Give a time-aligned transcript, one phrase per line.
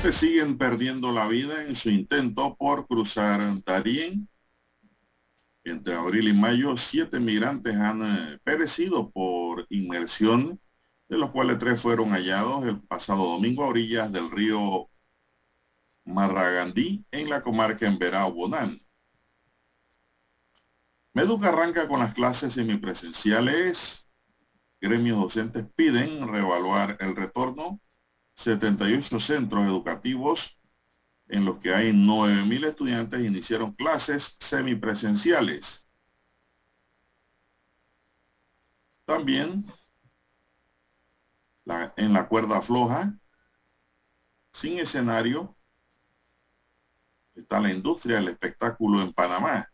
[0.00, 4.28] Siguen perdiendo la vida en su intento por cruzar Darién.
[5.62, 10.58] Entre abril y mayo, siete migrantes han eh, perecido por inmersión,
[11.08, 14.88] de los cuales tres fueron hallados el pasado domingo a orillas del río
[16.04, 18.80] Marragandí, en la comarca en Verao Bonán.
[21.12, 24.08] Meduca arranca con las clases semipresenciales.
[24.80, 27.80] Gremios docentes piden reevaluar el retorno
[28.42, 30.56] 78 centros educativos
[31.28, 35.86] en los que hay 9.000 estudiantes iniciaron clases semipresenciales.
[39.04, 39.66] También
[41.96, 43.14] en la cuerda floja,
[44.52, 45.54] sin escenario,
[47.34, 49.69] está la industria del espectáculo en Panamá.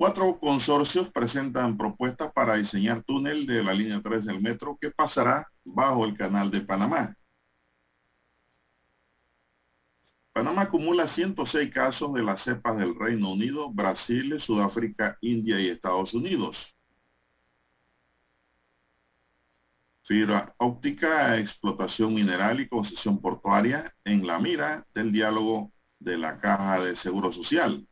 [0.00, 5.46] Cuatro consorcios presentan propuestas para diseñar túnel de la línea 3 del metro que pasará
[5.62, 7.14] bajo el canal de Panamá.
[10.32, 16.14] Panamá acumula 106 casos de las cepas del Reino Unido, Brasil, Sudáfrica, India y Estados
[16.14, 16.74] Unidos.
[20.04, 26.80] Fibra óptica, explotación mineral y concesión portuaria en la mira del diálogo de la Caja
[26.80, 27.86] de Seguro Social.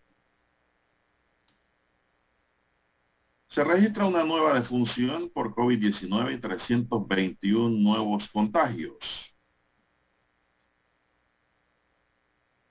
[3.49, 8.99] Se registra una nueva defunción por COVID-19 y 321 nuevos contagios.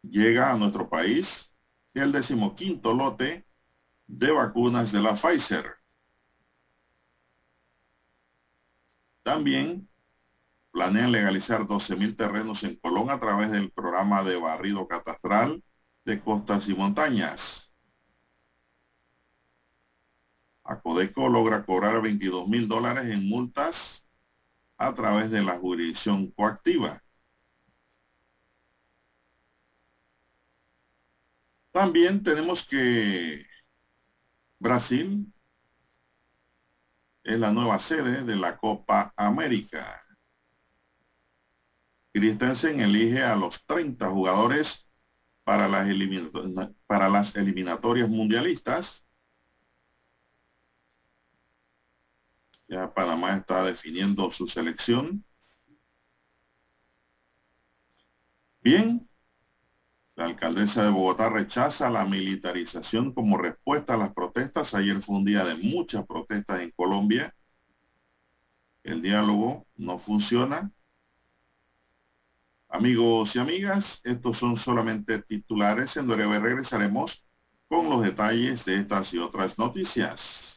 [0.04, 1.52] Llega a nuestro país
[1.96, 3.48] el decimoquinto lote
[4.06, 5.66] de vacunas de la Pfizer.
[9.24, 9.90] También
[10.72, 15.64] planean legalizar 12.000 terrenos en Colón a través del programa de barrido catastral
[16.06, 17.67] de costas y montañas.
[20.68, 24.06] Acodeco logra cobrar 22 mil dólares en multas
[24.78, 27.02] a través de la jurisdicción coactiva.
[31.72, 33.46] También tenemos que
[34.60, 35.34] Brasil
[37.24, 40.04] es la nueva sede de la Copa América.
[42.12, 44.90] Christensen elige a los 30 jugadores
[45.46, 45.88] para las,
[46.88, 49.07] para las eliminatorias mundialistas
[52.68, 55.24] Ya Panamá está definiendo su selección.
[58.62, 59.08] Bien,
[60.16, 64.74] la alcaldesa de Bogotá rechaza la militarización como respuesta a las protestas.
[64.74, 67.34] Ayer fue un día de muchas protestas en Colombia.
[68.84, 70.72] El diálogo no funciona.
[72.70, 75.96] Amigos y amigas, estos son solamente titulares.
[75.98, 77.24] En breve regresaremos
[77.68, 80.57] con los detalles de estas y otras noticias.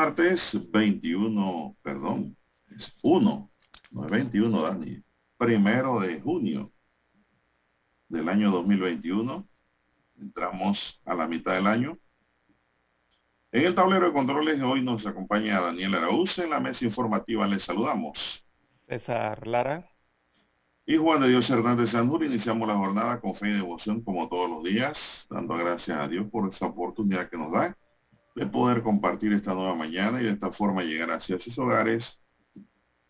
[0.00, 2.34] Martes 21, perdón,
[2.74, 3.50] es 1,
[3.90, 5.04] no es 21, Dani,
[5.36, 6.72] primero de junio
[8.08, 9.46] del año 2021.
[10.18, 11.98] Entramos a la mitad del año.
[13.52, 16.38] En el tablero de controles hoy nos acompaña Daniel Araúz.
[16.38, 18.42] En la mesa informativa les saludamos.
[18.88, 19.86] César Lara.
[20.86, 22.24] Y Juan de Dios Hernández Sanjur.
[22.24, 26.26] Iniciamos la jornada con fe y devoción como todos los días, dando gracias a Dios
[26.30, 27.76] por esta oportunidad que nos da
[28.34, 32.20] de poder compartir esta nueva mañana y de esta forma llegar hacia sus hogares,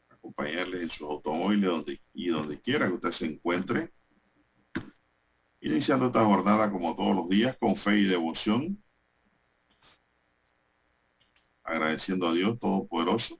[0.09, 3.93] acompañarles en sus automóviles y donde quiera que usted se encuentre.
[5.61, 8.83] Iniciando esta jornada como todos los días con fe y devoción,
[11.63, 13.39] agradeciendo a Dios Todopoderoso,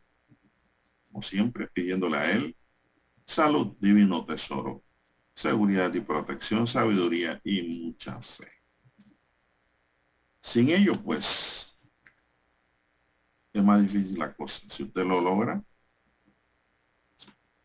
[1.09, 2.57] como siempre, pidiéndole a Él
[3.27, 4.85] salud, divino tesoro,
[5.35, 8.49] seguridad y protección, sabiduría y mucha fe.
[10.43, 11.70] Sin ello, pues,
[13.53, 14.61] es más difícil la cosa.
[14.69, 15.63] Si usted lo logra,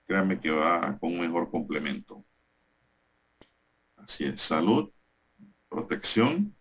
[0.05, 2.25] créame que va con un mejor complemento.
[3.97, 4.91] Así es, salud,
[5.69, 6.55] protección,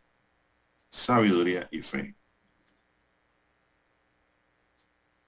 [0.89, 2.17] sabiduría y fe.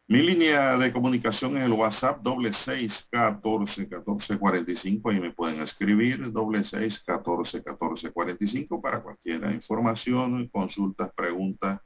[0.08, 5.10] Mi línea de comunicación es el WhatsApp doble seis catorce catorce cuarenta y cinco.
[5.10, 11.12] Ahí me pueden escribir doble seis catorce catorce cuarenta y cinco para cualquier información, consultas,
[11.12, 11.81] preguntas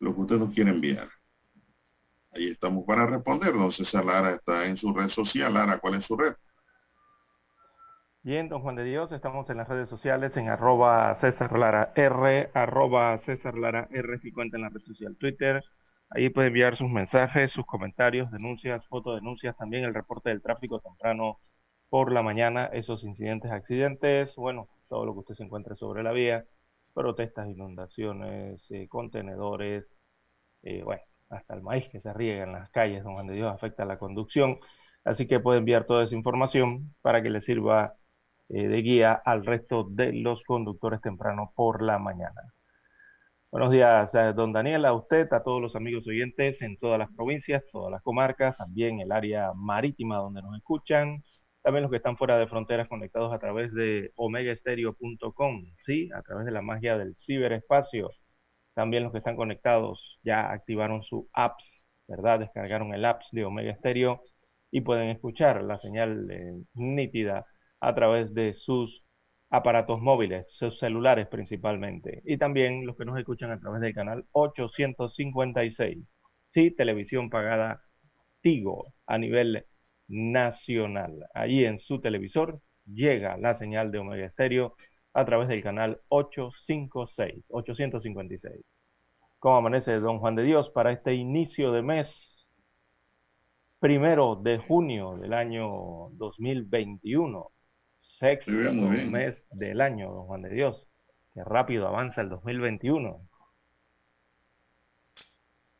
[0.00, 1.08] lo que usted nos quiere enviar.
[2.32, 3.52] Ahí estamos para responder.
[3.52, 5.54] Don César Lara está en su red social.
[5.54, 6.34] Lara, ¿cuál es su red?
[8.22, 12.50] Bien, don Juan de Dios, estamos en las redes sociales en arroba César Lara R,
[12.52, 15.64] arroba César Lara R, si cuenta en la red social Twitter.
[16.10, 21.38] Ahí puede enviar sus mensajes, sus comentarios, denuncias, fotodenuncias, también el reporte del tráfico temprano
[21.88, 26.12] por la mañana, esos incidentes, accidentes, bueno, todo lo que usted se encuentre sobre la
[26.12, 26.44] vía
[26.94, 29.86] protestas, inundaciones, eh, contenedores,
[30.62, 33.98] eh, bueno, hasta el maíz que se riega en las calles donde Dios afecta la
[33.98, 34.58] conducción.
[35.04, 37.94] Así que puede enviar toda esa información para que le sirva
[38.48, 42.52] eh, de guía al resto de los conductores temprano por la mañana.
[43.50, 47.64] Buenos días, don Daniel, a usted, a todos los amigos oyentes en todas las provincias,
[47.72, 51.24] todas las comarcas, también el área marítima donde nos escuchan,
[51.62, 56.10] también los que están fuera de fronteras conectados a través de omegaestereo.com, ¿sí?
[56.14, 58.10] A través de la magia del ciberespacio.
[58.74, 62.40] También los que están conectados ya activaron su apps, ¿verdad?
[62.40, 64.22] Descargaron el apps de Omega Stereo
[64.70, 67.46] y pueden escuchar la señal eh, nítida
[67.80, 69.04] a través de sus
[69.50, 72.22] aparatos móviles, sus celulares principalmente.
[72.24, 76.18] Y también los que nos escuchan a través del canal 856.
[76.50, 77.82] Sí, televisión pagada
[78.42, 79.66] Tigo a nivel
[80.10, 81.26] nacional.
[81.32, 84.74] Allí en su televisor llega la señal de Omega Estéreo
[85.14, 88.64] a través del canal 856, 856.
[89.38, 92.46] ¿Cómo amanece Don Juan de Dios para este inicio de mes?
[93.78, 97.50] Primero de junio del año 2021,
[98.02, 100.86] sexto mes del año, Don Juan de Dios.
[101.32, 103.26] Qué rápido avanza el 2021.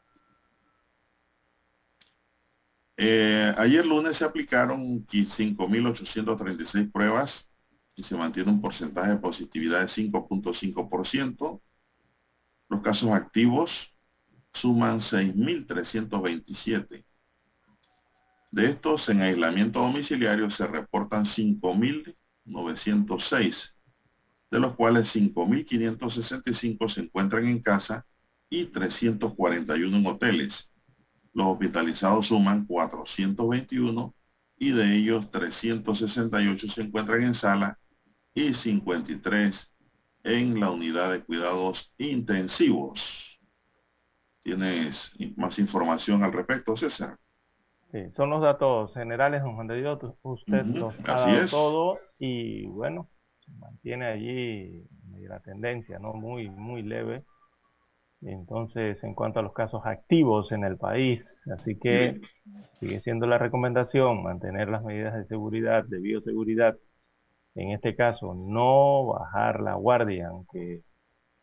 [2.97, 7.53] Eh, ayer lunes se aplicaron 5.836 pruebas
[7.95, 11.61] y se mantiene un porcentaje de positividad de 5.5%.
[12.71, 13.95] Los casos activos
[14.55, 17.05] suman 6.327.
[18.51, 23.75] De estos, en aislamiento domiciliario se reportan 5.906,
[24.51, 28.07] de los cuales 5.565 se encuentran en casa
[28.49, 30.71] y 341 en hoteles.
[31.35, 34.15] Los hospitalizados suman 421
[34.57, 37.79] y de ellos 368 se encuentran en sala
[38.35, 39.73] y 53
[40.25, 43.39] en la unidad de cuidados intensivos.
[44.43, 47.19] ¿Tienes más información al respecto, César?
[47.91, 49.99] Sí, son los datos generales, don Juan de Dios.
[50.23, 53.09] Usted los ha dado todo y bueno,
[53.45, 54.87] se mantiene allí
[55.29, 56.15] la tendencia, ¿no?
[56.15, 57.25] Muy, muy leve.
[58.23, 61.25] entonces en cuanto a los casos activos en el país.
[61.53, 62.21] Así que
[62.75, 66.77] sigue siendo la recomendación mantener las medidas de seguridad, de bioseguridad.
[67.55, 70.83] En este caso, no bajar la guardia, aunque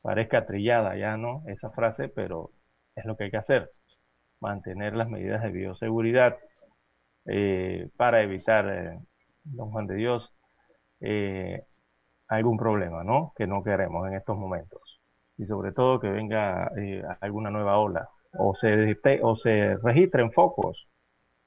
[0.01, 1.43] parezca trillada ya, ¿no?
[1.47, 2.51] Esa frase, pero
[2.95, 3.71] es lo que hay que hacer.
[4.39, 6.37] Mantener las medidas de bioseguridad
[7.25, 8.99] eh, para evitar, eh,
[9.43, 10.33] don Juan de Dios,
[10.99, 11.63] eh,
[12.27, 13.33] algún problema, ¿no?
[13.35, 15.01] Que no queremos en estos momentos.
[15.37, 16.71] Y sobre todo que venga
[17.19, 20.87] alguna nueva ola o se, o se registren focos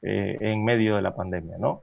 [0.02, 1.82] en medio de la pandemia, ¿no?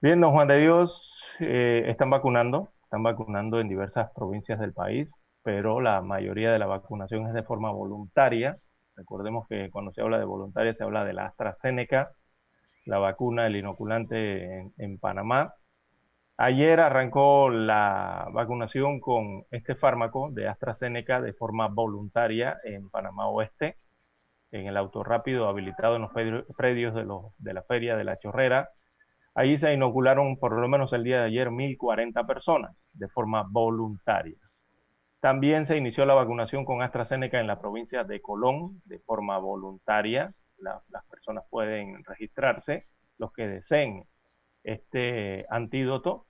[0.00, 5.10] Bien, don Juan de Dios, están vacunando, están vacunando en diversas provincias del país
[5.48, 8.58] pero la mayoría de la vacunación es de forma voluntaria.
[8.98, 12.10] Recordemos que cuando se habla de voluntaria se habla de la AstraZeneca,
[12.84, 15.54] la vacuna, el inoculante en, Panamá.
[16.36, 23.76] Ayer arrancó la vacunación con este fármaco de AstraZeneca de forma voluntaria en Panamá Oeste,
[24.50, 26.10] en el auto rápido habilitado en los
[26.56, 27.06] predios de,
[27.38, 28.70] de la Feria de la Chorrera.
[29.32, 34.47] Allí se inocularon por lo menos el día de ayer 1.040 personas de forma voluntaria.
[35.20, 40.34] También se inició la vacunación con AstraZeneca en la provincia de Colón de forma voluntaria.
[40.58, 42.86] las personas pueden registrarse,
[43.18, 44.04] los que deseen
[44.64, 46.26] este antídoto.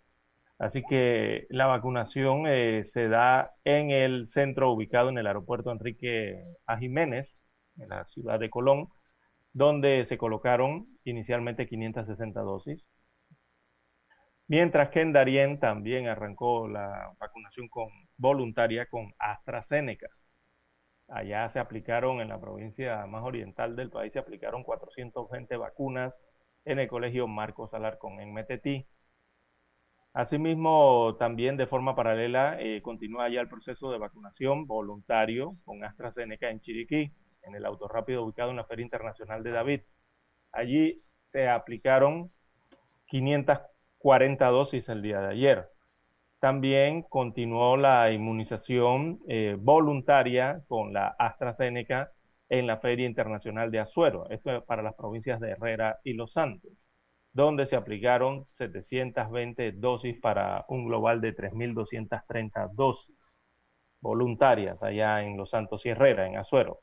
[0.58, 6.42] Así que la vacunación eh, se da en el centro ubicado en el aeropuerto Enrique
[6.66, 6.78] A.
[6.78, 7.36] Jiménez,
[7.78, 8.88] en la ciudad de Colón,
[9.52, 12.84] donde se colocaron inicialmente 560 dosis
[14.48, 20.08] Mientras que en Darien también arrancó la vacunación con, voluntaria con AstraZeneca.
[21.08, 26.14] Allá se aplicaron, en la provincia más oriental del país, se aplicaron 420 vacunas
[26.64, 28.86] en el colegio Marcos Alarcón en Metetí.
[30.14, 36.50] Asimismo, también de forma paralela, eh, continúa ya el proceso de vacunación voluntario con AstraZeneca
[36.50, 37.12] en Chiriquí,
[37.42, 39.80] en el autorrápido ubicado en la Feria Internacional de David.
[40.52, 42.30] Allí se aplicaron
[43.06, 43.58] 500
[43.98, 45.68] 40 dosis el día de ayer.
[46.40, 52.12] También continuó la inmunización eh, voluntaria con la AstraZeneca
[52.48, 56.32] en la Feria Internacional de Azuero, esto es para las provincias de Herrera y Los
[56.32, 56.72] Santos,
[57.32, 63.14] donde se aplicaron 720 dosis para un global de 3.230 dosis
[64.00, 66.78] voluntarias allá en Los Santos y Herrera, en Azuero.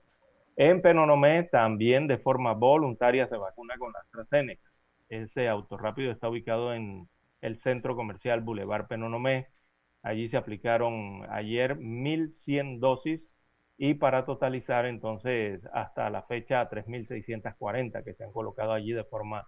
[0.55, 4.69] En Penonomé también de forma voluntaria se vacuna con AstraZeneca.
[5.09, 7.07] Ese autorrápido está ubicado en
[7.41, 9.47] el centro comercial Boulevard Penonomé.
[10.01, 13.29] Allí se aplicaron ayer 1.100 dosis
[13.77, 19.45] y para totalizar entonces hasta la fecha 3.640 que se han colocado allí de forma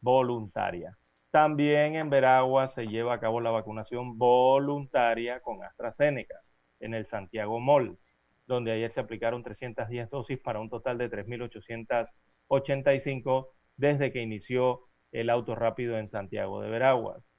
[0.00, 0.96] voluntaria.
[1.30, 6.36] También en Veragua se lleva a cabo la vacunación voluntaria con AstraZeneca
[6.80, 7.98] en el Santiago Mall,
[8.46, 14.82] donde ayer se aplicaron 310 dosis para un total de 3.885 desde que inició
[15.14, 17.30] el auto rápido en Santiago de Veraguas.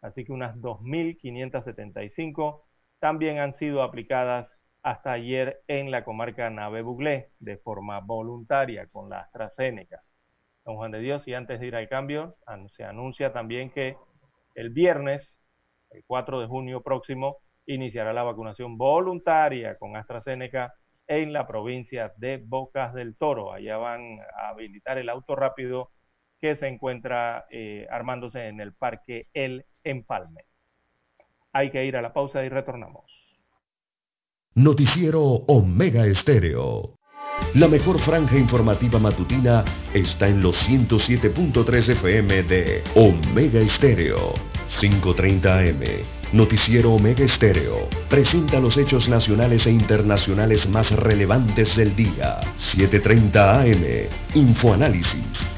[0.00, 2.62] Así que unas 2.575
[2.98, 9.10] también han sido aplicadas hasta ayer en la comarca Nave Buglé de forma voluntaria con
[9.10, 10.02] la AstraZeneca.
[10.64, 12.36] Don Juan de Dios, y antes de ir al cambio,
[12.76, 13.96] se anuncia también que
[14.54, 15.36] el viernes,
[15.90, 20.74] el 4 de junio próximo, iniciará la vacunación voluntaria con AstraZeneca
[21.06, 23.52] en la provincia de Bocas del Toro.
[23.52, 25.90] Allá van a habilitar el auto rápido
[26.40, 30.44] que se encuentra eh, armándose en el Parque El Empalme.
[31.52, 33.04] Hay que ir a la pausa y retornamos.
[34.54, 36.98] Noticiero Omega Estéreo.
[37.54, 39.64] La mejor franja informativa matutina
[39.94, 44.34] está en los 107.3 FM de Omega Estéreo,
[44.80, 45.82] 530 AM.
[46.32, 52.40] Noticiero Omega Estéreo presenta los hechos nacionales e internacionales más relevantes del día.
[52.58, 54.08] 730 AM.
[54.34, 55.57] Infoanálisis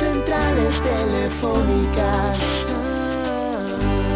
[0.00, 2.38] Centrales telefónicas.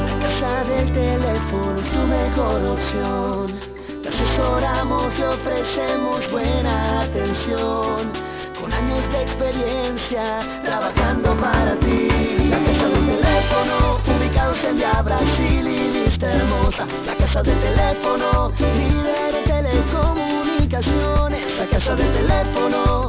[0.06, 3.58] La casa del teléfono es tu mejor opción.
[4.02, 8.12] Te asesoramos y ofrecemos buena atención.
[8.60, 12.08] Con años de experiencia trabajando para ti.
[12.50, 18.52] La casa del teléfono, ubicados en Via Brasil y vista hermosa, la casa del teléfono,
[18.58, 23.08] líder de telecomunicaciones, la casa del teléfono,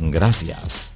[0.00, 0.92] Gracias.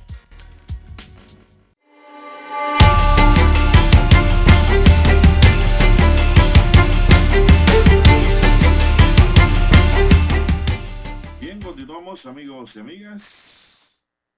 [12.27, 13.23] amigos y amigas.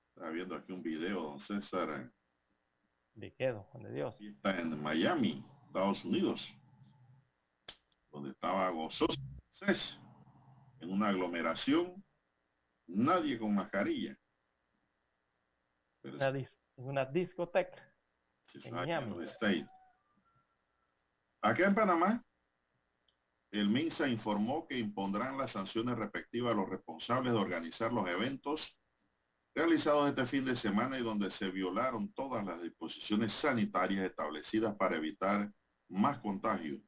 [0.08, 2.10] Estaba viendo aquí un video, don César.
[3.14, 4.16] ¿De qué, don de Dios?
[4.20, 6.40] Está en Miami, Estados Unidos,
[8.10, 9.14] donde estaba gozoso
[10.80, 12.04] en una aglomeración,
[12.86, 14.18] nadie con mascarilla.
[16.76, 17.94] Una discoteca
[18.62, 19.26] en Miami.
[21.42, 22.24] Acá en Panamá,
[23.50, 28.76] el MINSA informó que impondrán las sanciones respectivas a los responsables de organizar los eventos
[29.54, 34.96] realizados este fin de semana y donde se violaron todas las disposiciones sanitarias establecidas para
[34.96, 35.52] evitar
[35.88, 36.80] más contagio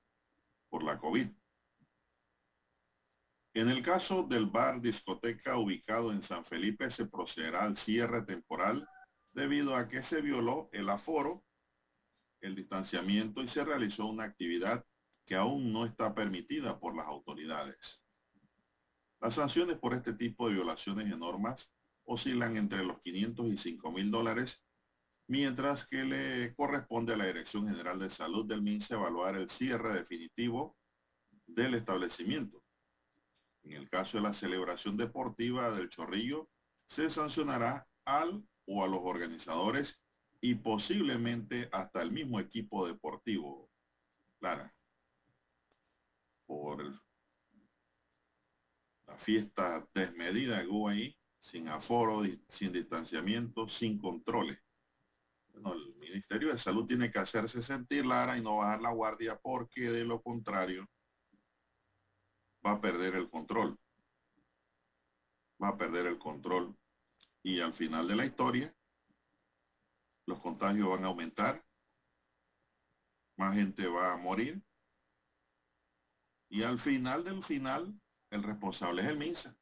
[0.69, 1.29] por la COVID.
[3.55, 8.87] En el caso del bar discoteca ubicado en San Felipe se procederá al cierre temporal
[9.37, 11.45] debido a que se violó el aforo,
[12.41, 14.83] el distanciamiento y se realizó una actividad
[15.27, 18.03] que aún no está permitida por las autoridades.
[19.21, 21.71] Las sanciones por este tipo de violaciones de normas
[22.05, 24.63] oscilan entre los 500 y 5 mil dólares,
[25.29, 29.93] mientras que le corresponde a la Dirección General de Salud del MINSE evaluar el cierre
[29.93, 30.79] definitivo
[31.47, 32.63] del establecimiento.
[33.65, 36.49] En el caso de la celebración deportiva del Chorrillo,
[36.87, 40.01] se sancionará al o a los organizadores
[40.41, 43.71] y posiblemente hasta el mismo equipo deportivo.
[44.39, 44.73] Clara
[46.47, 46.85] por
[49.07, 54.59] la fiesta desmedida que hubo ahí, sin aforo, sin distanciamiento, sin controles.
[55.53, 59.39] Bueno, el Ministerio de Salud tiene que hacerse sentir Lara y no bajar la guardia
[59.41, 60.87] porque de lo contrario
[62.65, 63.79] va a perder el control.
[65.63, 66.77] Va a perder el control.
[67.47, 68.75] Y al final de la historia,
[70.27, 71.65] los contagios van a aumentar,
[73.37, 74.61] más gente va a morir
[76.49, 77.95] y al final del final,
[78.33, 79.57] el responsable es el MINSA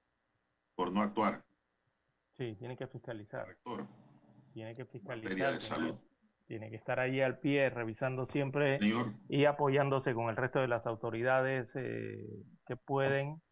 [0.74, 1.44] por no actuar.
[2.38, 3.46] Sí, tiene que fiscalizar.
[3.48, 3.86] Rector.
[4.54, 5.60] Tiene que fiscalizar.
[6.46, 8.78] Tiene que estar ahí al pie, revisando siempre
[9.28, 13.42] y apoyándose con el resto de las autoridades eh, que pueden.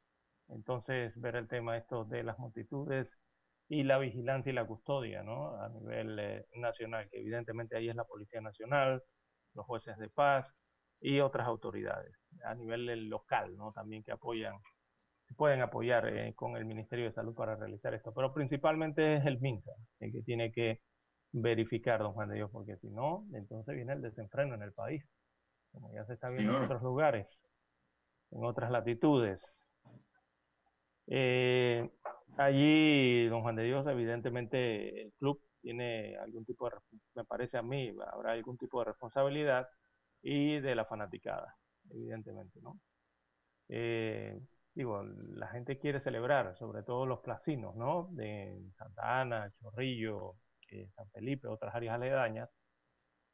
[0.49, 3.19] Entonces, ver el tema esto de las multitudes
[3.69, 5.61] y la vigilancia y la custodia, ¿no?
[5.61, 9.03] A nivel eh, nacional, que evidentemente ahí es la Policía Nacional,
[9.55, 10.47] los jueces de paz,
[11.03, 13.73] y otras autoridades a nivel local, ¿no?
[13.73, 14.55] También que apoyan,
[15.37, 19.41] pueden apoyar eh, con el Ministerio de Salud para realizar esto, pero principalmente es el
[19.41, 20.81] MINSA el que tiene que
[21.33, 25.05] verificar, don Juan de Dios, porque si no, entonces viene el desenfreno en el país,
[25.73, 27.27] como ya se está viendo en otros lugares,
[28.31, 29.41] en otras latitudes.
[31.09, 31.91] Eh,
[32.37, 36.77] allí, don Juan de Dios, evidentemente el club tiene algún tipo de,
[37.15, 39.69] me parece a mí, habrá algún tipo de responsabilidad
[40.23, 41.57] y de la fanaticada,
[41.91, 42.79] evidentemente, ¿no?
[43.69, 44.41] Eh,
[44.75, 48.09] digo, la gente quiere celebrar, sobre todo los placinos, ¿no?
[48.13, 50.37] De Santa Ana, Chorrillo,
[50.71, 52.51] eh, San Felipe, otras áreas aledañas,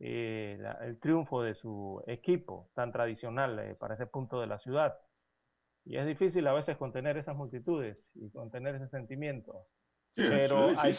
[0.01, 4.99] eh, el triunfo de su equipo tan tradicional para ese punto de la ciudad.
[5.89, 9.65] Y es difícil a veces contener esas multitudes y contener ese sentimiento.
[10.15, 10.95] pero hay,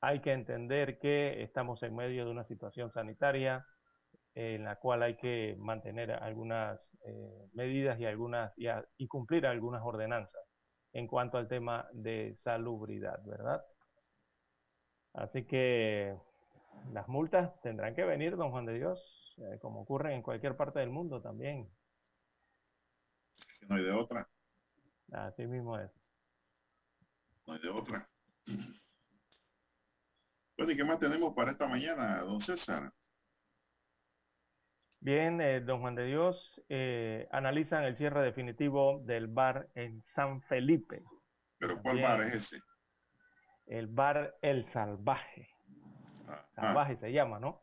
[0.00, 3.64] hay que entender que estamos en medio de una situación sanitaria
[4.34, 10.42] en la cual hay que mantener algunas eh, medidas y, algunas, y, cumplir algunas ordenanzas
[10.92, 13.64] en cuanto al tema de salubridad, ¿verdad?
[15.14, 16.16] Así que
[16.92, 20.80] las multas tendrán que venir, don Juan de Dios, eh, como ocurre en cualquier parte
[20.80, 21.68] del mundo también.
[23.62, 24.28] No hay de otra.
[25.12, 25.90] Así mismo es.
[27.46, 28.08] No hay de otra.
[30.56, 32.92] Bueno, ¿y qué más tenemos para esta mañana, don César?
[35.00, 40.42] Bien, eh, don Juan de Dios, eh, analizan el cierre definitivo del bar en San
[40.42, 41.04] Felipe.
[41.58, 42.60] ¿Pero cuál bar es ese?
[43.66, 45.48] el bar El Salvaje.
[46.54, 47.62] Salvaje se llama, ¿no?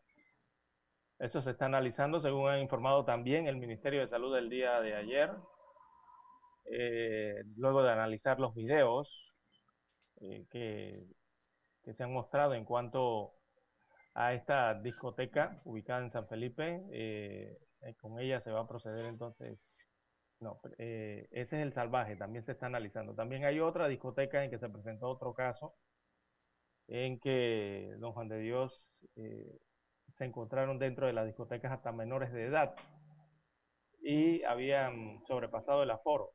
[1.19, 4.95] Eso se está analizando, según ha informado también el Ministerio de Salud el día de
[4.95, 5.31] ayer.
[6.65, 9.09] Eh, luego de analizar los videos
[10.21, 11.05] eh, que,
[11.93, 13.33] se han mostrado en cuanto
[14.13, 17.57] a esta discoteca ubicada en San Felipe, eh,
[17.99, 19.59] con ella se va a proceder entonces.
[20.39, 23.15] No, ese es el salvaje, también se está analizando.
[23.15, 25.73] También hay otra discoteca en que se presentó otro caso,
[26.87, 28.81] en que don Juan de Dios
[29.15, 32.75] se encontraron dentro de las discotecas hasta menores de edad
[34.03, 36.31] y habían sobrepasado el aforo.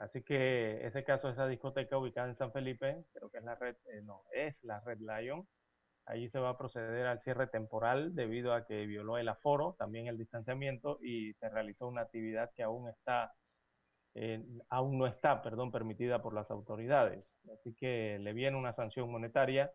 [0.00, 3.76] Así que ese caso, esa discoteca ubicada en San Felipe, creo que es la red,
[3.92, 5.46] eh, no, es la red Lion.
[6.06, 10.06] Allí se va a proceder al cierre temporal debido a que violó el aforo, también
[10.06, 13.34] el distanciamiento y se realizó una actividad que aún está,
[14.14, 17.38] eh, aún no está, perdón, permitida por las autoridades.
[17.52, 19.70] Así que le viene una sanción monetaria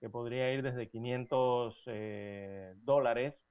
[0.00, 3.44] que podría ir desde 500 eh, dólares,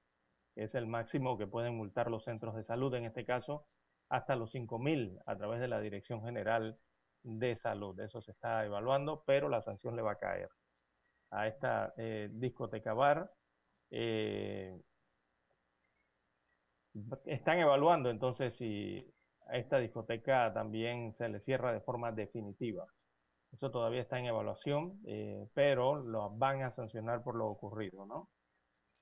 [0.54, 3.66] que es el máximo que pueden multar los centros de salud en este caso,
[4.08, 6.78] hasta los 5.000 a través de la Dirección General
[7.22, 7.98] de Salud.
[8.00, 10.48] Eso se está evaluando, pero la sanción le va a caer
[11.30, 13.30] a esta eh, discoteca bar.
[13.90, 14.80] Eh,
[17.26, 19.12] están evaluando entonces si
[19.48, 22.86] a esta discoteca también se le cierra de forma definitiva.
[23.52, 28.28] Eso todavía está en evaluación, eh, pero lo van a sancionar por lo ocurrido, ¿no?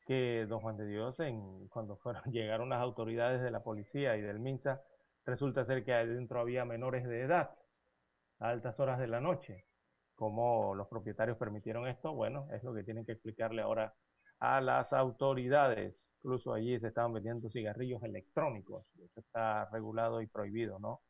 [0.07, 1.17] Que don Juan de Dios,
[1.71, 4.83] cuando fueron, llegaron las autoridades de la policía y del MINSA,
[5.27, 7.51] resulta ser que adentro había menores de edad
[8.41, 9.67] a altas horas de la noche.
[10.15, 12.13] ¿Cómo los propietarios permitieron esto?
[12.15, 13.95] Bueno, es lo que tienen que explicarle ahora
[14.41, 15.97] a las autoridades.
[16.23, 18.87] Incluso allí se estaban vendiendo cigarrillos electrónicos.
[18.97, 21.03] Eso está regulado y prohibido, ¿no?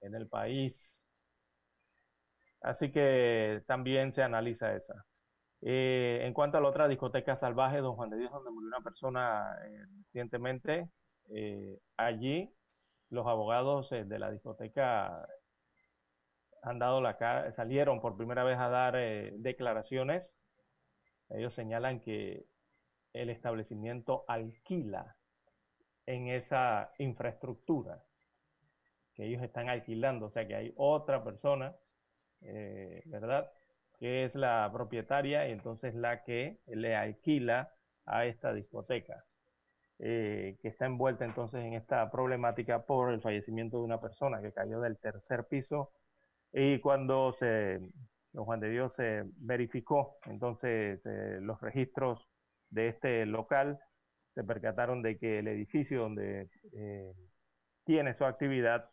[0.00, 0.96] En el país
[2.66, 5.04] Así que también se analiza esa.
[5.62, 8.80] Eh, en cuanto a la otra discoteca salvaje, Don Juan de Dios, donde murió una
[8.80, 10.90] persona eh, recientemente,
[11.30, 12.50] eh, allí
[13.10, 15.26] los abogados de la discoteca
[16.62, 18.94] han dado la cara, salieron por primera vez a dar
[19.38, 20.24] declaraciones.
[21.30, 22.46] Ellos señalan que
[23.12, 25.16] el establecimiento alquila
[26.06, 28.02] en esa infraestructura
[29.14, 31.74] que ellos están alquilando, o sea que hay otra persona
[32.42, 33.50] eh, ¿verdad?
[33.98, 37.72] Que es la propietaria y entonces la que le alquila
[38.04, 39.24] a esta discoteca,
[39.98, 44.52] eh, que está envuelta entonces en esta problemática por el fallecimiento de una persona que
[44.52, 45.92] cayó del tercer piso.
[46.52, 47.80] Y cuando se,
[48.32, 52.26] don Juan de Dios se verificó entonces eh, los registros
[52.70, 53.78] de este local,
[54.34, 56.48] se percataron de que el edificio donde
[57.84, 58.90] tiene su actividad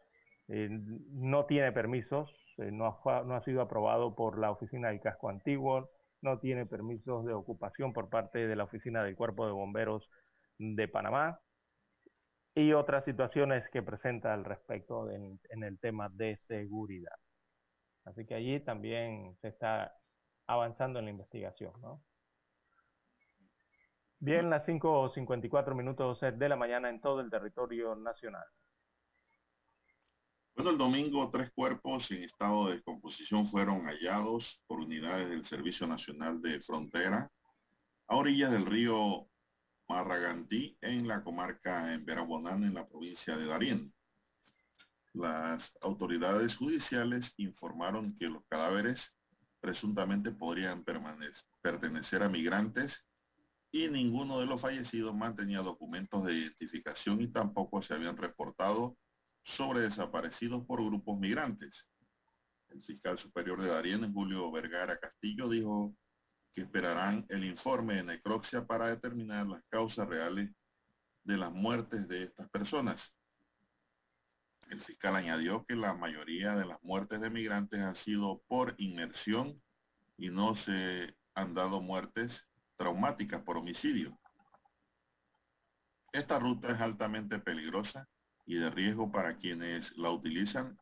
[0.48, 5.00] eh, no tiene permisos, eh, no, ha, no, ha, sido aprobado por la Oficina del
[5.00, 5.90] Casco Antiguo,
[6.22, 10.10] no tiene permisos de ocupación por parte de la Oficina del Cuerpo de Bomberos
[10.58, 11.40] de Panamá
[12.56, 17.18] y otras situaciones que presenta al respecto en el tema de seguridad.
[18.06, 19.96] Así que allí también se está
[20.48, 21.74] avanzando en la investigación.
[21.82, 22.04] ¿no?
[24.20, 28.46] Bien, las 5.54 minutos de la mañana en todo el territorio nacional.
[30.56, 35.88] Bueno, el domingo tres cuerpos en estado de descomposición fueron hallados por unidades del Servicio
[35.88, 37.32] Nacional de Frontera
[38.08, 39.28] a orillas del río
[39.88, 43.94] Marragantí en la comarca en Verabonán en la provincia de Darién.
[45.14, 49.14] Las autoridades judiciales informaron que los cadáveres
[49.60, 50.84] presuntamente podrían
[51.62, 53.06] pertenecer a migrantes
[53.72, 58.98] y ninguno de los fallecidos mantenía documentos de identificación y tampoco se habían reportado
[59.44, 61.88] sobre desaparecidos por grupos migrantes.
[62.70, 65.96] El fiscal superior de Darien, Julio Vergara Castillo, dijo
[66.54, 70.52] que esperarán el informe de necropsia para determinar las causas reales
[71.24, 73.16] de las muertes de estas personas.
[74.70, 79.62] El fiscal añadió que la mayoría de las muertes de migrantes han sido por inmersión
[80.18, 84.18] y no se han dado muertes traumáticas por homicidio.
[86.12, 88.08] Esta ruta es altamente peligrosa
[88.46, 90.78] y de riesgo para quienes la utilizan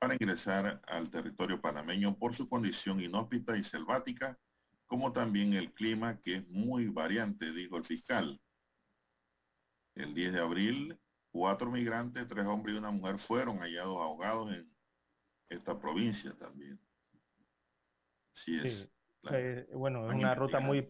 [0.00, 4.38] para ingresar al territorio panameño por su condición inhóspita y selvática,
[4.86, 8.40] como también el clima que es muy variante, dijo el fiscal.
[9.94, 14.70] El 10 de abril, cuatro migrantes, tres hombres y una mujer fueron hallados ahogados en
[15.48, 16.80] esta provincia también.
[18.34, 18.92] Así es.
[19.32, 20.86] Eh, bueno, es una ruta muy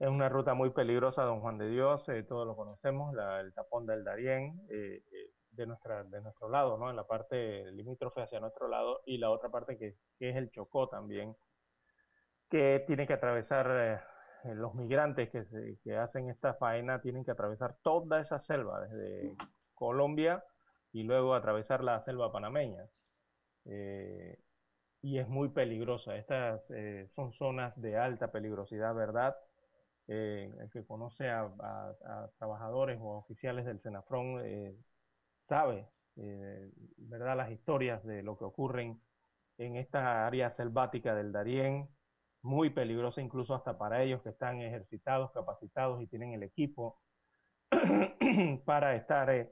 [0.00, 3.86] es una ruta muy peligrosa, don Juan de Dios, eh, todos lo conocemos, el tapón
[3.86, 6.90] del Darién, eh, eh, de, nuestra, de nuestro lado, ¿no?
[6.90, 10.88] En la parte limítrofe hacia nuestro lado y la otra parte que, es el Chocó
[10.88, 11.36] también,
[12.50, 14.02] que tienen que atravesar
[14.44, 19.34] eh, los migrantes que, que hacen esta faena, tienen que atravesar toda esa selva desde
[19.74, 20.44] Colombia
[20.92, 22.86] y luego atravesar la selva panameña.
[23.66, 24.38] Eh,
[25.02, 26.16] y es muy peligrosa.
[26.16, 29.36] Estas eh, son zonas de alta peligrosidad, ¿verdad?
[30.06, 31.50] Eh, el que conoce a,
[32.38, 34.42] trabajadores o oficiales del Senafrón
[35.48, 39.00] sabe, ¿verdad?, las historias de lo que ocurren
[39.58, 41.88] en esta área selvática del Darién,
[42.44, 47.00] muy peligrosa incluso hasta para ellos que están ejercitados, capacitados y tienen el equipo
[48.66, 49.50] para estar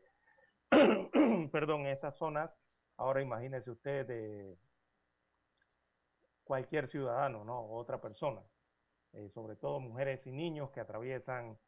[1.51, 2.51] perdón, esas zonas,
[2.99, 4.59] ahora imagínese usted de
[6.45, 7.65] cualquier ciudadano, ¿no?
[7.73, 8.43] Otra persona,
[9.15, 11.59] eh, sobre todo mujeres y niños que atraviesan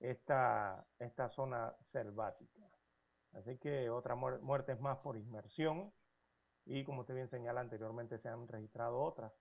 [0.00, 2.62] esta, esta zona selvática.
[3.34, 5.92] Así que otra muerte es más por inmersión
[6.64, 9.32] y como usted bien señala anteriormente se han registrado otras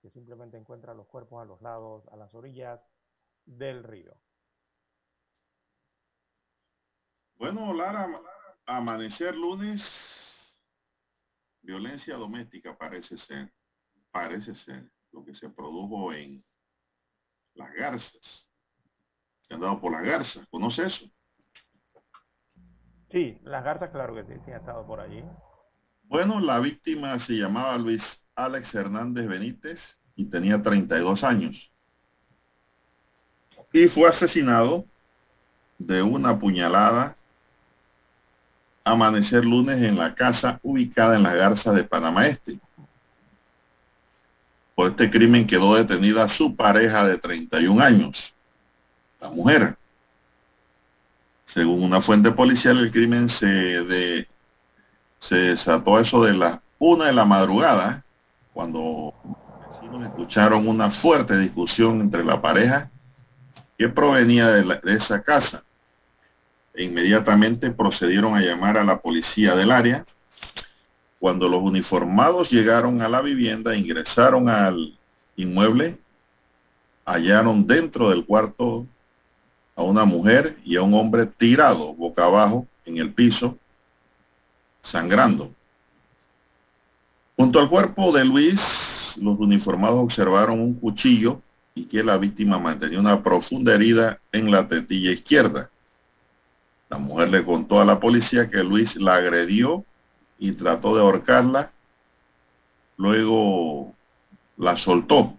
[0.00, 2.80] que simplemente encuentran los cuerpos a los lados, a las orillas
[3.44, 4.14] del río.
[7.36, 8.08] Bueno, Lara,
[8.66, 9.82] amanecer lunes,
[11.62, 13.52] violencia doméstica parece ser,
[14.10, 16.44] parece ser lo que se produjo en
[17.54, 18.50] las garzas.
[19.42, 21.06] Se han dado por las garzas, ¿conoce eso?
[23.10, 25.24] Sí, las garzas, claro que sí, sí, ha estado por allí.
[26.02, 28.02] Bueno, la víctima se llamaba Luis
[28.38, 31.70] Alex Hernández Benítez y tenía 32 años.
[33.72, 34.84] Y fue asesinado
[35.76, 37.16] de una puñalada
[38.84, 42.60] amanecer lunes en la casa ubicada en la Garza de Panamá Este.
[44.76, 48.32] Por este crimen quedó detenida su pareja de 31 años,
[49.20, 49.76] la mujer.
[51.46, 54.28] Según una fuente policial, el crimen se, de,
[55.18, 58.04] se desató eso de las una de la madrugada,
[58.58, 59.14] cuando
[59.70, 62.90] vecinos escucharon una fuerte discusión entre la pareja
[63.78, 65.62] que provenía de esa casa
[66.74, 70.04] e inmediatamente procedieron a llamar a la policía del área.
[71.20, 74.98] Cuando los uniformados llegaron a la vivienda, ingresaron al
[75.36, 75.96] inmueble,
[77.06, 78.88] hallaron dentro del cuarto
[79.76, 83.56] a una mujer y a un hombre tirado boca abajo en el piso,
[84.80, 85.54] sangrando.
[87.38, 88.60] Junto al cuerpo de Luis,
[89.16, 91.40] los uniformados observaron un cuchillo
[91.72, 95.70] y que la víctima mantenía una profunda herida en la tetilla izquierda.
[96.88, 99.84] La mujer le contó a la policía que Luis la agredió
[100.40, 101.70] y trató de ahorcarla.
[102.96, 103.94] Luego
[104.56, 105.36] la soltó.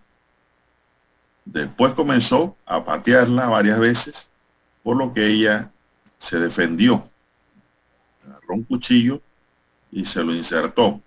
[1.44, 4.30] Después comenzó a patearla varias veces,
[4.84, 5.70] por lo que ella
[6.18, 7.10] se defendió.
[8.26, 9.22] Agarró un cuchillo
[9.92, 11.02] y se lo insertó.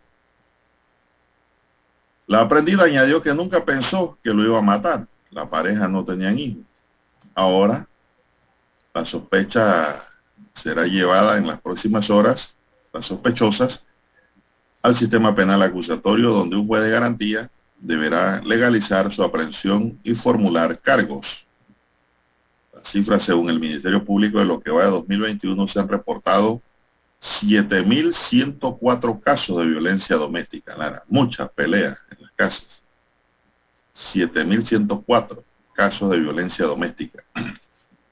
[2.27, 5.07] La aprendida añadió que nunca pensó que lo iba a matar.
[5.31, 6.63] La pareja no tenían hijos.
[7.35, 7.87] Ahora,
[8.95, 10.05] la sospecha
[10.53, 12.57] será llevada en las próximas horas,
[12.93, 13.85] las sospechosas,
[14.83, 20.79] al sistema penal acusatorio donde un juez de garantía deberá legalizar su aprehensión y formular
[20.81, 21.27] cargos.
[22.75, 26.61] Las cifras según el Ministerio Público de lo que va de 2021 se han reportado
[27.23, 31.05] 7.104 casos de violencia doméstica, Lara.
[31.09, 32.83] Muchas peleas en las casas.
[33.95, 37.23] 7.104 casos de violencia doméstica.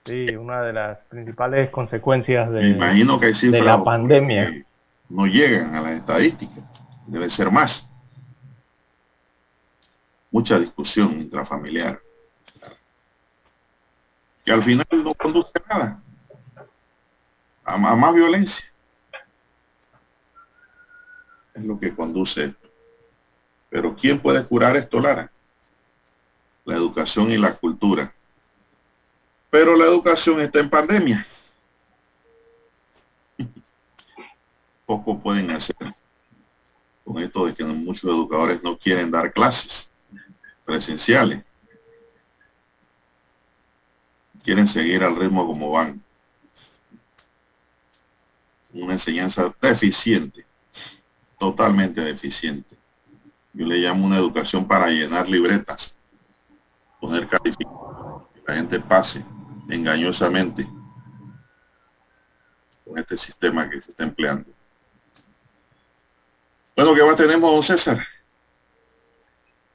[0.05, 4.64] Sí, una de las principales consecuencias de, imagino que de la pandemia.
[5.09, 6.64] No llegan a las estadísticas,
[7.07, 7.90] debe ser más.
[10.31, 12.01] Mucha discusión intrafamiliar.
[14.44, 16.03] Que al final no conduce a nada.
[17.64, 18.69] A, más violencia.
[21.61, 22.68] Es lo que conduce esto.
[23.68, 25.31] Pero ¿quién puede curar esto, Lara?
[26.64, 28.12] La educación y la cultura
[29.51, 31.27] pero la educación está en pandemia.
[34.87, 35.77] Poco pueden hacer
[37.05, 39.90] con esto de que muchos educadores no quieren dar clases
[40.64, 41.44] presenciales.
[44.44, 46.01] Quieren seguir al ritmo como van.
[48.73, 50.46] Una enseñanza deficiente,
[51.40, 52.76] totalmente deficiente.
[53.55, 55.98] Yo le llamo una educación para llenar libretas,
[57.00, 59.24] poner calificaciones, que la gente pase
[59.70, 60.68] engañosamente
[62.85, 64.50] con este sistema que se está empleando.
[66.76, 67.98] Bueno, ¿qué más tenemos, don César?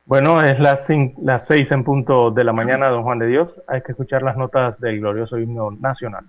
[0.05, 0.87] Bueno, es las,
[1.19, 3.55] las seis en punto de la mañana, don Juan de Dios.
[3.67, 6.25] Hay que escuchar las notas del glorioso himno nacional.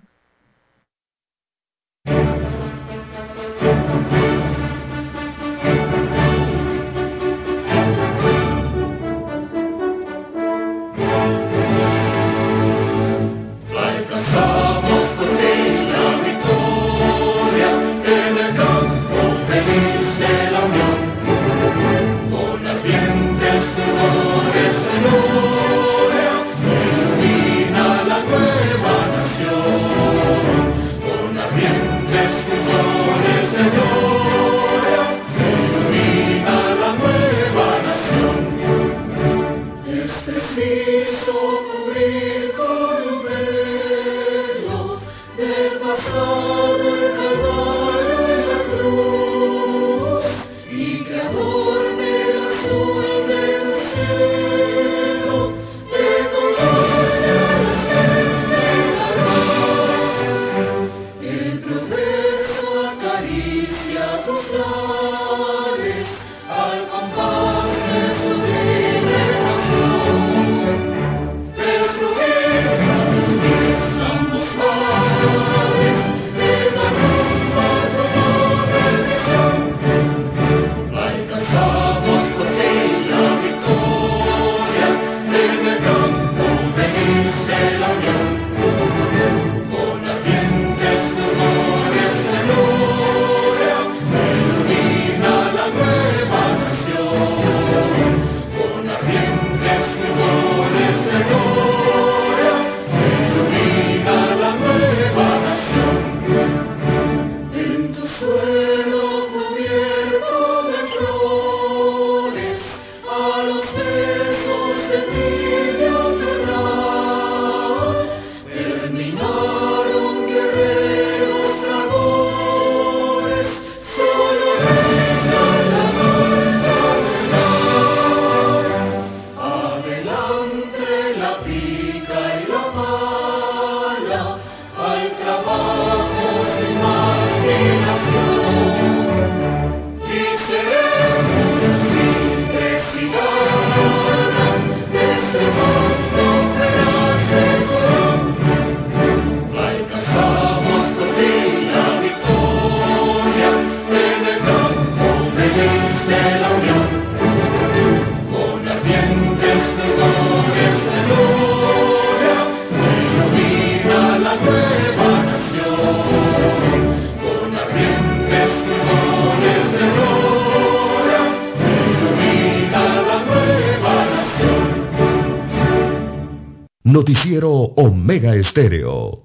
[177.37, 179.23] Noticiero Omega Estéreo.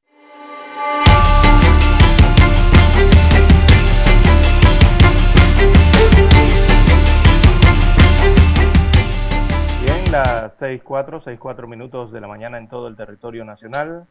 [9.82, 14.06] Bien, las 6.4, 6.4 minutos de la mañana en todo el territorio nacional.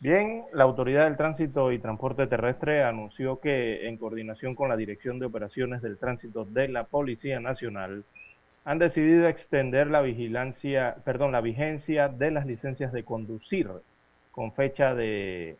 [0.00, 5.18] Bien, la Autoridad del Tránsito y Transporte Terrestre anunció que en coordinación con la Dirección
[5.18, 8.04] de Operaciones del Tránsito de la Policía Nacional,
[8.64, 13.70] han decidido extender la vigilancia, perdón, la vigencia de las licencias de conducir
[14.32, 15.58] con fecha de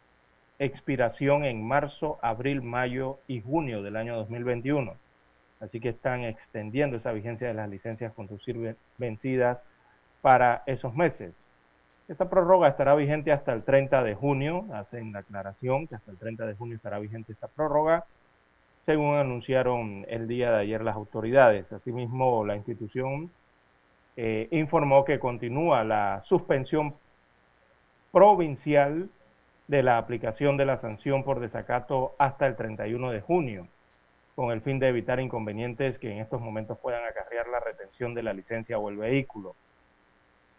[0.58, 4.94] expiración en marzo, abril, mayo y junio del año 2021.
[5.60, 9.62] Así que están extendiendo esa vigencia de las licencias de conducir vencidas
[10.22, 11.38] para esos meses.
[12.08, 16.18] Esa prórroga estará vigente hasta el 30 de junio, hacen la aclaración que hasta el
[16.18, 18.04] 30 de junio estará vigente esta prórroga
[18.86, 21.72] según anunciaron el día de ayer las autoridades.
[21.72, 23.30] Asimismo, la institución
[24.16, 26.94] eh, informó que continúa la suspensión
[28.12, 29.08] provincial
[29.66, 33.66] de la aplicación de la sanción por desacato hasta el 31 de junio,
[34.36, 38.22] con el fin de evitar inconvenientes que en estos momentos puedan acarrear la retención de
[38.22, 39.54] la licencia o el vehículo.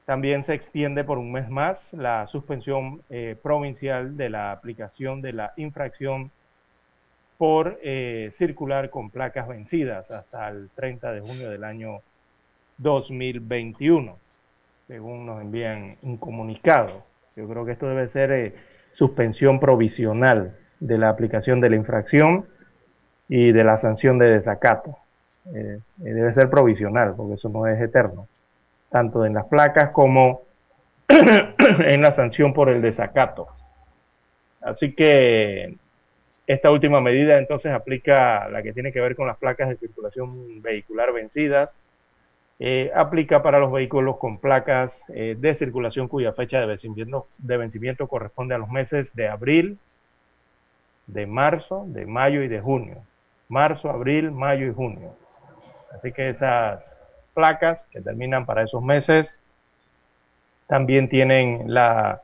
[0.06, 5.34] También se extiende por un mes más la suspensión eh, provincial de la aplicación de
[5.34, 6.32] la infracción
[7.38, 11.99] por eh, circular con placas vencidas hasta el 30 de junio del año
[12.78, 14.18] 2021,
[14.88, 17.03] según nos envían un comunicado.
[17.36, 18.55] Yo creo que esto debe ser eh,
[18.93, 22.45] suspensión provisional de la aplicación de la infracción
[23.28, 24.97] y de la sanción de desacato.
[25.53, 28.28] Eh, debe ser provisional, porque eso no es eterno,
[28.89, 30.41] tanto en las placas como
[31.07, 33.47] en la sanción por el desacato.
[34.62, 35.76] Así que
[36.48, 40.62] esta última medida entonces aplica la que tiene que ver con las placas de circulación
[40.62, 41.72] vehicular vencidas.
[42.60, 47.58] Eh, aplica para los vehículos con placas eh, de circulación cuya fecha de vencimiento, de
[47.58, 49.78] vencimiento corresponde a los meses de abril,
[51.08, 52.98] de marzo, de mayo y de junio.
[53.50, 55.16] Marzo, abril, mayo y junio.
[55.93, 56.96] Así que esas
[57.34, 59.36] placas que terminan para esos meses
[60.68, 62.22] también tienen la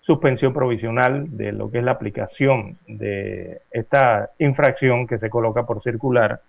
[0.00, 5.82] suspensión provisional de lo que es la aplicación de esta infracción que se coloca por
[5.82, 6.40] circular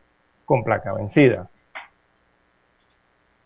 [0.45, 1.49] con placa vencida.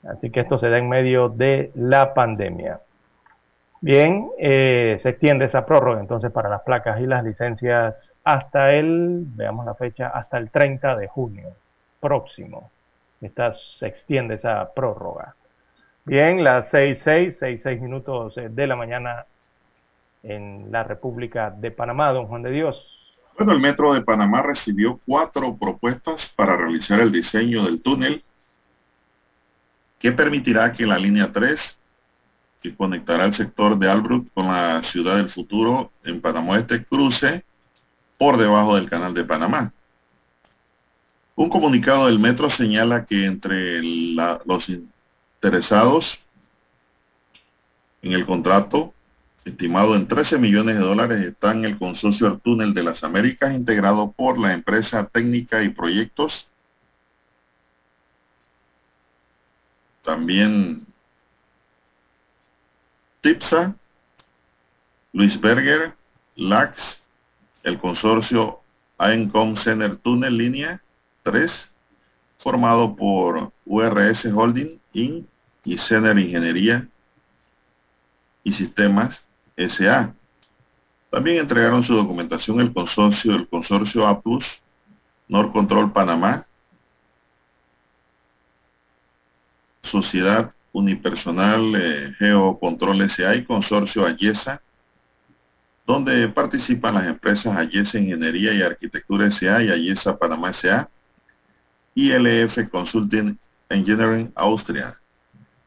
[0.07, 2.79] Así que esto se da en medio de la pandemia.
[3.81, 9.23] Bien, eh, se extiende esa prórroga entonces para las placas y las licencias hasta el,
[9.27, 11.49] veamos la fecha, hasta el 30 de junio
[11.99, 12.71] próximo.
[13.21, 15.35] Esta, se extiende esa prórroga.
[16.03, 19.25] Bien, las 6, 6, 6, 6 minutos de la mañana
[20.25, 22.95] en la República de Panamá, don Juan de Dios.
[23.37, 28.23] Bueno, el Metro de Panamá recibió cuatro propuestas para realizar el diseño del túnel
[29.99, 31.79] que permitirá que la línea 3,
[32.61, 37.43] que conectará el sector de Albrook con la ciudad del futuro en Panamá Este, cruce
[38.17, 39.73] por debajo del canal de Panamá.
[41.35, 46.17] Un comunicado del metro señala que entre los interesados
[48.01, 48.94] en el contrato
[49.45, 53.53] estimado en 13 millones de dólares, está en el consorcio del túnel de las Américas,
[53.53, 56.49] integrado por la empresa técnica y proyectos.
[60.01, 60.85] También
[63.21, 63.75] TIPSA,
[65.13, 65.93] Luis Berger,
[66.35, 67.01] LAX,
[67.63, 68.61] el consorcio
[68.97, 70.81] AENCOM Center Tunnel Línea
[71.23, 71.71] 3,
[72.39, 75.27] formado por URS Holding Inc.
[75.63, 76.87] y Cener Ingeniería
[78.43, 79.24] y Sistemas
[79.55, 80.13] S.A.
[81.09, 84.21] También entregaron su documentación el consorcio, el consorcio A+,
[85.51, 86.45] Control Panamá,
[89.81, 93.35] Sociedad Unipersonal eh, Geocontrol S.A.
[93.35, 94.61] y Consorcio Ayesa,
[95.85, 99.63] donde participan las empresas Ayesa Ingeniería y Arquitectura S.A.
[99.63, 100.89] y Ayesa Panamá S.A.
[101.93, 103.37] y LF Consulting
[103.69, 104.99] Engineering Austria.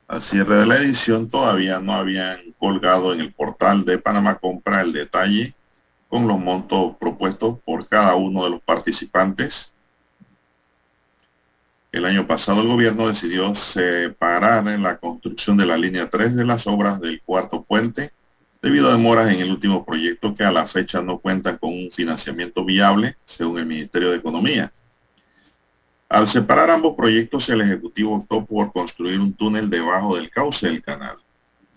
[0.09, 4.80] Al cierre de la edición todavía no habían colgado en el portal de Panamá Compra
[4.80, 5.54] el detalle
[6.09, 9.70] con los montos propuestos por cada uno de los participantes.
[11.92, 16.66] El año pasado el gobierno decidió separar la construcción de la línea 3 de las
[16.66, 18.12] obras del cuarto puente
[18.62, 21.90] debido a demoras en el último proyecto que a la fecha no cuentan con un
[21.92, 24.72] financiamiento viable, según el Ministerio de Economía.
[26.09, 30.82] Al separar ambos proyectos, el Ejecutivo optó por construir un túnel debajo del cauce del
[30.82, 31.18] canal.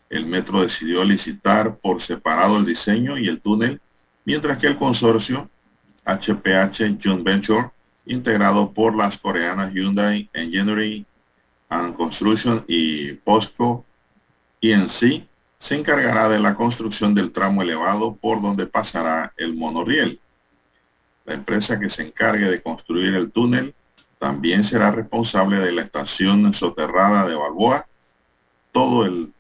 [0.10, 3.82] El metro decidió licitar por separado el diseño y el túnel,
[4.24, 5.50] mientras que el consorcio
[6.06, 7.72] HPH Joint Venture,
[8.06, 11.06] integrado por las coreanas Hyundai Engineering
[11.70, 13.86] and Construction y POSCO
[14.62, 15.28] ENC,
[15.58, 20.20] se encargará de la construcción del tramo elevado por donde pasará el monorriel.
[21.26, 23.76] La empresa que se encargue de construir el túnel
[24.22, 27.88] también será responsable de la estación soterrada de Balboa.
[28.72, 29.34] Todo el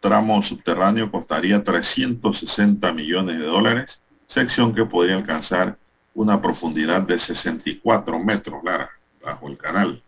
[0.00, 5.76] tramo subterráneo costaría 360 millones de dólares, sección que podría alcanzar
[6.12, 8.90] una profundidad de 64 metros, Lara,
[9.24, 10.02] bajo el canal.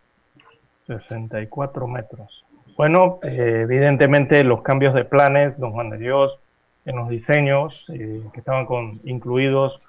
[0.87, 2.43] 64 metros.
[2.75, 6.37] Bueno, eh, evidentemente los cambios de planes, don Juan de Dios,
[6.83, 8.67] en los diseños eh, que estaban
[9.05, 9.79] incluidos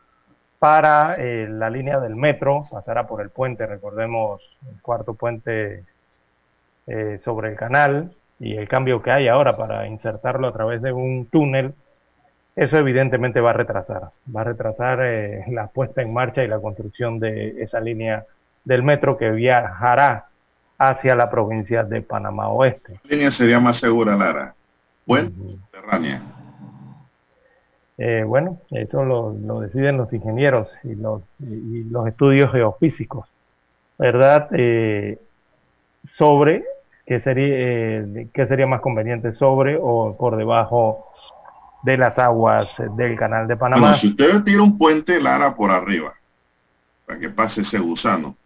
[0.59, 5.85] para eh, la línea del metro, pasará por el puente, recordemos el cuarto puente
[7.25, 11.25] sobre el canal y el cambio que hay ahora para insertarlo a través de un
[11.25, 11.73] túnel,
[12.55, 14.99] eso evidentemente va a retrasar, va a retrasar
[15.49, 18.27] la puesta en marcha y la construcción de esa línea
[18.65, 20.27] del metro que viajará
[20.79, 23.01] hacia la provincia de Panamá Oeste.
[23.03, 24.55] ¿Qué línea sería más segura, Lara?
[25.07, 26.23] Buen, subterránea.
[27.97, 33.29] Eh, bueno, eso lo, deciden los ingenieros y los, los estudios geofísicos,
[33.99, 34.49] ¿verdad?
[34.53, 35.19] Eh,
[36.11, 36.65] sobre
[37.07, 41.07] qué sería, eh, qué sería más conveniente, sobre o por debajo
[41.85, 43.81] de las aguas del canal de Panamá.
[43.81, 46.15] Bueno, si usted tira un puente, Lara, por arriba,
[47.07, 48.37] para que pase ese gusano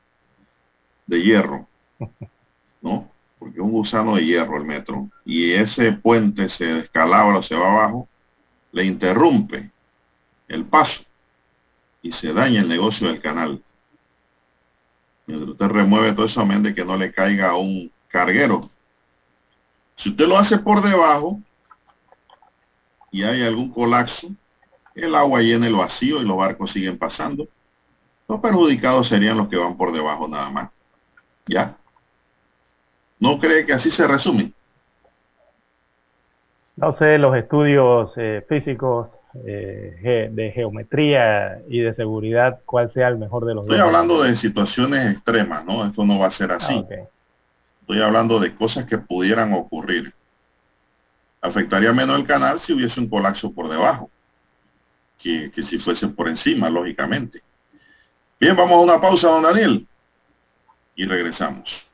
[1.07, 1.67] de hierro,
[2.83, 3.09] ¿no?
[3.39, 7.57] Porque es un gusano de hierro el metro, y ese puente se descalabra o se
[7.57, 8.09] va abajo,
[8.73, 9.71] le interrumpe
[10.49, 11.03] el paso
[12.03, 13.63] y se daña el negocio del canal.
[15.27, 18.71] Mientras usted remueve todo eso a menos de que no le caiga a un carguero.
[19.97, 21.41] Si usted lo hace por debajo
[23.11, 24.31] y hay algún colapso,
[24.95, 27.47] el agua llena el vacío y los barcos siguen pasando.
[28.27, 30.71] Los perjudicados serían los que van por debajo nada más.
[31.47, 31.77] ¿Ya?
[33.19, 34.53] ¿No cree que así se resume?
[36.79, 39.09] No sé, los estudios eh, físicos
[39.45, 44.37] eh, de geometría y de seguridad, cuál sea el mejor de los Estoy hablando de
[44.37, 45.85] situaciones extremas, ¿no?
[45.85, 46.85] Esto no va a ser así.
[46.89, 47.05] Ah,
[47.81, 50.15] Estoy hablando de cosas que pudieran ocurrir.
[51.41, 54.09] Afectaría menos el canal si hubiese un colapso por debajo,
[55.19, 57.43] que, que si fuese por encima, lógicamente.
[58.39, 59.85] Bien, vamos a una pausa, don Daniel,
[60.95, 61.85] y regresamos.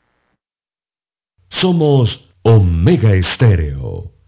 [1.49, 4.14] Somos Omega Estéreo.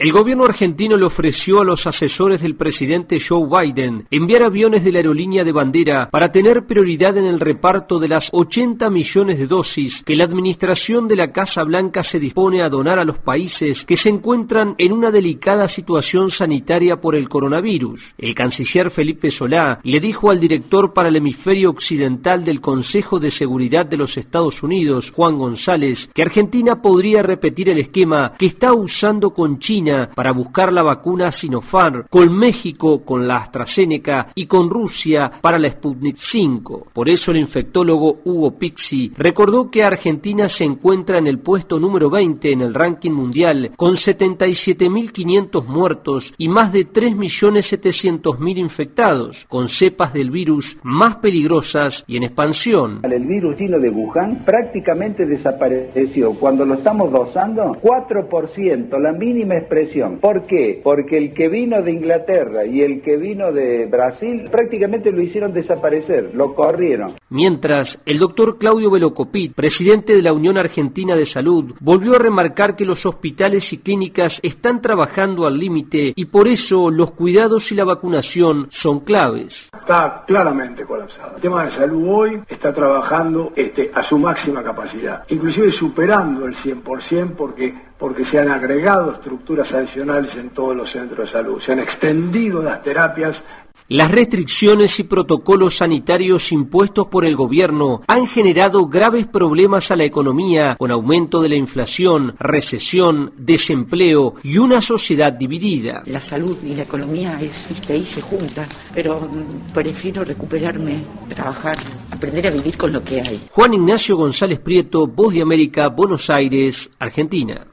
[0.00, 4.92] El gobierno argentino le ofreció a los asesores del presidente Joe Biden enviar aviones de
[4.92, 9.46] la aerolínea de bandera para tener prioridad en el reparto de las 80 millones de
[9.46, 13.84] dosis que la administración de la Casa Blanca se dispone a donar a los países
[13.84, 18.14] que se encuentran en una delicada situación sanitaria por el coronavirus.
[18.16, 23.30] El canciller Felipe Solá le dijo al director para el hemisferio occidental del Consejo de
[23.30, 28.72] Seguridad de los Estados Unidos, Juan González, que Argentina podría repetir el esquema que está
[28.72, 34.70] usando con China para buscar la vacuna Sinopharm, con México con la AstraZeneca y con
[34.70, 36.88] Rusia para la Sputnik 5.
[36.92, 42.10] Por eso el infectólogo Hugo Pixi recordó que Argentina se encuentra en el puesto número
[42.10, 50.12] 20 en el ranking mundial con 77.500 muertos y más de 3.700.000 infectados, con cepas
[50.12, 53.00] del virus más peligrosas y en expansión.
[53.02, 56.34] El virus chino de Wuhan prácticamente desapareció.
[56.34, 59.79] Cuando lo estamos dosando, 4%, la mínima expresión
[60.20, 60.80] ¿Por qué?
[60.82, 65.52] Porque el que vino de Inglaterra y el que vino de Brasil prácticamente lo hicieron
[65.52, 67.16] desaparecer, lo corrieron.
[67.30, 72.76] Mientras, el doctor Claudio Velocopit, presidente de la Unión Argentina de Salud, volvió a remarcar
[72.76, 77.74] que los hospitales y clínicas están trabajando al límite y por eso los cuidados y
[77.74, 79.70] la vacunación son claves.
[79.72, 81.36] Está claramente colapsado.
[81.36, 86.54] El tema de salud hoy está trabajando este, a su máxima capacidad, inclusive superando el
[86.54, 91.72] 100% porque porque se han agregado estructuras adicionales en todos los centros de salud, se
[91.72, 93.44] han extendido las terapias
[93.90, 100.04] las restricciones y protocolos sanitarios impuestos por el gobierno han generado graves problemas a la
[100.04, 106.04] economía, con aumento de la inflación, recesión, desempleo y una sociedad dividida.
[106.06, 107.50] La salud y la economía es,
[107.90, 109.28] ahí se juntan, pero
[109.74, 111.76] prefiero recuperarme, trabajar,
[112.12, 113.40] aprender a vivir con lo que hay.
[113.50, 117.66] Juan Ignacio González Prieto, Voz de América, Buenos Aires, Argentina.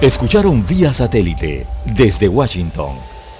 [0.00, 1.64] Escucharon vía satélite
[1.96, 3.11] desde Washington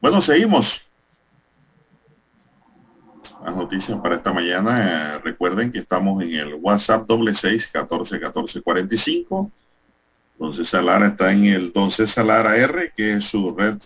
[0.00, 0.80] Bueno, seguimos.
[3.44, 5.16] Las noticias para esta mañana.
[5.16, 9.50] Eh, recuerden que estamos en el WhatsApp doble seis catorce catorce cuarenta y cinco.
[10.38, 13.78] Don César Lara está en el Don César Lara R, que es su red.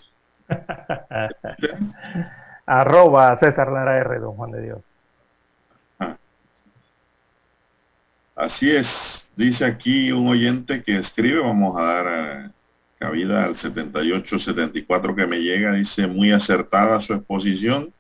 [2.67, 4.81] Arroba César Lara R, don Juan de Dios.
[5.99, 6.17] Ah.
[8.37, 9.27] Así es.
[9.35, 12.51] Dice aquí un oyente que escribe, vamos a dar eh,
[13.03, 17.93] cabida al 7874 que me llega, dice muy acertada su exposición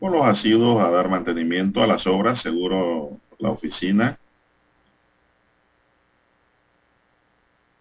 [0.00, 4.18] con los asidos a dar mantenimiento a las obras, seguro la oficina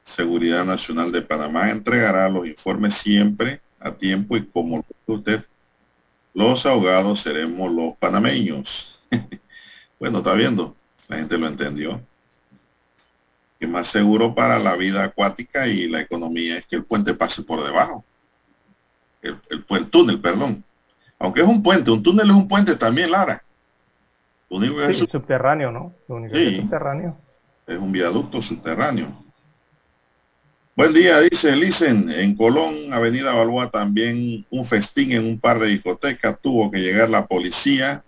[0.03, 5.43] Seguridad Nacional de Panamá entregará los informes siempre a tiempo y como usted,
[6.35, 8.99] los ahogados seremos los panameños.
[9.99, 10.75] bueno, está viendo,
[11.07, 11.99] la gente lo entendió
[13.59, 17.43] que más seguro para la vida acuática y la economía es que el puente pase
[17.43, 18.05] por debajo.
[19.21, 20.63] El, el, túnel, perdón.
[21.19, 23.43] Aunque es un puente, un túnel es un puente también, Lara.
[24.51, 25.93] es subterráneo, ¿no?
[26.31, 27.17] sí, es subterráneo.
[27.65, 29.07] Es un viaducto subterráneo.
[30.75, 32.11] Buen día, dice Licen.
[32.11, 36.39] En Colón, Avenida Balboa, también un festín en un par de discotecas.
[36.39, 38.03] Tuvo que llegar la policía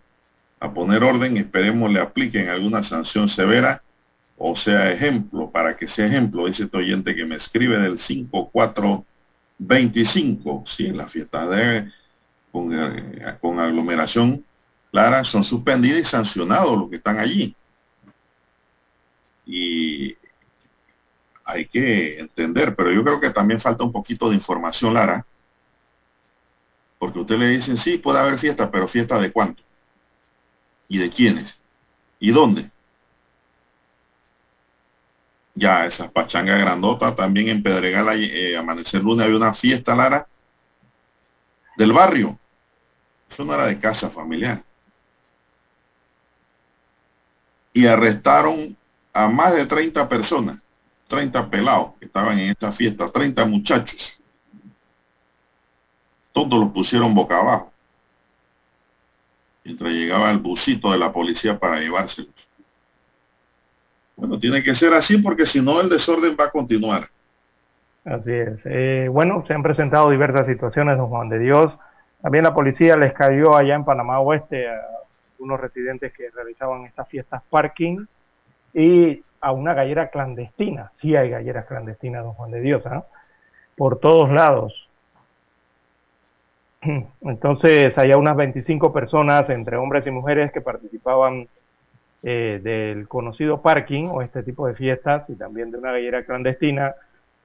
[0.60, 1.38] a poner orden.
[1.38, 3.82] Esperemos le apliquen alguna sanción severa
[4.42, 10.64] o sea ejemplo, para que sea ejemplo, dice este oyente que me escribe del 5425,
[10.66, 11.92] sí, las fiestas de,
[12.50, 14.46] con, eh, con aglomeración
[14.92, 17.54] clara son suspendidas y sancionados los que están allí.
[19.46, 20.16] Y
[21.44, 25.26] hay que entender, pero yo creo que también falta un poquito de información, Lara,
[26.98, 29.62] porque usted le dicen, sí, puede haber fiesta, pero fiesta de cuánto,
[30.88, 31.58] y de quiénes,
[32.20, 32.72] y dónde
[35.60, 40.28] ya esa pachanga grandota, también en Pedregal, eh, Amanecer Lunes, había una fiesta, Lara,
[41.78, 42.40] del barrio.
[43.30, 44.64] Eso no era de casa familiar.
[47.74, 48.76] Y arrestaron
[49.14, 50.60] a más de 30 personas,
[51.08, 54.20] 30 pelados que estaban en esta fiesta, 30 muchachos.
[56.34, 57.74] Todos los pusieron boca abajo.
[59.64, 62.34] Mientras llegaba el busito de la policía para llevárselos.
[64.20, 67.08] Bueno, tiene que ser así porque si no el desorden va a continuar.
[68.04, 68.60] Así es.
[68.66, 71.74] Eh, bueno, se han presentado diversas situaciones, don Juan de Dios.
[72.22, 74.82] También la policía les cayó allá en Panamá Oeste a
[75.40, 78.06] unos residentes que realizaban estas fiestas parking
[78.74, 80.92] y a una gallera clandestina.
[81.00, 83.06] Sí hay galleras clandestinas, don Juan de Dios, ¿ah?
[83.78, 84.90] por todos lados.
[87.22, 91.48] Entonces, hay unas 25 personas, entre hombres y mujeres, que participaban
[92.22, 96.94] eh, del conocido parking o este tipo de fiestas y también de una gallera clandestina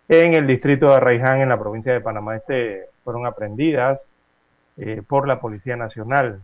[0.08, 4.04] en el distrito de Arraiján, en la provincia de Panamá Este, fueron aprendidas
[4.76, 6.40] eh, por la Policía Nacional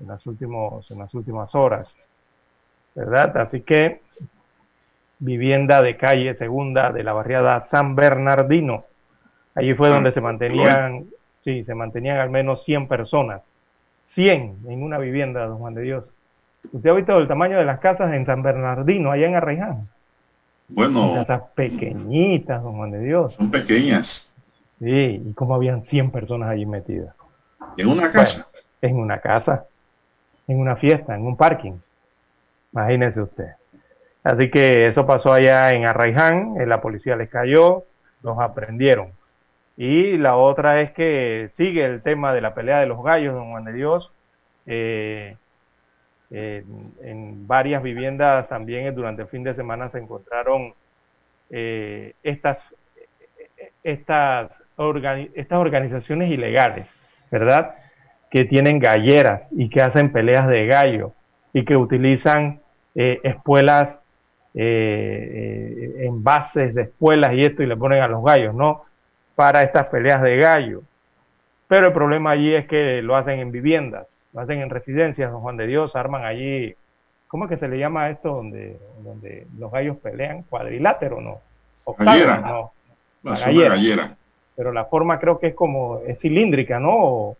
[0.00, 1.94] en las, últimos, en las últimas horas.
[2.94, 3.36] ¿Verdad?
[3.36, 4.00] Así que
[5.18, 8.84] vivienda de calle segunda de la barriada San Bernardino.
[9.54, 11.06] Allí fue donde se mantenían,
[11.38, 13.42] sí, se mantenían al menos 100 personas.
[14.02, 16.04] 100 en una vivienda, don Juan de Dios.
[16.72, 19.88] ¿Usted ha visto el tamaño de las casas en San Bernardino, allá en Arraiján?
[20.68, 21.14] Bueno.
[21.14, 23.34] Casas pequeñitas, don Juan de Dios.
[23.34, 24.28] Son pequeñas.
[24.78, 27.14] Sí, y como habían 100 personas allí metidas.
[27.76, 28.46] ¿En una casa?
[28.82, 29.66] en una casa,
[30.46, 31.74] en una fiesta, en un parking.
[32.72, 33.50] Imagínese usted.
[34.22, 37.84] Así que eso pasó allá en Arraiján, eh, la policía les cayó,
[38.22, 39.12] los aprendieron.
[39.76, 43.50] Y la otra es que sigue el tema de la pelea de los gallos, don
[43.50, 44.10] Juan de Dios.
[44.66, 45.36] Eh,
[46.30, 50.74] en varias viviendas también durante el fin de semana se encontraron
[51.50, 52.58] eh, estas,
[53.84, 54.50] estas,
[55.34, 56.88] estas organizaciones ilegales,
[57.30, 57.74] ¿verdad?
[58.30, 61.12] Que tienen galleras y que hacen peleas de gallo
[61.52, 62.60] y que utilizan
[62.96, 63.98] eh, espuelas,
[64.54, 68.82] eh, envases de espuelas y esto y le ponen a los gallos, ¿no?
[69.36, 70.82] Para estas peleas de gallo.
[71.68, 74.06] Pero el problema allí es que lo hacen en viviendas
[74.36, 76.76] lo hacen en residencias, don Juan de Dios, arman allí
[77.26, 80.42] ¿cómo es que se le llama esto donde, donde los gallos pelean?
[80.42, 81.40] ¿Cuadrilátero no?
[81.98, 82.40] Gallera.
[82.40, 82.72] no.
[83.22, 84.14] La gallera.
[84.54, 86.90] Pero la forma creo que es como, es cilíndrica, ¿no?
[86.94, 87.36] O,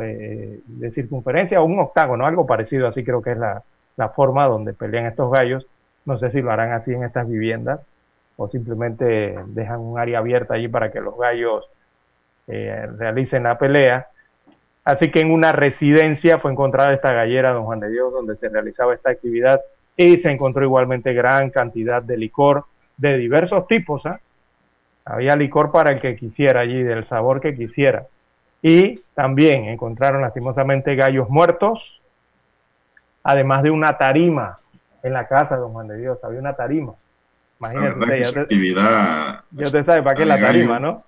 [0.00, 3.62] eh, de circunferencia o un octágono, algo parecido, así creo que es la,
[3.96, 5.66] la forma donde pelean estos gallos.
[6.06, 7.80] No sé si lo harán así en estas viviendas
[8.36, 11.68] o simplemente dejan un área abierta allí para que los gallos
[12.46, 14.06] eh, realicen la pelea.
[14.88, 18.48] Así que en una residencia fue encontrada esta gallera, don Juan de Dios, donde se
[18.48, 19.60] realizaba esta actividad
[19.94, 22.64] y se encontró igualmente gran cantidad de licor
[22.96, 24.06] de diversos tipos.
[24.06, 24.18] ¿ah?
[25.04, 28.06] Había licor para el que quisiera allí, del sabor que quisiera.
[28.62, 32.00] Y también encontraron lastimosamente gallos muertos,
[33.24, 34.56] además de una tarima
[35.02, 36.18] en la casa, don Juan de Dios.
[36.24, 36.94] Había una tarima.
[37.60, 40.46] Imagínese usted, ya actividad, ya usted sabe para qué de la gallo.
[40.46, 41.04] tarima, ¿no?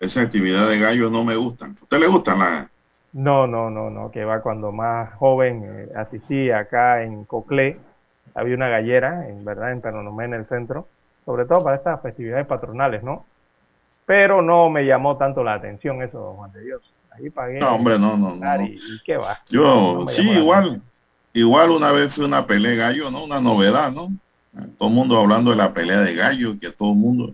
[0.00, 1.76] esa actividad de gallos no me gustan.
[1.80, 2.73] ¿A usted le gustan las?
[3.14, 7.78] No, no, no, no, que va cuando más joven eh, asistí acá en Coclé,
[8.34, 10.88] había una gallera, en verdad, en Penonomé, en el centro,
[11.24, 13.24] sobre todo para estas festividades patronales, ¿no?
[14.04, 16.82] Pero no me llamó tanto la atención eso, don Juan de Dios.
[17.12, 17.60] Ahí pagué.
[17.60, 18.62] No, hombre, no, no, no.
[18.64, 19.38] Y, y qué va.
[19.48, 20.82] Yo, No sí, igual,
[21.32, 23.22] igual una vez fue una pelea de gallo, ¿no?
[23.22, 24.08] Una novedad, ¿no?
[24.76, 27.32] Todo el mundo hablando de la pelea de gallo, que todo el mundo,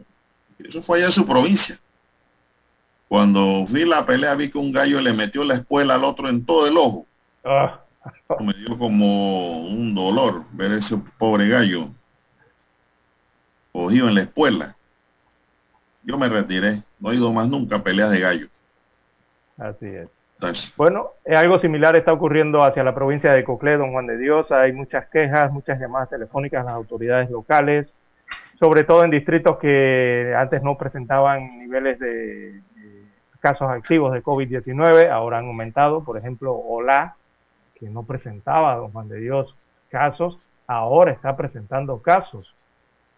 [0.59, 1.79] eso fue allá en su provincia.
[3.11, 6.47] Cuando vi la pelea vi que un gallo le metió la espuela al otro en
[6.47, 7.07] todo el ojo.
[7.45, 7.81] Ah,
[8.39, 11.89] Me dio como un dolor ver ese pobre gallo
[13.73, 14.77] cogido en la espuela.
[16.05, 18.47] Yo me retiré, no he ido más nunca a peleas de gallo.
[19.59, 20.09] así es.
[20.77, 24.53] Bueno, eh, algo similar está ocurriendo hacia la provincia de Coclé, don Juan de Dios.
[24.53, 27.93] Hay muchas quejas, muchas llamadas telefónicas a las autoridades locales,
[28.61, 32.63] sobre todo en distritos que antes no presentaban niveles de
[33.41, 36.05] casos activos de COVID-19, ahora han aumentado.
[36.05, 37.17] Por ejemplo, Olá,
[37.75, 39.57] que no presentaba, don Juan de Dios,
[39.89, 42.55] casos, ahora está presentando casos.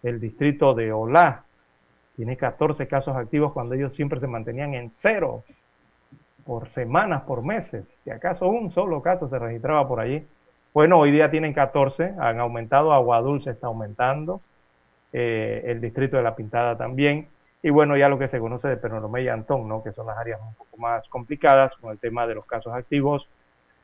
[0.02, 1.44] El distrito de Olá
[2.16, 5.44] tiene 14 casos activos cuando ellos siempre se mantenían en cero
[6.44, 7.84] por semanas, por meses.
[8.04, 10.26] Si acaso un solo caso se registraba por allí.
[10.74, 14.40] Bueno, hoy día tienen 14, han aumentado, Agua Dulce está aumentando,
[15.12, 17.28] eh, el distrito de La Pintada también,
[17.62, 19.82] y bueno, ya lo que se conoce de Peronomé y Antón, ¿no?
[19.82, 23.28] que son las áreas un poco más complicadas con el tema de los casos activos,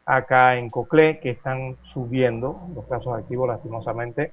[0.05, 4.33] acá en Coclé, que están subiendo los casos activos lastimosamente,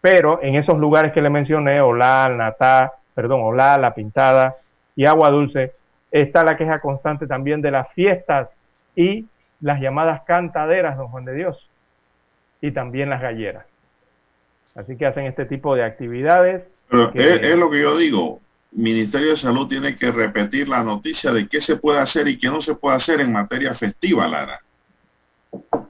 [0.00, 4.56] pero en esos lugares que le mencioné, Olá, Natá, perdón, Olá, La Pintada
[4.94, 5.72] y Agua Dulce,
[6.12, 8.54] está la queja constante también de las fiestas
[8.94, 9.26] y
[9.60, 11.68] las llamadas cantaderas, don Juan de Dios,
[12.60, 13.66] y también las galleras.
[14.74, 16.68] Así que hacen este tipo de actividades.
[16.88, 18.40] pero que- es, es lo que yo digo.
[18.72, 22.48] Ministerio de Salud tiene que repetir la noticia de qué se puede hacer y qué
[22.48, 24.60] no se puede hacer en materia festiva, Lara.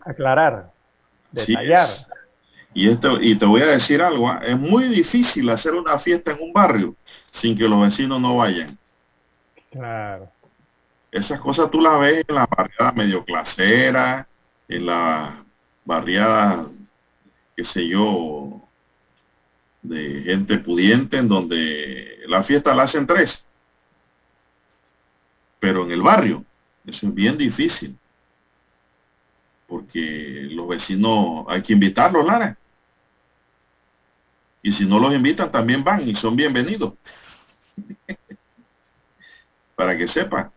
[0.04, 0.72] aclarar,
[1.34, 1.66] Sí, detallar.
[1.66, 2.08] es.
[2.74, 4.40] Y, esto, y te voy a decir algo, ¿ah?
[4.44, 6.96] es muy difícil hacer una fiesta en un barrio
[7.30, 8.78] sin que los vecinos no vayan.
[9.70, 10.32] Claro,
[11.10, 14.28] Esas cosas tú las ves en la barriada medio clasera,
[14.68, 15.44] en la
[15.84, 16.66] barriada,
[17.56, 18.65] qué sé yo,
[19.88, 23.44] de gente pudiente, en donde la fiesta la hacen tres.
[25.58, 26.44] Pero en el barrio,
[26.86, 27.96] eso es bien difícil.
[29.66, 32.56] Porque los vecinos hay que invitarlos, Lara.
[34.62, 36.94] Y si no los invitan, también van y son bienvenidos.
[39.76, 40.52] Para que sepa.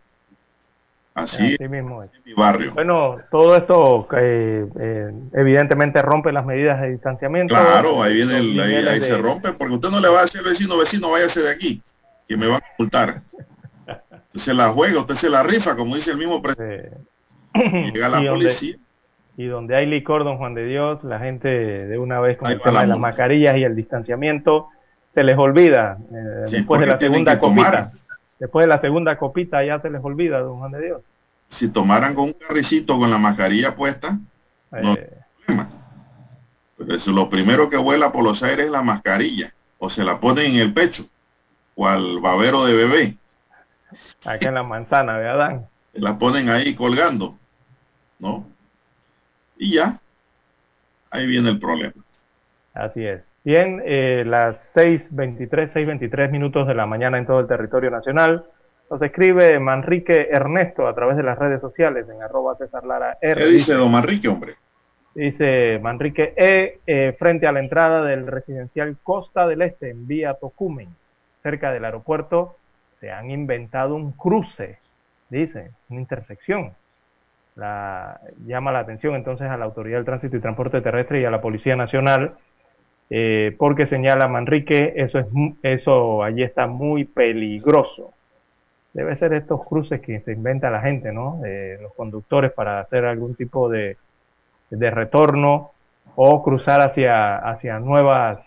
[1.14, 2.10] Así así mismo es.
[2.24, 2.72] mi barrio.
[2.72, 7.54] Bueno, todo esto eh, eh, evidentemente rompe las medidas de distanciamiento.
[7.54, 10.22] Claro, ahí viene el, ahí, ahí de- se rompe, porque usted no le va a
[10.22, 11.82] decir al vecino, vecino, váyase de aquí,
[12.28, 13.22] que me van a multar.
[14.32, 16.92] Usted se la juega, usted se la rifa, como dice el mismo presidente.
[17.54, 18.76] eh, Llega la y donde- policía.
[19.36, 22.54] Y donde hay licor, don Juan de Dios, la gente de una vez con Ahí
[22.54, 24.68] el tema la de las mascarillas y el distanciamiento,
[25.14, 25.96] se les olvida.
[26.12, 27.90] eh, Sí, después de la segunda tomar.
[28.40, 31.02] Después de la segunda copita ya se les olvida, don Juan de Dios.
[31.50, 34.18] Si tomaran con un carricito con la mascarilla puesta,
[34.72, 34.94] No.
[34.94, 35.10] Eh,
[35.46, 35.68] problema.
[36.78, 40.18] Pero eso, lo primero que vuela por los aires es la mascarilla, o se la
[40.18, 41.04] ponen en el pecho,
[41.74, 43.16] o al babero de bebé,
[44.24, 45.66] acá en la manzana de Adán.
[45.92, 47.36] la ponen ahí colgando,
[48.18, 48.46] ¿no?
[49.58, 50.00] Y ya,
[51.10, 52.02] ahí viene el problema.
[52.72, 53.22] Así es.
[53.42, 58.44] Bien, eh, las 6.23, 6.23 minutos de la mañana en todo el territorio nacional.
[58.90, 63.40] Nos escribe Manrique Ernesto a través de las redes sociales en arroba César Lara R.
[63.40, 64.56] ¿Qué dice don Manrique, hombre?
[65.14, 70.34] Dice Manrique E, eh, frente a la entrada del residencial Costa del Este en vía
[70.34, 70.88] Tocumen,
[71.42, 72.56] cerca del aeropuerto,
[73.00, 74.78] se han inventado un cruce,
[75.30, 76.74] dice, una intersección.
[77.56, 81.40] llama la atención entonces a la Autoridad del Tránsito y Transporte Terrestre y a la
[81.40, 82.34] Policía Nacional,
[83.10, 85.26] eh, porque señala Manrique, eso, es,
[85.62, 88.12] eso allí está muy peligroso.
[88.92, 91.40] Debe ser estos cruces que se inventa la gente, ¿no?
[91.80, 93.96] los conductores para hacer algún tipo de,
[94.70, 95.72] de retorno
[96.16, 98.40] o cruzar hacia, hacia nuevas,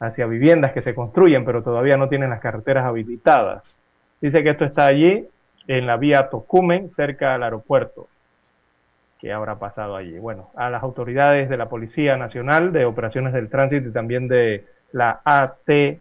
[0.00, 3.76] hacia viviendas que se construyen, pero todavía no tienen las carreteras habilitadas.
[4.20, 5.28] Dice que esto está allí
[5.66, 8.08] en la vía Tocumen, cerca del aeropuerto.
[9.18, 10.18] ¿Qué habrá pasado allí?
[10.18, 14.64] Bueno, a las autoridades de la Policía Nacional de Operaciones del Tránsito y también de
[14.92, 16.00] la ATTT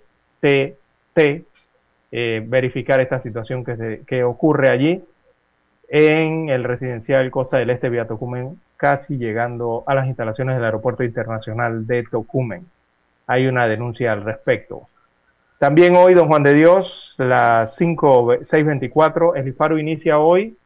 [2.12, 5.04] eh, verificar esta situación que, que ocurre allí
[5.88, 11.04] en el residencial Costa del Este vía Tocumen, casi llegando a las instalaciones del Aeropuerto
[11.04, 12.66] Internacional de Tocumen.
[13.28, 14.88] Hay una denuncia al respecto.
[15.58, 20.58] También hoy, don Juan de Dios, las 5.624, el IFARO inicia hoy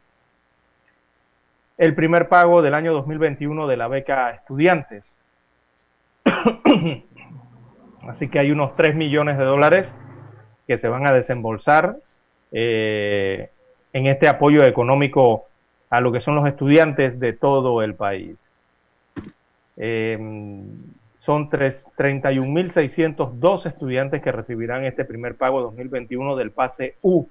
[1.80, 5.18] el primer pago del año 2021 de la beca estudiantes.
[8.08, 9.90] Así que hay unos 3 millones de dólares
[10.68, 11.96] que se van a desembolsar
[12.52, 13.50] eh,
[13.94, 15.46] en este apoyo económico
[15.90, 18.46] a lo que son los estudiantes de todo el país.
[19.78, 20.18] Eh,
[21.22, 27.26] son 31.602 estudiantes que recibirán este primer pago 2021 del pase U,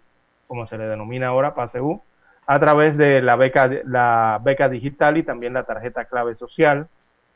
[0.47, 2.01] como se le denomina ahora, pase U,
[2.49, 6.89] a través de la beca, la beca digital y también la tarjeta clave social.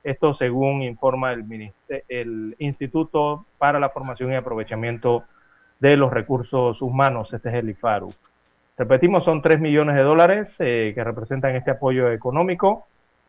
[0.02, 1.72] Esto según informa el,
[2.08, 5.22] el Instituto para la Formación y Aprovechamiento
[5.78, 8.12] de los Recursos Humanos, este es el IFARU.
[8.76, 12.86] Repetimos, son 3 millones de dólares eh, que representan este apoyo económico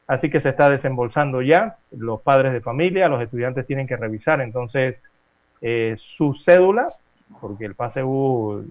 [0.07, 1.77] Así que se está desembolsando ya.
[1.91, 4.97] Los padres de familia, los estudiantes tienen que revisar entonces
[5.61, 6.89] eh, su cédula,
[7.39, 8.01] porque el pase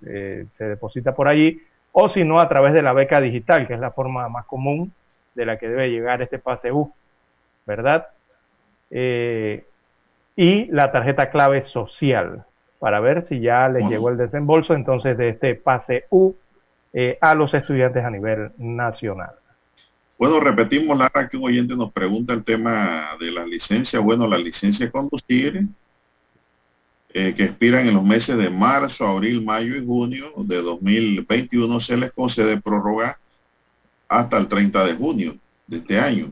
[0.07, 1.61] eh, se deposita por allí,
[1.93, 4.93] o si no, a través de la beca digital, que es la forma más común
[5.35, 6.93] de la que debe llegar este pase U,
[7.67, 8.09] ¿verdad?
[8.91, 9.65] Eh,
[10.37, 12.45] y la tarjeta clave social,
[12.79, 16.35] para ver si ya les llegó el desembolso entonces de este pase U
[17.21, 19.33] a los estudiantes a nivel nacional.
[20.23, 23.99] Bueno, repetimos, Lara, que un oyente nos pregunta el tema de la licencia.
[23.99, 25.67] Bueno, la licencia de conducir,
[27.15, 31.97] eh, que expiran en los meses de marzo, abril, mayo y junio de 2021, se
[31.97, 33.19] les concede prórroga
[34.09, 35.37] hasta el 30 de junio
[35.67, 36.31] de este año,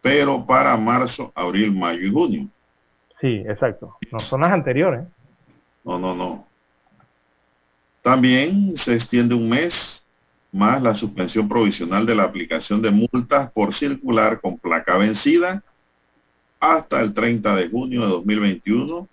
[0.00, 2.48] pero para marzo, abril, mayo y junio.
[3.20, 3.96] Sí, exacto.
[4.10, 5.04] No son las anteriores.
[5.84, 6.46] No, no, no.
[8.02, 10.04] También se extiende un mes
[10.52, 15.62] más la suspensión provisional de la aplicación de multas por circular con placa vencida
[16.60, 19.08] hasta el 30 de junio de 2021.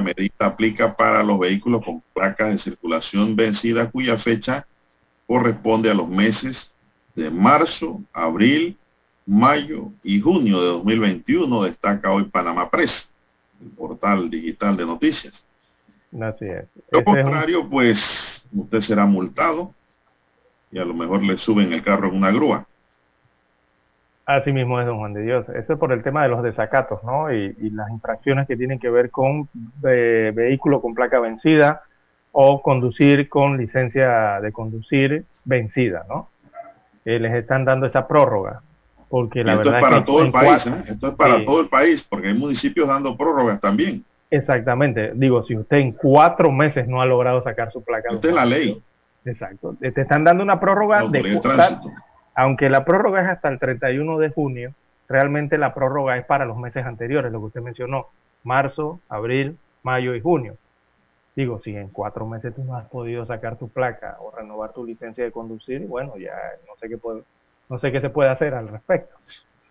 [0.00, 4.66] Medida aplica para los vehículos con placas de circulación vencida cuya fecha
[5.26, 6.72] corresponde a los meses
[7.14, 8.76] de marzo, abril,
[9.26, 13.08] mayo y junio de 2021, destaca hoy Panamá Press,
[13.60, 15.44] el portal digital de noticias.
[16.20, 16.64] Así es.
[16.90, 19.72] Lo contrario, pues usted será multado
[20.72, 22.66] y a lo mejor le suben el carro en una grúa.
[24.26, 25.48] Así mismo es, don Juan de Dios.
[25.48, 27.32] Eso es por el tema de los desacatos, ¿no?
[27.32, 29.48] Y, las infracciones que tienen que ver con
[29.84, 31.82] eh, vehículo con placa vencida
[32.32, 36.28] o conducir con licencia de conducir vencida, ¿no?
[37.04, 38.62] Eh, les están dando esa prórroga.
[39.08, 40.84] Porque la esto verdad es para todo el país, ¿eh?
[40.86, 44.04] Esto es para todo el país, porque hay municipios dando prórrogas también.
[44.30, 45.10] Exactamente.
[45.16, 48.10] Digo, si usted en cuatro meses no ha logrado sacar su placa.
[48.12, 48.80] Esta es la ley.
[49.24, 49.76] Exacto.
[49.80, 51.40] Te están dando una prórroga de,
[52.34, 54.74] aunque la prórroga es hasta el 31 de junio,
[55.08, 58.06] realmente la prórroga es para los meses anteriores, lo que usted mencionó,
[58.44, 60.56] marzo, abril, mayo y junio.
[61.36, 64.84] Digo, si en cuatro meses tú no has podido sacar tu placa o renovar tu
[64.84, 66.34] licencia de conducir, bueno, ya
[66.66, 67.22] no sé qué puede,
[67.68, 69.16] no sé qué se puede hacer al respecto.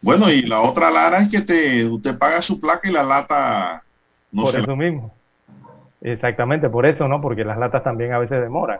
[0.01, 3.83] Bueno, y la otra lara es que te, usted paga su placa y la lata
[4.31, 5.13] no Por eso mismo.
[6.01, 7.19] Exactamente, por eso, ¿no?
[7.19, 8.79] Porque las latas también a veces demoran.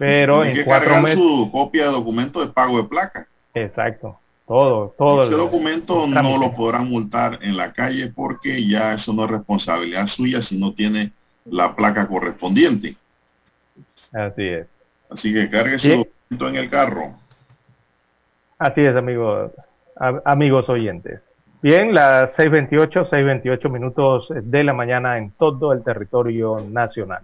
[0.00, 1.18] Pero en cuatro meses.
[1.18, 3.26] su copia de documento de pago de placa.
[3.52, 4.18] Exacto.
[4.46, 5.24] Todo, todo.
[5.24, 10.06] Ese documento no lo podrán multar en la calle porque ya eso no es responsabilidad
[10.06, 11.12] suya si no tiene
[11.44, 12.96] la placa correspondiente.
[14.10, 14.66] Así es.
[15.10, 17.12] Así que cargue su documento en el carro.
[18.58, 19.52] Así es, amigos,
[20.24, 21.22] amigos oyentes.
[21.60, 27.20] Bien, las 6.28, 6.28 minutos de la mañana en todo el territorio nacional.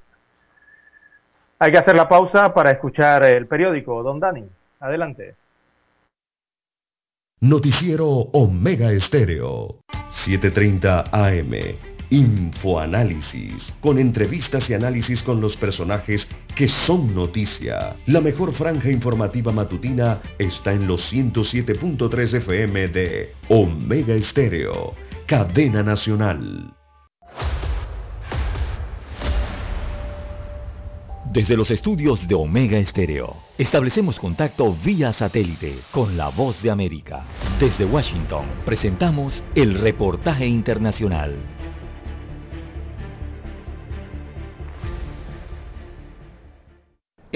[1.58, 4.02] Hay que hacer la pausa para escuchar el periódico.
[4.02, 4.44] Don Dani,
[4.80, 5.36] adelante.
[7.40, 9.80] Noticiero Omega Estéreo,
[10.10, 11.76] 7:30 AM.
[12.08, 17.96] Infoanálisis, con entrevistas y análisis con los personajes que son noticia.
[18.06, 24.94] La mejor franja informativa matutina está en los 107.3 FM de Omega Estéreo,
[25.26, 26.72] cadena nacional.
[31.32, 37.24] Desde los estudios de Omega Estéreo, establecemos contacto vía satélite con la voz de América.
[37.58, 41.36] Desde Washington, presentamos el reportaje internacional.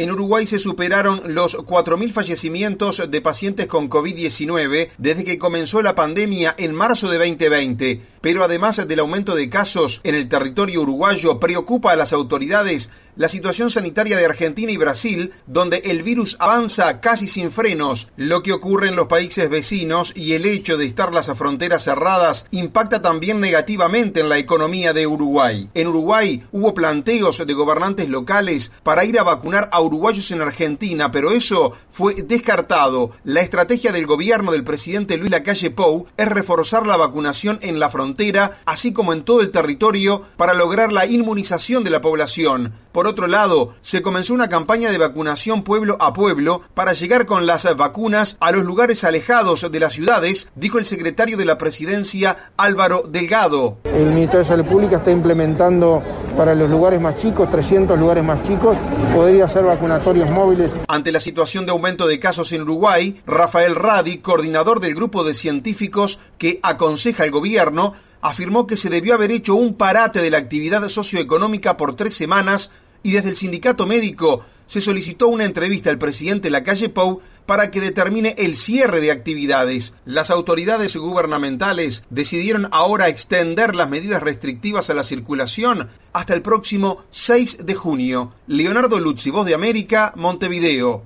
[0.00, 5.94] En Uruguay se superaron los 4.000 fallecimientos de pacientes con COVID-19 desde que comenzó la
[5.94, 8.00] pandemia en marzo de 2020.
[8.22, 12.88] Pero además del aumento de casos en el territorio uruguayo, preocupa a las autoridades
[13.20, 18.08] la situación sanitaria de Argentina y Brasil, donde el virus avanza casi sin frenos.
[18.16, 22.46] Lo que ocurre en los países vecinos y el hecho de estar las fronteras cerradas
[22.50, 25.68] impacta también negativamente en la economía de Uruguay.
[25.74, 31.10] En Uruguay hubo planteos de gobernantes locales para ir a vacunar a uruguayos en Argentina,
[31.10, 33.10] pero eso fue descartado.
[33.24, 37.90] La estrategia del gobierno del presidente Luis Lacalle Pou es reforzar la vacunación en la
[37.90, 42.72] frontera, así como en todo el territorio, para lograr la inmunización de la población.
[42.92, 47.46] Por otro lado, se comenzó una campaña de vacunación pueblo a pueblo para llegar con
[47.46, 52.52] las vacunas a los lugares alejados de las ciudades, dijo el secretario de la presidencia
[52.56, 53.78] Álvaro Delgado.
[53.84, 56.02] El Ministerio de Salud Pública está implementando
[56.36, 58.76] para los lugares más chicos, 300 lugares más chicos,
[59.14, 60.70] podría ser vacunatorios móviles.
[60.88, 65.34] Ante la situación de aumento de casos en Uruguay, Rafael Radi, coordinador del grupo de
[65.34, 70.38] científicos que aconseja al gobierno, afirmó que se debió haber hecho un parate de la
[70.38, 72.70] actividad socioeconómica por tres semanas
[73.02, 77.80] y desde el sindicato médico se solicitó una entrevista al presidente Lacalle Pou para que
[77.80, 79.96] determine el cierre de actividades.
[80.04, 87.04] Las autoridades gubernamentales decidieron ahora extender las medidas restrictivas a la circulación hasta el próximo
[87.10, 88.32] 6 de junio.
[88.46, 91.02] Leonardo Luzzi, Voz de América, Montevideo.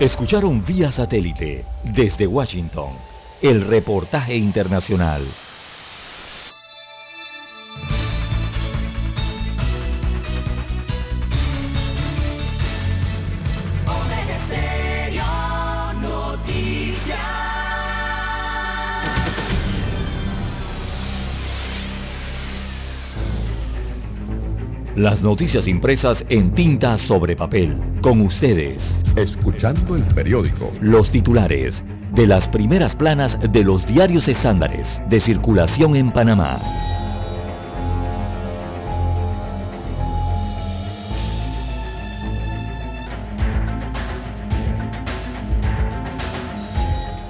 [0.00, 2.94] Escucharon vía satélite desde Washington
[3.42, 5.22] el reportaje internacional.
[24.96, 27.76] Las noticias impresas en tinta sobre papel.
[28.00, 28.80] Con ustedes.
[29.16, 30.70] Escuchando el periódico.
[30.80, 31.82] Los titulares
[32.12, 36.60] de las primeras planas de los diarios estándares de circulación en Panamá.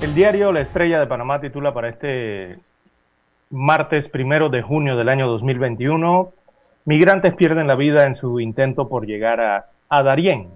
[0.03, 2.59] El diario La Estrella de Panamá titula para este
[3.49, 6.31] martes primero de junio del año 2021,
[6.85, 10.51] Migrantes pierden la vida en su intento por llegar a, a Darién,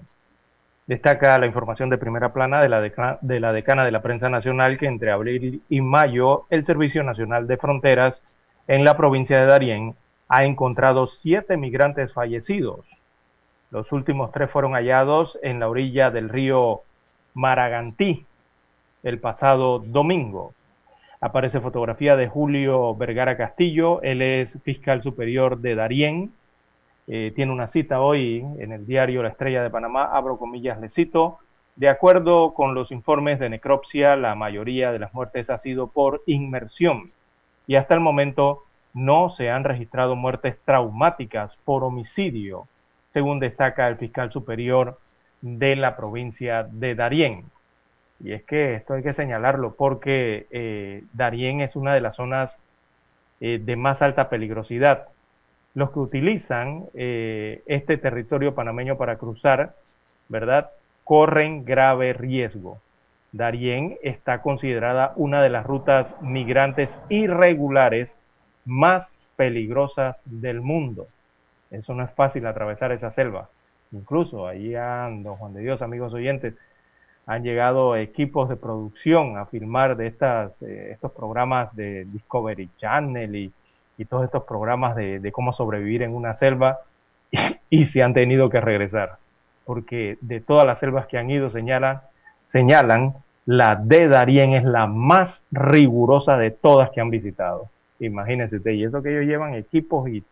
[0.89, 4.79] Destaca la información de primera plana de la, de la decana de la prensa nacional
[4.79, 8.22] que entre abril y mayo el Servicio Nacional de Fronteras
[8.66, 9.97] en la provincia de Darién
[10.31, 12.87] ha encontrado siete migrantes fallecidos.
[13.70, 16.81] Los últimos tres fueron hallados en la orilla del río
[17.35, 18.24] Maragantí
[19.03, 20.55] el pasado domingo.
[21.21, 26.33] Aparece fotografía de Julio Vergara Castillo, él es fiscal superior de Darién,
[27.09, 30.91] eh, tiene una cita hoy en el diario La Estrella de Panamá, abro comillas, le
[30.91, 31.39] cito,
[31.75, 36.23] de acuerdo con los informes de necropsia, la mayoría de las muertes ha sido por
[36.27, 37.11] inmersión
[37.66, 38.64] y hasta el momento
[38.95, 42.66] no se han registrado muertes traumáticas por homicidio,
[43.12, 44.99] según destaca el fiscal superior
[45.41, 47.45] de la provincia de Darién.
[48.21, 52.59] Y es que esto hay que señalarlo porque eh, Darién es una de las zonas
[53.41, 55.09] eh, de más alta peligrosidad
[55.79, 59.75] los que utilizan eh, este territorio panameño para cruzar,
[60.29, 60.71] ¿verdad?
[61.05, 62.79] Corren grave riesgo.
[63.31, 68.16] Darién está considerada una de las rutas migrantes irregulares
[68.64, 71.07] más peligrosas del mundo.
[71.71, 73.49] Eso no es fácil atravesar esa selva.
[73.93, 76.55] Incluso ahí han, don Juan de Dios, amigos oyentes,
[77.29, 83.37] han llegado equipos de producción a filmar de estas, eh, estos programas de Discovery Channel
[83.37, 83.53] y,
[83.99, 86.79] y todos estos programas de, cómo sobrevivir en una selva
[87.70, 89.18] y, se han tenido que regresar.
[89.66, 92.01] Porque de todas las selvas que han ido señalan,
[92.47, 93.12] señalan
[93.45, 97.68] la de Darién es la más rigurosa de todas que han visitado.
[98.01, 100.24] Imagínense y eso que ellos llevan equipos y,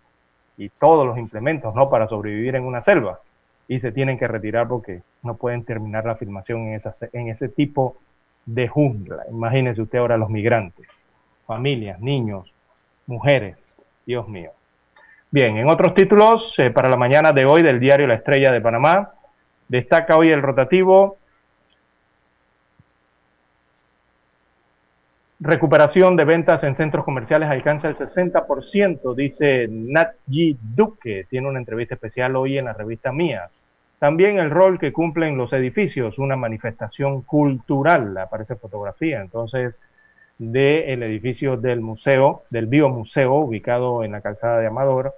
[0.57, 1.91] y todos los implementos, ¿no?
[1.91, 3.21] Para sobrevivir en una selva.
[3.69, 7.49] Y se tienen que retirar porque no pueden terminar la filmación en, esa, en ese
[7.49, 7.97] tipo
[8.45, 9.25] de jungla.
[9.31, 10.87] Imagínense usted ahora los migrantes,
[11.47, 12.53] familias, niños,
[13.07, 13.57] mujeres,
[14.07, 14.51] Dios mío.
[15.31, 18.61] Bien, en otros títulos, eh, para la mañana de hoy del diario La Estrella de
[18.61, 19.11] Panamá,
[19.69, 21.19] destaca hoy el rotativo
[25.39, 31.27] Recuperación de ventas en centros comerciales alcanza el 60%, dice Natji Duque.
[31.29, 33.51] Tiene una entrevista especial hoy en la revista Mía.
[33.99, 39.75] También el rol que cumplen los edificios, una manifestación cultural, aparece fotografía entonces
[40.39, 45.15] del edificio del museo, del biomuseo, ubicado en la calzada de Amador,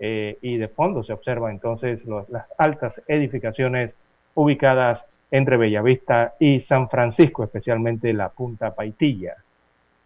[0.00, 3.94] eh, y de fondo se observa entonces las altas edificaciones
[4.34, 9.36] ubicadas entre Bellavista y San Francisco, especialmente la Punta Paitilla.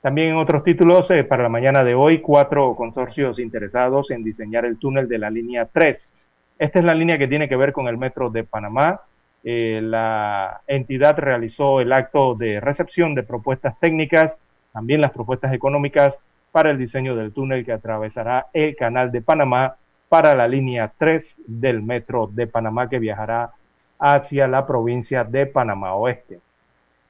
[0.05, 4.67] También en otros títulos, eh, para la mañana de hoy, cuatro consorcios interesados en diseñar
[4.67, 6.11] el túnel de la línea 3.
[6.59, 9.01] Esta es la línea que tiene que ver con el metro de Panamá.
[9.45, 14.37] Eh, la entidad realizó el acto de recepción de propuestas técnicas,
[14.75, 16.21] también las propuestas económicas
[16.53, 19.77] para el diseño del túnel que atravesará el canal de Panamá
[20.11, 23.53] para la línea 3 del metro de Panamá que viajará
[23.99, 26.41] hacia la provincia de Panamá Oeste.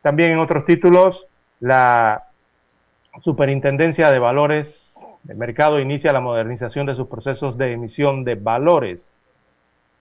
[0.00, 1.26] También en otros títulos,
[1.58, 2.22] la
[3.20, 4.92] Superintendencia de Valores
[5.22, 9.14] de Mercado inicia la modernización de sus procesos de emisión de valores.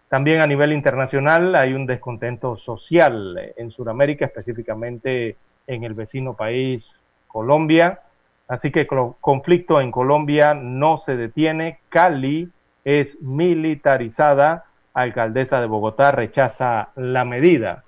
[0.09, 5.38] También a nivel internacional hay un descontento social en Sudamérica, específicamente
[5.68, 6.89] en el vecino país
[7.28, 8.01] Colombia.
[8.47, 8.88] Así que el
[9.22, 11.80] conflicto en Colombia no se detiene.
[11.89, 12.49] Cali
[12.84, 14.66] es militarizada.
[14.93, 17.84] Alcaldesa de Bogotá rechaza la medida.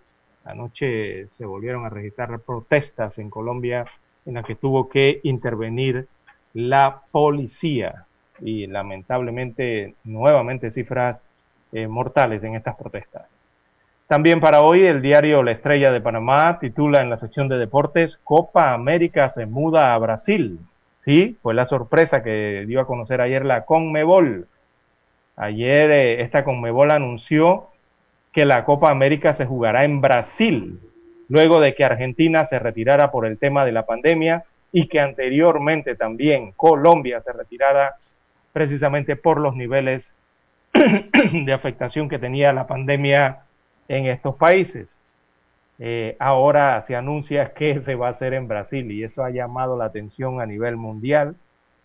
[0.45, 3.85] Anoche se volvieron a registrar protestas en Colombia
[4.25, 6.07] en la que tuvo que intervenir
[6.53, 8.05] la policía
[8.39, 11.21] y lamentablemente nuevamente cifras
[11.71, 13.23] eh, mortales en estas protestas.
[14.07, 18.19] También para hoy el diario La Estrella de Panamá titula en la sección de deportes
[18.23, 20.59] Copa América se muda a Brasil.
[21.03, 24.47] Sí, fue la sorpresa que dio a conocer ayer la Conmebol.
[25.35, 27.69] Ayer eh, esta Conmebol anunció
[28.31, 30.79] que la Copa América se jugará en Brasil
[31.29, 35.95] luego de que Argentina se retirara por el tema de la pandemia y que anteriormente
[35.95, 37.95] también Colombia se retirara
[38.53, 40.11] precisamente por los niveles
[40.73, 43.39] de afectación que tenía la pandemia
[43.87, 44.89] en estos países.
[45.77, 49.77] Eh, ahora se anuncia que se va a hacer en Brasil y eso ha llamado
[49.77, 51.35] la atención a nivel mundial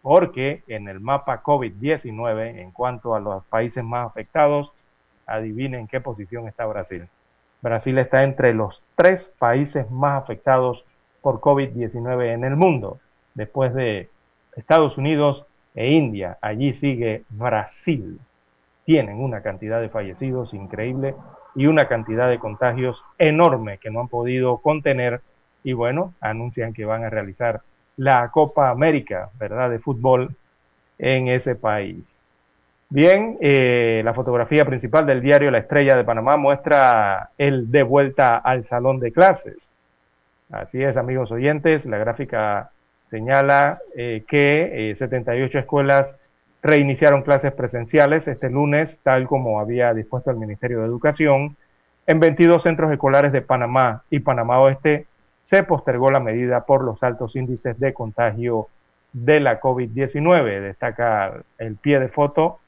[0.03, 4.72] porque en el mapa COVID-19, en cuanto a los países más afectados,
[5.26, 7.07] adivinen qué posición está Brasil.
[7.63, 10.85] Brasil está entre los tres países más afectados
[11.21, 12.99] por COVID-19 en el mundo,
[13.35, 14.09] después de
[14.57, 15.45] Estados Unidos
[15.75, 16.39] e India.
[16.41, 18.19] Allí sigue Brasil.
[18.85, 21.15] Tienen una cantidad de fallecidos increíble
[21.55, 25.21] y una cantidad de contagios enorme que no han podido contener
[25.63, 27.61] y bueno, anuncian que van a realizar
[27.97, 30.35] la Copa América, ¿verdad?, de fútbol
[30.99, 32.20] en ese país.
[32.93, 38.36] Bien, eh, la fotografía principal del diario La Estrella de Panamá muestra el de vuelta
[38.36, 39.72] al salón de clases.
[40.51, 42.72] Así es, amigos oyentes, la gráfica
[43.09, 46.16] señala eh, que 78 eh, escuelas
[46.64, 51.57] reiniciaron clases presenciales este lunes, tal como había dispuesto el Ministerio de Educación.
[52.09, 55.07] En 22 centros escolares de Panamá y Panamá Oeste
[55.43, 58.66] se postergó la medida por los altos índices de contagio
[59.12, 60.61] de la COVID-19.
[60.61, 62.59] Destaca el pie de foto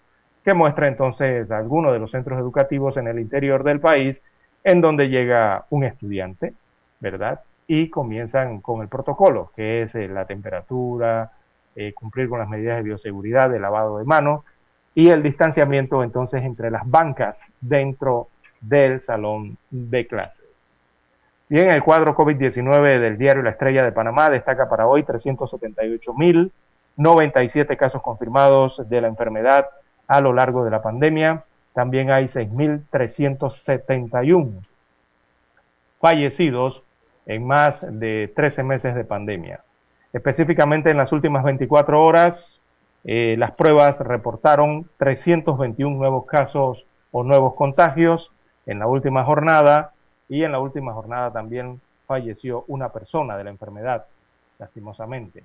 [0.45, 4.20] que muestra entonces algunos de los centros educativos en el interior del país
[4.64, 6.55] en donde llega un estudiante,
[7.01, 7.40] ¿verdad?
[7.66, 11.32] Y comienzan con el protocolo, que es eh, la temperatura,
[11.74, 14.45] eh, cumplir con las medidas de bioseguridad, de lavado de manos
[14.95, 18.28] y el distanciamiento entonces entre las bancas dentro
[18.61, 20.38] del salón de clases.
[21.49, 28.01] Bien, el cuadro COVID-19 del diario La Estrella de Panamá destaca para hoy 378.097 casos
[28.03, 29.66] confirmados de la enfermedad
[30.12, 31.44] a lo largo de la pandemia.
[31.72, 34.62] También hay 6.371
[36.00, 36.82] fallecidos
[37.24, 39.60] en más de 13 meses de pandemia.
[40.12, 42.60] Específicamente en las últimas 24 horas,
[43.04, 48.30] eh, las pruebas reportaron 321 nuevos casos o nuevos contagios
[48.66, 49.92] en la última jornada
[50.28, 54.04] y en la última jornada también falleció una persona de la enfermedad,
[54.58, 55.42] lastimosamente.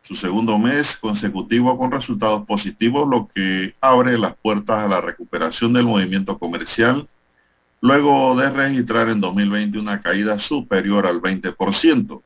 [0.07, 5.73] su segundo mes consecutivo con resultados positivos, lo que abre las puertas a la recuperación
[5.73, 7.09] del movimiento comercial,
[7.81, 12.23] luego de registrar en 2020 una caída superior al 20%.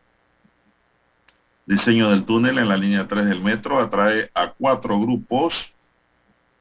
[1.65, 5.73] Diseño del túnel en la línea 3 del metro atrae a cuatro grupos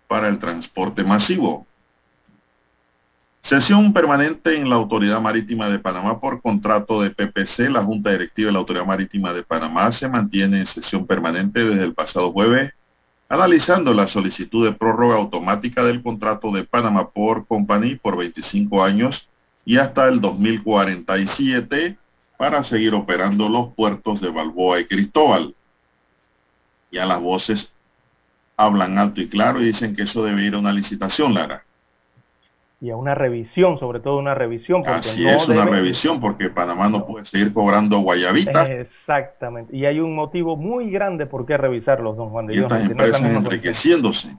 [0.08, 1.68] para el transporte masivo.
[3.42, 7.70] Sesión permanente en la Autoridad Marítima de Panamá por contrato de PPC.
[7.70, 11.84] La Junta Directiva de la Autoridad Marítima de Panamá se mantiene en sesión permanente desde
[11.84, 12.74] el pasado jueves,
[13.30, 19.30] analizando la solicitud de prórroga automática del contrato de Panamá por Company por 25 años
[19.66, 21.98] y hasta el 2047
[22.38, 25.56] para seguir operando los puertos de Balboa y Cristóbal.
[26.92, 27.72] Ya las voces
[28.58, 31.64] hablan alto y claro y dicen que eso debe ir a una licitación, Lara
[32.82, 34.82] y a una revisión, sobre todo una revisión.
[34.82, 38.72] Porque Así es, una revisión, porque Panamá no puede seguir cobrando guayabita.
[38.72, 42.72] Exactamente, y hay un motivo muy grande por qué revisarlos, don Juan de Dios.
[42.72, 44.36] Y estas empresas enriqueciéndose.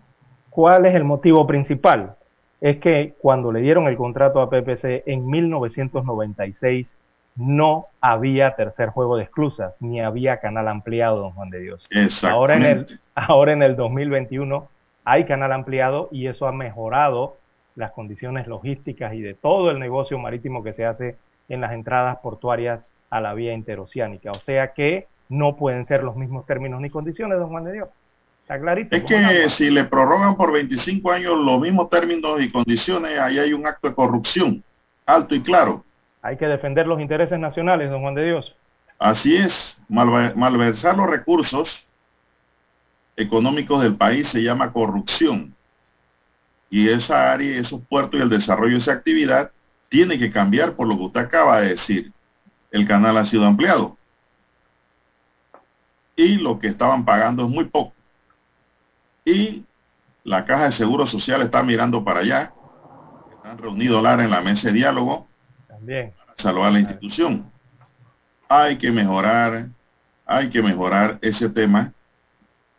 [0.49, 2.17] ¿Cuál es el motivo principal?
[2.61, 6.97] Es que cuando le dieron el contrato a PPC en 1996
[7.37, 11.89] no había tercer juego de exclusas, ni había canal ampliado, don Juan de Dios.
[12.23, 14.69] Ahora en el, ahora en el 2021
[15.05, 17.37] hay canal ampliado y eso ha mejorado
[17.77, 21.17] las condiciones logísticas y de todo el negocio marítimo que se hace
[21.49, 24.31] en las entradas portuarias a la vía interoceánica.
[24.31, 27.89] O sea que no pueden ser los mismos términos ni condiciones, don Juan de Dios.
[28.43, 28.95] Está clarito.
[28.97, 33.53] Es que si le prorrogan por 25 años los mismos términos y condiciones, ahí hay
[33.53, 34.63] un acto de corrupción,
[35.07, 35.85] alto y claro.
[36.23, 38.55] Hay que defender los intereses nacionales, don Juan de Dios.
[38.99, 41.87] Así es, malversar los recursos
[43.17, 45.55] económicos del país se llama corrupción
[46.71, 49.51] y esa área, esos puertos y el desarrollo de esa actividad
[49.89, 52.13] tiene que cambiar por lo que usted acaba de decir.
[52.71, 53.99] El canal ha sido ampliado.
[56.15, 57.93] Y lo que estaban pagando es muy poco.
[59.25, 59.65] Y
[60.23, 62.53] la Caja de Seguro Social está mirando para allá.
[63.33, 65.27] Están reunidos Lara en la mesa de diálogo.
[65.67, 66.13] También.
[66.17, 67.51] Para salvar la institución.
[68.49, 69.69] Hay que mejorar,
[70.25, 71.93] hay que mejorar ese tema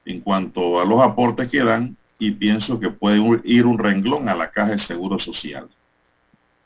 [0.05, 4.35] en cuanto a los aportes que dan y pienso que puede ir un renglón a
[4.35, 5.67] la caja de seguro social.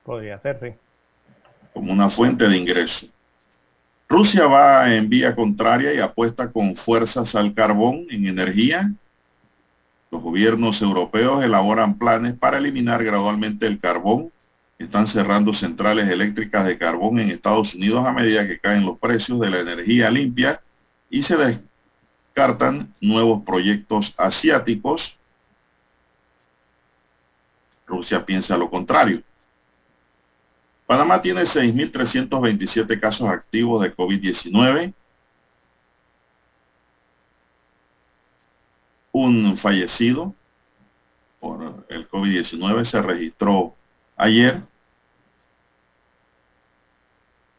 [0.04, 0.68] Podría ser, sí.
[1.74, 3.08] Como una fuente de ingreso.
[4.10, 8.92] Rusia va en vía contraria y apuesta con fuerzas al carbón en energía.
[10.12, 14.34] Los gobiernos europeos elaboran planes para eliminar gradualmente el carbón.
[14.78, 19.40] Están cerrando centrales eléctricas de carbón en Estados Unidos a medida que caen los precios
[19.40, 20.60] de la energía limpia
[21.10, 25.18] y se descartan nuevos proyectos asiáticos
[27.86, 29.22] Rusia piensa lo contrario.
[30.86, 34.94] Panamá tiene 6.327 casos activos de COVID-19.
[39.12, 40.36] Un fallecido
[41.40, 43.76] por el COVID-19 se registró
[44.16, 44.62] ayer.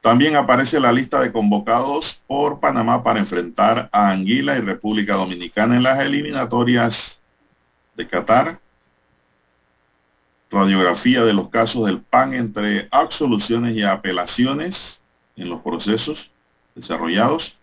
[0.01, 5.77] También aparece la lista de convocados por Panamá para enfrentar a Anguila y República Dominicana
[5.77, 7.21] en las eliminatorias
[7.97, 8.61] de Qatar
[10.57, 15.03] radiografía de los casos del PAN entre absoluciones y apelaciones
[15.37, 16.31] en los procesos
[16.75, 17.55] desarrollados.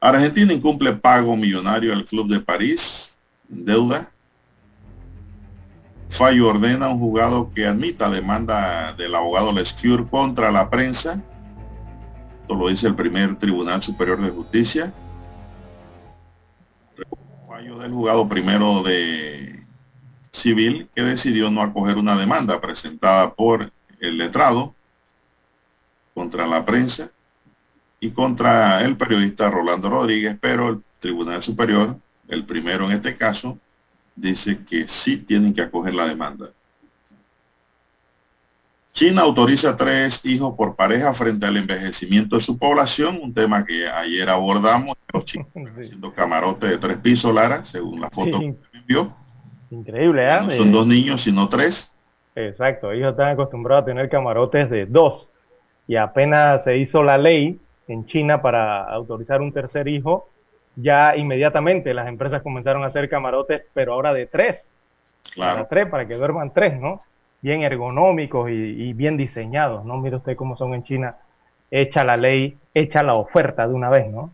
[0.00, 3.16] Argentina incumple pago millonario al Club de París,
[3.48, 4.10] deuda.
[6.10, 11.22] Fallo ordena a un juzgado que admita demanda del abogado Lescure contra la prensa.
[12.42, 14.92] Esto lo dice el primer Tribunal Superior de Justicia.
[17.48, 19.61] Fallo del juzgado primero de
[20.32, 24.74] civil que decidió no acoger una demanda presentada por el letrado
[26.14, 27.10] contra la prensa
[28.00, 31.96] y contra el periodista Rolando Rodríguez, pero el Tribunal Superior,
[32.28, 33.58] el primero en este caso,
[34.16, 36.50] dice que sí tienen que acoger la demanda.
[38.92, 43.88] China autoriza tres hijos por pareja frente al envejecimiento de su población, un tema que
[43.88, 45.48] ayer abordamos, los chinos
[45.78, 49.14] haciendo camarote de tres pisos, Lara, según la foto que me envió.
[49.72, 50.38] Increíble, ¿eh?
[50.42, 51.90] No son dos niños, sino tres.
[52.34, 55.28] Exacto, ellos están acostumbrados a tener camarotes de dos.
[55.86, 57.58] Y apenas se hizo la ley
[57.88, 60.28] en China para autorizar un tercer hijo,
[60.76, 64.62] ya inmediatamente las empresas comenzaron a hacer camarotes, pero ahora de tres.
[65.34, 65.54] Claro.
[65.54, 67.02] Para tres, para que duerman tres, ¿no?
[67.40, 69.96] Bien ergonómicos y, y bien diseñados, ¿no?
[69.96, 71.16] Mire usted cómo son en China.
[71.70, 74.32] Echa la ley, echa la oferta de una vez, ¿no?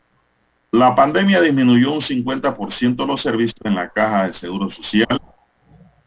[0.71, 5.19] La pandemia disminuyó un 50% los servicios en la caja de seguro social.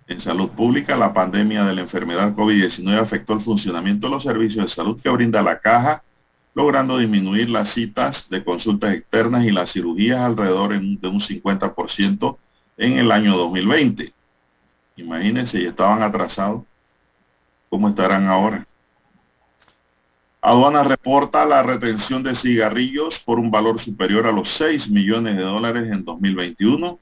[0.08, 4.66] En salud pública, la pandemia de la enfermedad COVID-19 afectó el funcionamiento de los servicios
[4.66, 6.04] de salud que brinda la caja
[6.54, 12.38] logrando disminuir las citas de consultas externas y las cirugías alrededor de un 50%
[12.78, 14.14] en el año 2020.
[14.98, 16.64] Imagínense, y estaban atrasados,
[17.70, 18.68] ¿cómo estarán ahora?
[20.44, 25.44] Aduana reporta la retención de cigarrillos por un valor superior a los 6 millones de
[25.44, 26.98] dólares en 2021.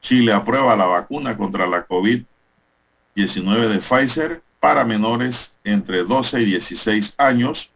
[0.00, 7.14] Chile aprueba la vacuna contra la COVID-19 de Pfizer para menores entre 12 y 16
[7.18, 7.70] años.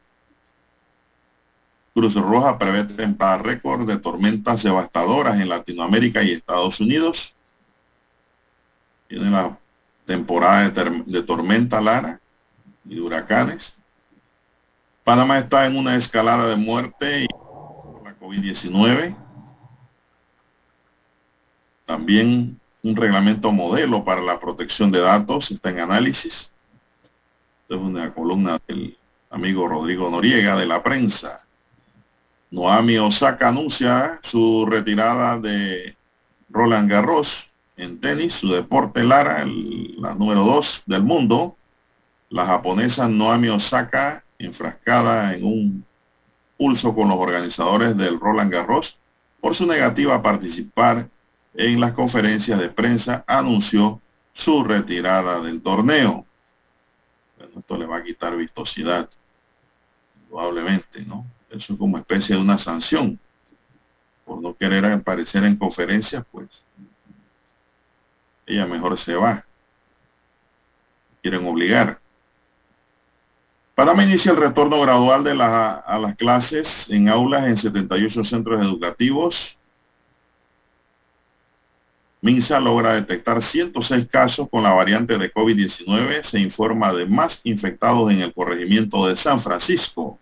[1.92, 7.34] Cruz Roja prevé temporada récord de tormentas devastadoras en Latinoamérica y Estados Unidos.
[9.08, 9.58] Tiene la
[10.06, 10.70] temporada
[11.04, 12.18] de tormenta Lara
[12.84, 13.76] y huracanes.
[15.04, 19.16] Panamá está en una escalada de muerte por la COVID-19.
[21.86, 26.52] También un reglamento modelo para la protección de datos está en análisis.
[27.62, 28.96] Esta es una columna del
[29.30, 31.44] amigo Rodrigo Noriega de la prensa.
[32.50, 35.96] Noami Osaka anuncia su retirada de
[36.48, 37.32] Roland Garros
[37.76, 41.56] en tenis, su deporte Lara, la número 2 del mundo
[42.30, 45.84] la japonesa Noami Osaka, enfrascada en un
[46.56, 48.96] pulso con los organizadores del Roland Garros
[49.40, 51.08] por su negativa a participar
[51.54, 54.00] en las conferencias de prensa, anunció
[54.32, 56.24] su retirada del torneo.
[57.36, 59.08] Bueno, esto le va a quitar vistosidad,
[60.28, 61.26] probablemente, ¿no?
[61.50, 63.18] Eso es como especie de una sanción.
[64.24, 66.64] Por no querer aparecer en conferencias, pues
[68.46, 69.44] ella mejor se va.
[71.22, 71.99] Quieren obligar.
[73.80, 79.56] Panamá inicia el retorno gradual de a las clases en aulas en 78 centros educativos.
[82.20, 86.22] MINSA logra detectar 106 casos con la variante de COVID-19.
[86.24, 90.18] Se informa de más infectados en el corregimiento de San Francisco.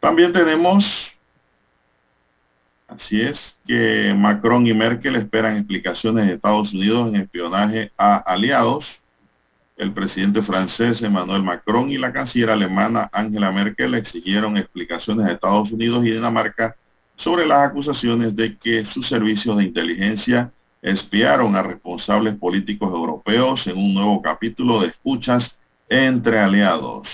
[0.00, 1.06] También tenemos,
[2.88, 9.01] así es, que Macron y Merkel esperan explicaciones de Estados Unidos en espionaje a aliados
[9.76, 15.70] el presidente francés Emmanuel Macron y la canciller alemana Angela Merkel exigieron explicaciones a Estados
[15.72, 16.76] Unidos y Dinamarca
[17.16, 23.78] sobre las acusaciones de que sus servicios de inteligencia espiaron a responsables políticos europeos en
[23.78, 25.56] un nuevo capítulo de escuchas
[25.88, 27.08] entre aliados.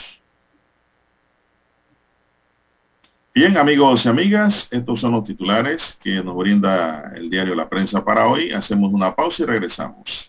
[3.34, 8.04] Bien, amigos y amigas, estos son los titulares que nos brinda el diario La Prensa
[8.04, 8.50] para hoy.
[8.50, 10.28] Hacemos una pausa y regresamos.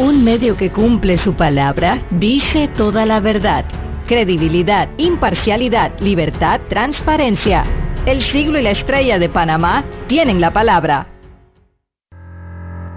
[0.00, 3.66] Un medio que cumple su palabra dice toda la verdad.
[4.06, 7.66] Credibilidad, imparcialidad, libertad, transparencia.
[8.06, 11.06] El siglo y la estrella de Panamá tienen la palabra.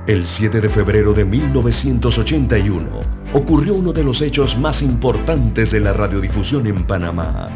[0.07, 3.01] El 7 de febrero de 1981
[3.33, 7.49] ocurrió uno de los hechos más importantes de la radiodifusión en Panamá.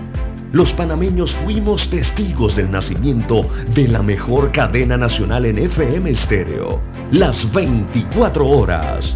[0.52, 7.50] Los panameños fuimos testigos del nacimiento de la mejor cadena nacional en FM estéreo, las
[7.54, 9.16] 24 horas.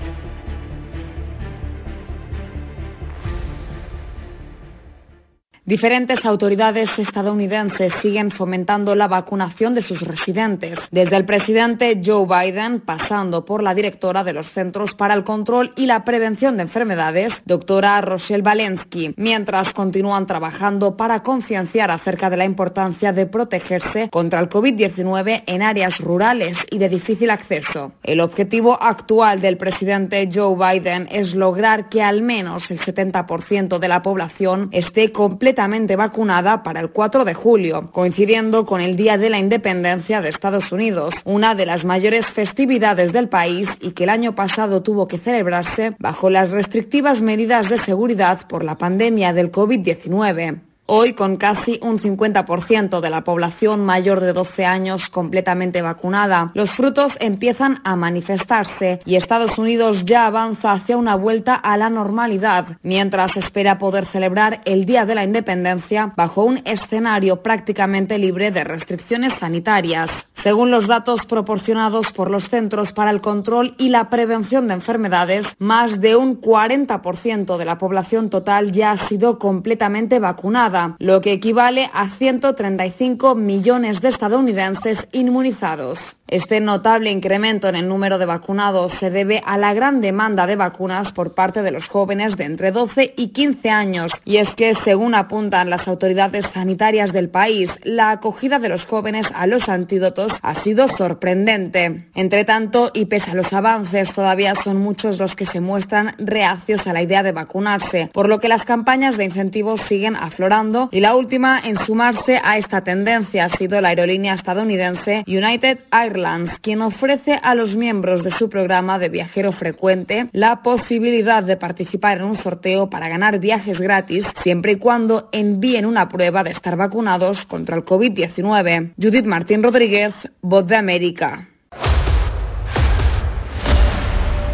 [5.63, 12.79] Diferentes autoridades estadounidenses siguen fomentando la vacunación de sus residentes, desde el presidente Joe Biden,
[12.79, 17.31] pasando por la directora de los Centros para el Control y la Prevención de Enfermedades,
[17.45, 24.39] doctora Rochelle Walensky, mientras continúan trabajando para concienciar acerca de la importancia de protegerse contra
[24.39, 27.91] el COVID-19 en áreas rurales y de difícil acceso.
[28.01, 33.87] El objetivo actual del presidente Joe Biden es lograr que al menos el 70% de
[33.87, 39.17] la población esté completamente completamente vacunada para el 4 de julio, coincidiendo con el Día
[39.17, 44.05] de la Independencia de Estados Unidos, una de las mayores festividades del país y que
[44.05, 49.33] el año pasado tuvo que celebrarse bajo las restrictivas medidas de seguridad por la pandemia
[49.33, 50.70] del COVID-19.
[50.93, 56.71] Hoy, con casi un 50% de la población mayor de 12 años completamente vacunada, los
[56.71, 62.77] frutos empiezan a manifestarse y Estados Unidos ya avanza hacia una vuelta a la normalidad,
[62.83, 68.65] mientras espera poder celebrar el Día de la Independencia bajo un escenario prácticamente libre de
[68.65, 70.09] restricciones sanitarias.
[70.43, 75.45] Según los datos proporcionados por los Centros para el Control y la Prevención de Enfermedades,
[75.57, 81.33] más de un 40% de la población total ya ha sido completamente vacunada lo que
[81.33, 85.99] equivale a 135 millones de estadounidenses inmunizados.
[86.31, 90.55] Este notable incremento en el número de vacunados se debe a la gran demanda de
[90.55, 94.13] vacunas por parte de los jóvenes de entre 12 y 15 años.
[94.23, 99.27] Y es que, según apuntan las autoridades sanitarias del país, la acogida de los jóvenes
[99.35, 102.07] a los antídotos ha sido sorprendente.
[102.15, 106.87] Entre tanto, y pese a los avances, todavía son muchos los que se muestran reacios
[106.87, 110.60] a la idea de vacunarse, por lo que las campañas de incentivos siguen aflorando
[110.91, 116.51] y la última en sumarse a esta tendencia ha sido la aerolínea estadounidense United Airlines
[116.61, 122.19] quien ofrece a los miembros de su programa de viajero frecuente la posibilidad de participar
[122.19, 126.77] en un sorteo para ganar viajes gratis siempre y cuando envíen una prueba de estar
[126.77, 128.93] vacunados contra el COVID-19.
[129.01, 131.47] Judith Martín Rodríguez, Voz de América.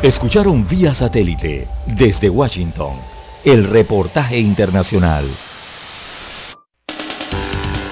[0.03, 2.93] Escucharon vía satélite desde Washington
[3.43, 5.25] el reportaje internacional.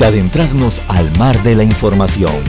[0.00, 2.42] de adentrarnos al mar de la información.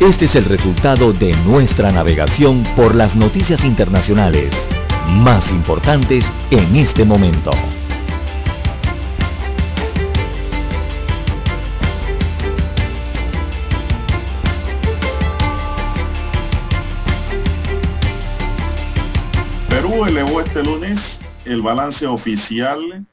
[0.00, 4.54] Este es el resultado de nuestra navegación por las noticias internacionales
[5.08, 7.52] más importantes en este momento.
[19.70, 23.06] Perú elevó este lunes el balance oficial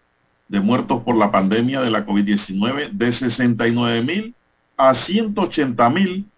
[0.47, 4.35] de muertos por la pandemia de la COVID-19 de 69 mil
[4.77, 6.29] a 180 mil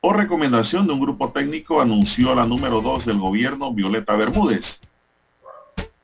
[0.00, 4.78] por recomendación de un grupo técnico anunció la número 2 del gobierno Violeta Bermúdez.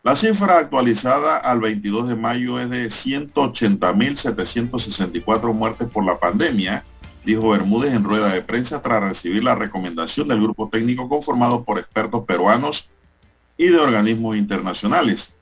[0.02, 6.86] La cifra actualizada al 22 de mayo es de 180.764 muertes por la pandemia,
[7.26, 11.78] dijo Bermúdez en rueda de prensa tras recibir la recomendación del grupo técnico conformado por
[11.78, 12.88] expertos peruanos
[13.58, 15.34] y de organismos internacionales.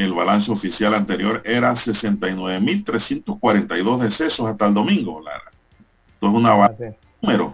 [0.00, 5.52] El balance oficial anterior era 69.342 decesos hasta el domingo, Lara.
[6.14, 7.52] Entonces, una base ah, número.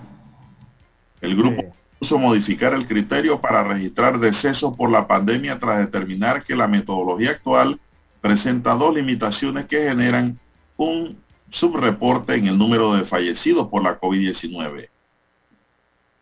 [1.20, 6.54] El grupo puso modificar el criterio para registrar decesos por la pandemia tras determinar que
[6.54, 7.80] la metodología actual
[8.20, 10.38] presenta dos limitaciones que generan
[10.76, 11.18] un
[11.50, 14.88] subreporte en el número de fallecidos por la COVID-19.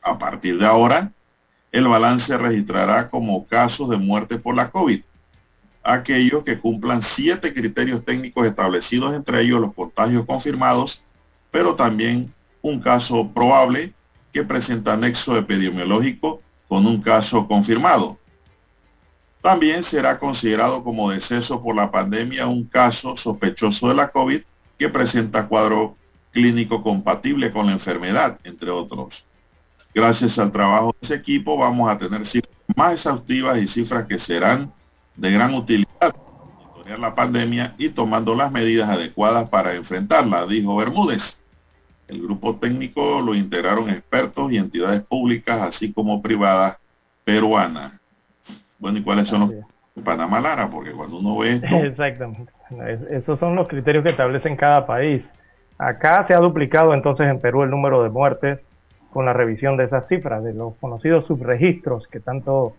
[0.00, 1.12] A partir de ahora,
[1.70, 5.02] el balance registrará como casos de muerte por la COVID
[5.84, 11.02] aquellos que cumplan siete criterios técnicos establecidos, entre ellos los contagios confirmados,
[11.50, 12.32] pero también
[12.62, 13.92] un caso probable
[14.32, 18.18] que presenta nexo epidemiológico con un caso confirmado.
[19.42, 24.40] También será considerado como deceso por la pandemia un caso sospechoso de la COVID
[24.78, 25.96] que presenta cuadro
[26.32, 29.24] clínico compatible con la enfermedad, entre otros.
[29.94, 34.18] Gracias al trabajo de ese equipo vamos a tener cifras más exhaustivas y cifras que
[34.18, 34.72] serán
[35.16, 36.12] de gran utilidad para
[36.56, 41.38] monitorear la pandemia y tomando las medidas adecuadas para enfrentarla, dijo Bermúdez.
[42.08, 46.76] El grupo técnico lo integraron expertos y entidades públicas, así como privadas
[47.24, 47.92] peruanas.
[48.78, 50.68] Bueno, ¿y cuáles son los Panamá Lara?
[50.68, 51.76] Porque cuando uno ve esto,
[53.10, 55.28] esos son los criterios que establecen cada país.
[55.78, 58.60] Acá se ha duplicado entonces en Perú el número de muertes
[59.10, 62.74] con la revisión de esas cifras, de los conocidos subregistros que tanto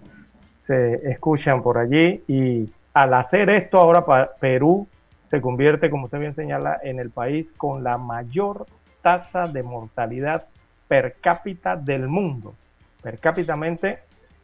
[0.66, 2.24] se escuchan por allí.
[2.28, 4.06] Y al hacer esto, ahora
[4.40, 4.88] Perú
[5.30, 8.66] se convierte, como usted bien señala, en el país con la mayor
[9.02, 10.46] tasa de mortalidad
[10.88, 12.54] per cápita del mundo.
[13.02, 13.58] Per cápita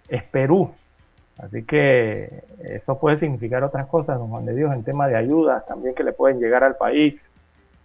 [0.07, 0.71] es Perú.
[1.37, 5.65] Así que eso puede significar otras cosas, don Juan de Dios, en tema de ayuda
[5.67, 7.19] también que le pueden llegar al país.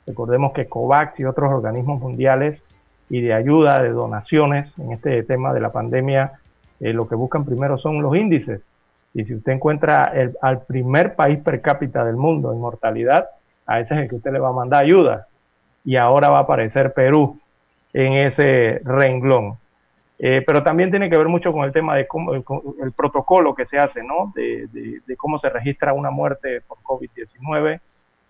[0.07, 2.63] Recordemos que COVAX y otros organismos mundiales
[3.09, 6.41] y de ayuda, de donaciones en este tema de la pandemia,
[6.81, 8.63] eh, lo que buscan primero son los índices.
[9.15, 13.27] Y si usted encuentra el, al primer país per cápita del mundo en mortalidad,
[13.67, 15.27] a ese es el que usted le va a mandar ayuda.
[15.85, 17.39] Y ahora va a aparecer Perú
[17.93, 19.59] en ese renglón.
[20.19, 23.67] Eh, pero también tiene que ver mucho con el tema de cómo el, protocolo que
[23.67, 24.33] se hace, ¿no?
[24.35, 24.69] De,
[25.17, 27.81] cómo se registra una muerte por COVID-19.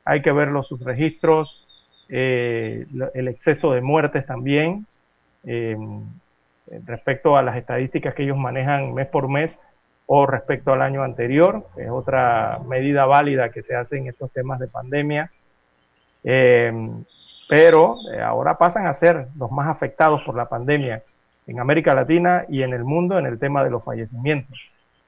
[0.04, 1.64] Hay que ver los subregistros,
[2.08, 4.86] eh, el exceso de muertes también,
[5.44, 5.76] eh,
[6.84, 9.56] respecto a las estadísticas que ellos manejan mes por mes
[10.06, 14.58] o respecto al año anterior, es otra medida válida que se hace en estos temas
[14.60, 15.30] de pandemia.
[17.48, 21.02] pero ahora pasan a ser los más afectados por la pandemia
[21.46, 24.58] en América Latina y en el mundo en el tema de los fallecimientos.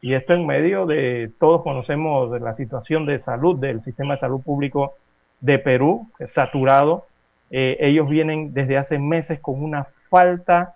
[0.00, 4.40] Y esto en medio de, todos conocemos la situación de salud del sistema de salud
[4.42, 4.94] público
[5.40, 7.06] de Perú, saturado.
[7.50, 10.74] Eh, ellos vienen desde hace meses con una falta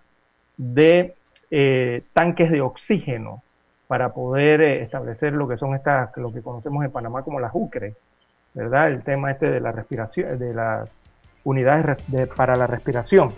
[0.63, 1.15] de
[1.51, 3.43] eh, tanques de oxígeno
[3.89, 7.51] para poder eh, establecer lo que son estas, lo que conocemos en Panamá como las
[7.53, 7.95] UCRE,
[8.55, 8.89] ¿verdad?
[8.89, 10.89] El tema este de la respiración, de las
[11.43, 11.99] unidades
[12.37, 13.35] para la respiración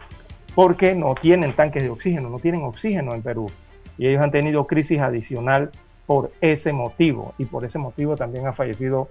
[0.54, 3.50] porque no tienen tanques de oxígeno, no tienen oxígeno en Perú.
[3.96, 5.70] Y ellos han tenido crisis adicional
[6.06, 7.34] por ese motivo.
[7.38, 9.08] Y por ese motivo también han fallecido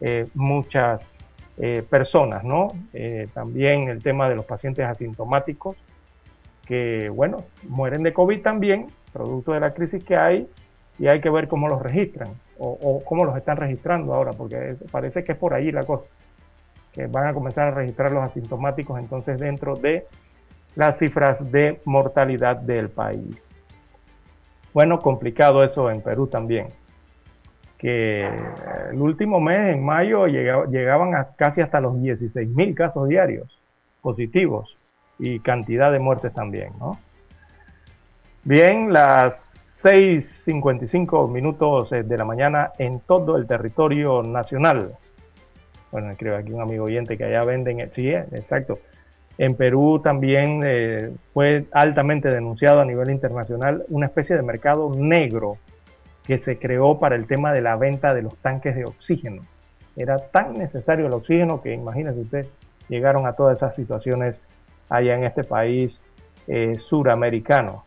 [0.00, 1.02] eh, muchas
[1.88, 2.72] personas, ¿no?
[3.32, 5.76] También el tema de los pacientes asintomáticos,
[6.66, 10.48] que, bueno, mueren de COVID también, producto de la crisis que hay,
[10.98, 15.24] y hay que ver cómo los registran, o, cómo los están registrando ahora, porque parece
[15.24, 16.04] que es por ahí la cosa,
[16.92, 20.06] que van a comenzar a registrar los asintomáticos entonces dentro de
[20.76, 23.36] las cifras de mortalidad del país.
[24.72, 26.68] Bueno, complicado eso en Perú también,
[27.78, 28.28] que
[28.90, 33.60] el último mes, en mayo, llegaban a casi hasta los 16 mil casos diarios
[34.00, 34.73] positivos
[35.18, 36.98] y cantidad de muertes también, ¿no?
[38.42, 44.96] Bien, las 6.55 minutos eh, de la mañana en todo el territorio nacional.
[45.92, 48.78] Bueno, aquí un amigo oyente que allá venden, sí, eh, exacto,
[49.36, 55.58] en Perú también eh, fue altamente denunciado a nivel internacional una especie de mercado negro
[56.24, 59.42] que se creó para el tema de la venta de los tanques de oxígeno.
[59.96, 62.48] Era tan necesario el oxígeno que imagínense ustedes,
[62.88, 64.40] llegaron a todas esas situaciones
[64.96, 66.00] allá en este país
[66.46, 67.84] eh, suramericano.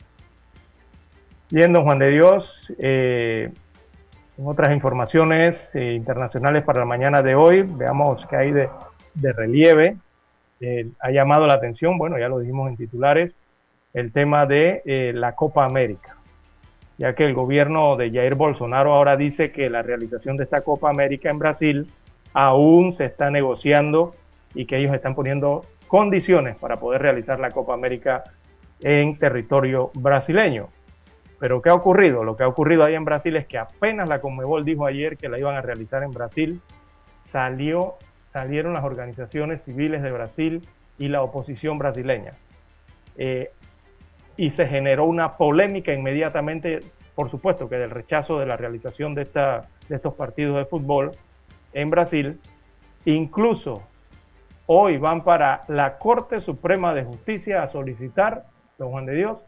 [1.49, 3.51] Bien, don Juan de Dios, eh,
[4.38, 8.69] en otras informaciones internacionales para la mañana de hoy, veamos qué hay de,
[9.15, 9.97] de relieve
[10.59, 13.34] eh, ha llamado la atención, bueno, ya lo dijimos en titulares,
[13.93, 16.17] el tema de eh, la Copa América,
[16.97, 20.89] ya que el gobierno de Jair Bolsonaro ahora dice que la realización de esta Copa
[20.89, 21.91] América en Brasil
[22.34, 24.15] aún se está negociando
[24.55, 28.23] y que ellos están poniendo condiciones para poder realizar la Copa América
[28.81, 30.69] en territorio brasileño.
[31.39, 32.23] Pero ¿qué ha ocurrido?
[32.23, 35.30] Lo que ha ocurrido ahí en Brasil es que apenas la Conmebol dijo ayer que
[35.30, 36.61] la iban a realizar en Brasil,
[37.26, 37.95] salió
[38.38, 40.68] salieron las organizaciones civiles de Brasil
[40.99, 42.34] y la oposición brasileña.
[43.18, 43.49] Eh,
[44.35, 46.81] y se generó una polémica inmediatamente,
[47.15, 51.11] por supuesto que del rechazo de la realización de, esta, de estos partidos de fútbol
[51.73, 52.39] en Brasil.
[53.05, 53.81] Incluso
[54.68, 58.44] hoy van para la Corte Suprema de Justicia a solicitar,
[58.77, 59.39] don Juan de Dios,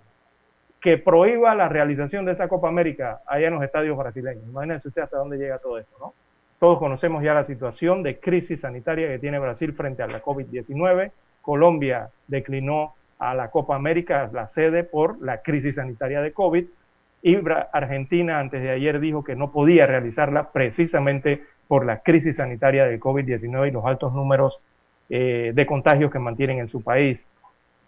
[0.82, 4.46] que prohíba la realización de esa Copa América allá en los estadios brasileños.
[4.46, 6.14] Imagínense usted hasta dónde llega todo esto, ¿no?
[6.58, 11.12] Todos conocemos ya la situación de crisis sanitaria que tiene Brasil frente a la COVID-19.
[11.42, 16.66] Colombia declinó a la Copa América, la sede, por la crisis sanitaria de COVID.
[17.22, 17.38] Y
[17.74, 23.00] Argentina antes de ayer dijo que no podía realizarla precisamente por la crisis sanitaria del
[23.00, 24.62] COVID-19 y los altos números
[25.10, 27.26] eh, de contagios que mantienen en su país.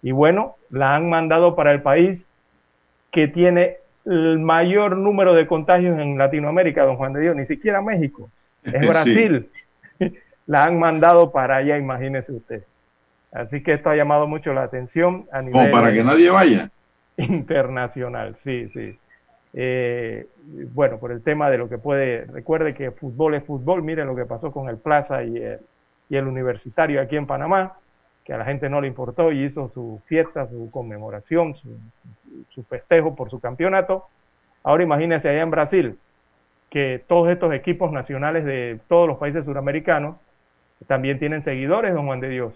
[0.02, 2.26] Y bueno, la han mandado para el país
[3.12, 7.82] que tiene el mayor número de contagios en Latinoamérica, don Juan de Dios, ni siquiera
[7.82, 8.30] México
[8.64, 9.48] es Brasil.
[10.48, 12.64] La han mandado para allá, imagínese usted.
[13.32, 15.54] Así que esto ha llamado mucho la atención a nivel...
[15.54, 16.70] Como para que nadie vaya.
[17.16, 18.98] Internacional, sí, sí.
[19.54, 20.28] Eh,
[20.74, 24.16] bueno, por el tema de lo que puede, recuerde que fútbol es fútbol, miren lo
[24.16, 25.60] que pasó con el Plaza y el,
[26.12, 27.78] y el Universitario aquí en Panamá,
[28.26, 31.80] que a la gente no le importó y hizo su fiesta, su conmemoración, su,
[32.50, 34.04] su festejo por su campeonato.
[34.62, 35.98] Ahora imagínense allá en Brasil,
[36.70, 40.18] que todos estos equipos nacionales de todos los países suramericanos
[40.86, 42.54] también tienen seguidores, don Juan de Dios.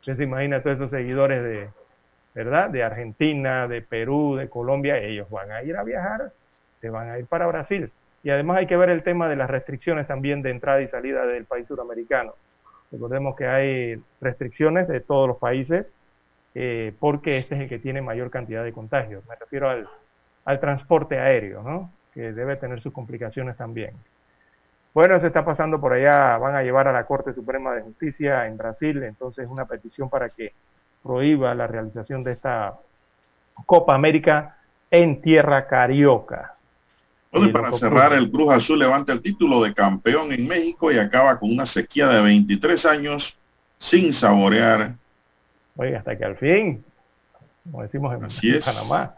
[0.00, 1.70] Usted se imagina todos esos seguidores de,
[2.34, 2.68] ¿verdad?
[2.68, 6.32] De Argentina, de Perú, de Colombia, ellos van a ir a viajar,
[6.82, 7.90] se van a ir para Brasil.
[8.22, 11.24] Y además hay que ver el tema de las restricciones también de entrada y salida
[11.24, 12.34] del país suramericano.
[12.92, 15.92] Recordemos que hay restricciones de todos los países
[16.54, 19.26] eh, porque este es el que tiene mayor cantidad de contagios.
[19.26, 19.88] Me refiero al,
[20.44, 21.90] al transporte aéreo, ¿no?
[22.12, 23.94] que debe tener sus complicaciones también.
[24.94, 28.46] Bueno, se está pasando por allá, van a llevar a la Corte Suprema de Justicia
[28.46, 30.52] en Brasil, entonces una petición para que
[31.02, 32.74] prohíba la realización de esta
[33.64, 34.58] Copa América
[34.90, 36.56] en tierra carioca.
[37.32, 41.38] Bueno, para cerrar, el Cruz Azul levanta el título de campeón en México y acaba
[41.38, 43.34] con una sequía de 23 años
[43.78, 44.94] sin saborear.
[45.76, 46.84] Oiga, hasta que al fin,
[47.64, 49.14] como decimos en, Así Panamá,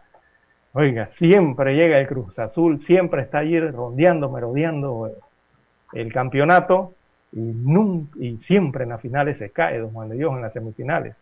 [0.74, 5.10] oiga, siempre llega el Cruz Azul, siempre está allí rondeando, merodeando
[5.92, 6.94] el campeonato
[7.32, 10.52] y, nunca, y siempre en las finales se cae, don Juan de Dios, en las
[10.52, 11.16] semifinales.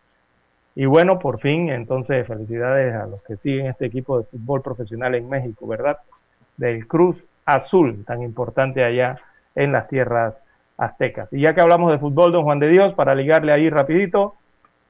[0.75, 5.15] Y bueno, por fin, entonces, felicidades a los que siguen este equipo de fútbol profesional
[5.15, 5.97] en México, ¿verdad?
[6.57, 9.19] Del Cruz Azul, tan importante allá
[9.55, 10.39] en las tierras
[10.77, 11.31] aztecas.
[11.33, 14.35] Y ya que hablamos de fútbol, don Juan de Dios, para ligarle ahí rapidito,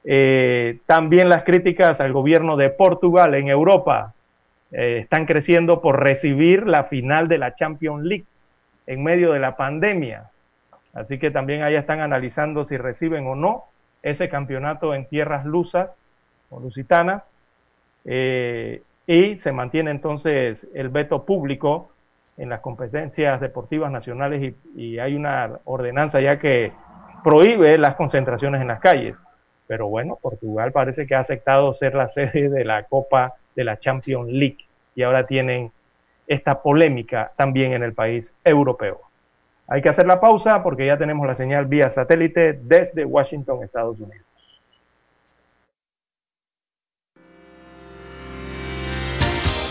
[0.04, 4.12] eh, también las críticas al gobierno de Portugal en Europa
[4.70, 8.26] eh, están creciendo por recibir la final de la Champions League
[8.86, 10.30] en medio de la pandemia.
[10.92, 13.64] Así que también allá están analizando si reciben o no
[14.02, 15.96] ese campeonato en tierras lusas
[16.50, 17.26] o lusitanas.
[18.04, 21.90] Eh, y se mantiene entonces el veto público
[22.36, 26.72] en las competencias deportivas nacionales y, y, hay una ordenanza ya que
[27.22, 29.14] prohíbe las concentraciones en las calles.
[29.66, 33.78] Pero bueno, Portugal parece que ha aceptado ser la sede de la Copa de la
[33.78, 34.58] Champions League
[34.94, 35.70] y ahora tienen
[36.26, 39.00] esta polémica también en el país europeo.
[39.68, 43.98] Hay que hacer la pausa porque ya tenemos la señal vía satélite desde Washington, Estados
[43.98, 44.26] Unidos.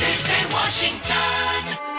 [0.00, 1.90] desde Washington.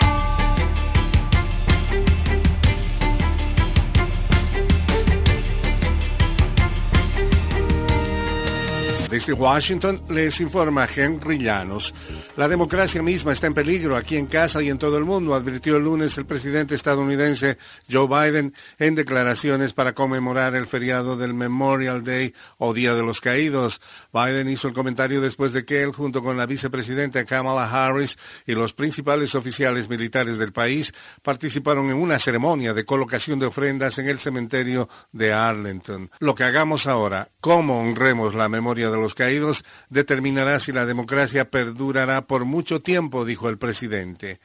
[9.09, 11.93] Desde Washington les informa Henry Llanos.
[12.37, 15.75] La democracia misma está en peligro aquí en casa y en todo el mundo, advirtió
[15.75, 17.57] el lunes el presidente estadounidense
[17.91, 23.19] Joe Biden en declaraciones para conmemorar el feriado del Memorial Day o Día de los
[23.19, 23.81] Caídos.
[24.13, 28.17] Biden hizo el comentario después de que él, junto con la vicepresidenta Kamala Harris
[28.47, 33.97] y los principales oficiales militares del país, participaron en una ceremonia de colocación de ofrendas
[33.99, 36.09] en el cementerio de Arlington.
[36.19, 41.49] Lo que hagamos ahora, cómo honremos la memoria de los caídos, determinará si la democracia
[41.49, 44.39] perdurará por mucho tiempo, dijo el presidente.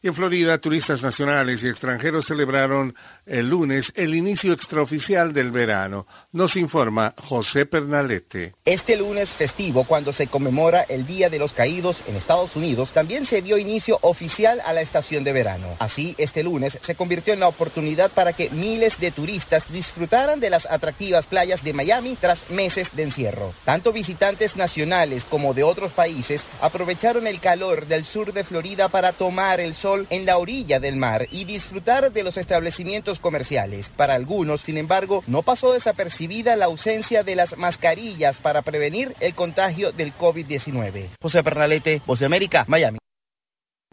[0.00, 2.94] Y en Florida, turistas nacionales y extranjeros celebraron
[3.26, 6.06] el lunes el inicio extraoficial del verano.
[6.30, 8.54] Nos informa José Pernalete.
[8.64, 13.26] Este lunes festivo, cuando se conmemora el Día de los Caídos en Estados Unidos, también
[13.26, 15.74] se dio inicio oficial a la estación de verano.
[15.80, 20.50] Así, este lunes se convirtió en la oportunidad para que miles de turistas disfrutaran de
[20.50, 23.52] las atractivas playas de Miami tras meses de encierro.
[23.64, 29.12] Tanto visitantes nacionales como de otros países aprovecharon el calor del sur de Florida para
[29.12, 33.86] tomar el sol en la orilla del mar y disfrutar de los establecimientos comerciales.
[33.96, 39.34] Para algunos, sin embargo, no pasó desapercibida la ausencia de las mascarillas para prevenir el
[39.34, 41.10] contagio del COVID-19.
[41.20, 42.98] José Pernalete, Voz de América, Miami.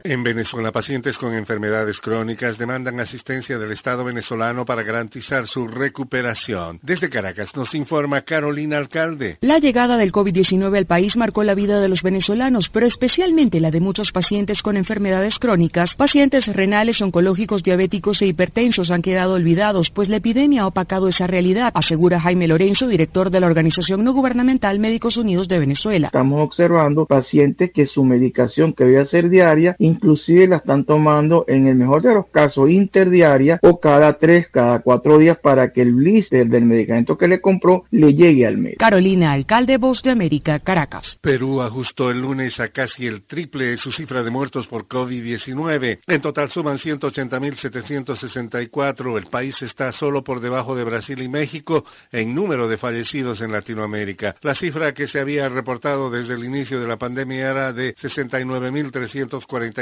[0.08, 6.80] En Venezuela, pacientes con enfermedades crónicas demandan asistencia del Estado venezolano para garantizar su recuperación.
[6.84, 9.40] Desde Caracas nos informa Carolina Alcalde.
[9.42, 13.72] La llegada del COVID-19 al país marcó la vida de los venezolanos, pero especialmente la
[13.72, 15.96] de muchos pacientes con enfermedades crónicas.
[15.96, 21.26] Pacientes renales, oncológicos, diabéticos e hipertensos han quedado olvidados, pues la epidemia ha opacado esa
[21.26, 26.08] realidad, asegura Jaime Lorenzo, director de la organización no gubernamental Médicos Unidos de Venezuela.
[26.10, 31.68] Estamos observando pacientes que su medicación que debe ser diaria inclusive la están tomando en
[31.68, 35.94] el mejor de los casos interdiaria o cada tres, cada cuatro días para que el
[35.94, 38.80] blister del medicamento que le compró le llegue al médico.
[38.80, 41.18] Carolina Alcalde, Voz de América, Caracas.
[41.22, 46.00] Perú ajustó el lunes a casi el triple de su cifra de muertos por COVID-19.
[46.06, 49.18] En total suman 180.764.
[49.18, 53.52] El país está solo por debajo de Brasil y México en número de fallecidos en
[53.52, 54.36] Latinoamérica.
[54.42, 57.94] La cifra que se había reportado desde el inicio de la pandemia era de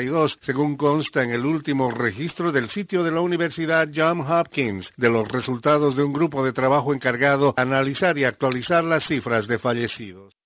[0.04, 5.10] 69.342, según consta en el último registro del sitio de la Universidad John Hopkins, de
[5.10, 10.43] los resultados de un grupo de trabajo encargado analizar y actualizar las cifras de fallecidos.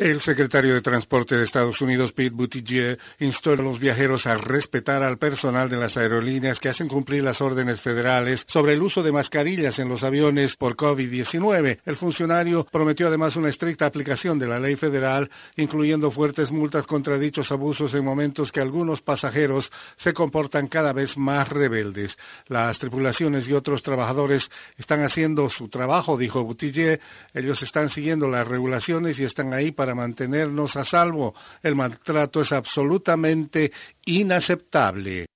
[0.00, 5.02] El secretario de Transporte de Estados Unidos, Pete Buttigieg, instó a los viajeros a respetar
[5.02, 9.12] al personal de las aerolíneas que hacen cumplir las órdenes federales sobre el uso de
[9.12, 11.80] mascarillas en los aviones por COVID-19.
[11.84, 17.18] El funcionario prometió además una estricta aplicación de la ley federal, incluyendo fuertes multas contra
[17.18, 22.16] dichos abusos en momentos que algunos pasajeros se comportan cada vez más rebeldes.
[22.46, 27.02] Las tripulaciones y otros trabajadores están haciendo su trabajo, dijo Buttigieg.
[27.34, 31.34] Ellos están siguiendo las regulaciones y están ahí para mantenernos a salvo.
[31.62, 33.72] El maltrato es absolutamente
[34.06, 35.26] inaceptable.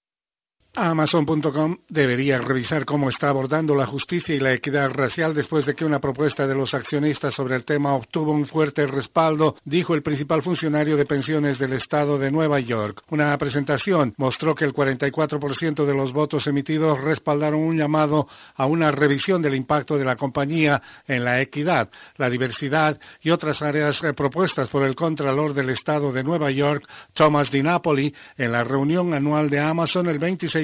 [0.76, 5.84] Amazon.com debería revisar cómo está abordando la justicia y la equidad racial después de que
[5.84, 10.42] una propuesta de los accionistas sobre el tema obtuvo un fuerte respaldo, dijo el principal
[10.42, 13.02] funcionario de pensiones del estado de Nueva York.
[13.10, 18.26] Una presentación mostró que el 44% de los votos emitidos respaldaron un llamado
[18.56, 23.62] a una revisión del impacto de la compañía en la equidad, la diversidad y otras
[23.62, 28.64] áreas eh, propuestas por el Contralor del estado de Nueva York, Thomas DiNapoli, en la
[28.64, 30.63] reunión anual de Amazon el 26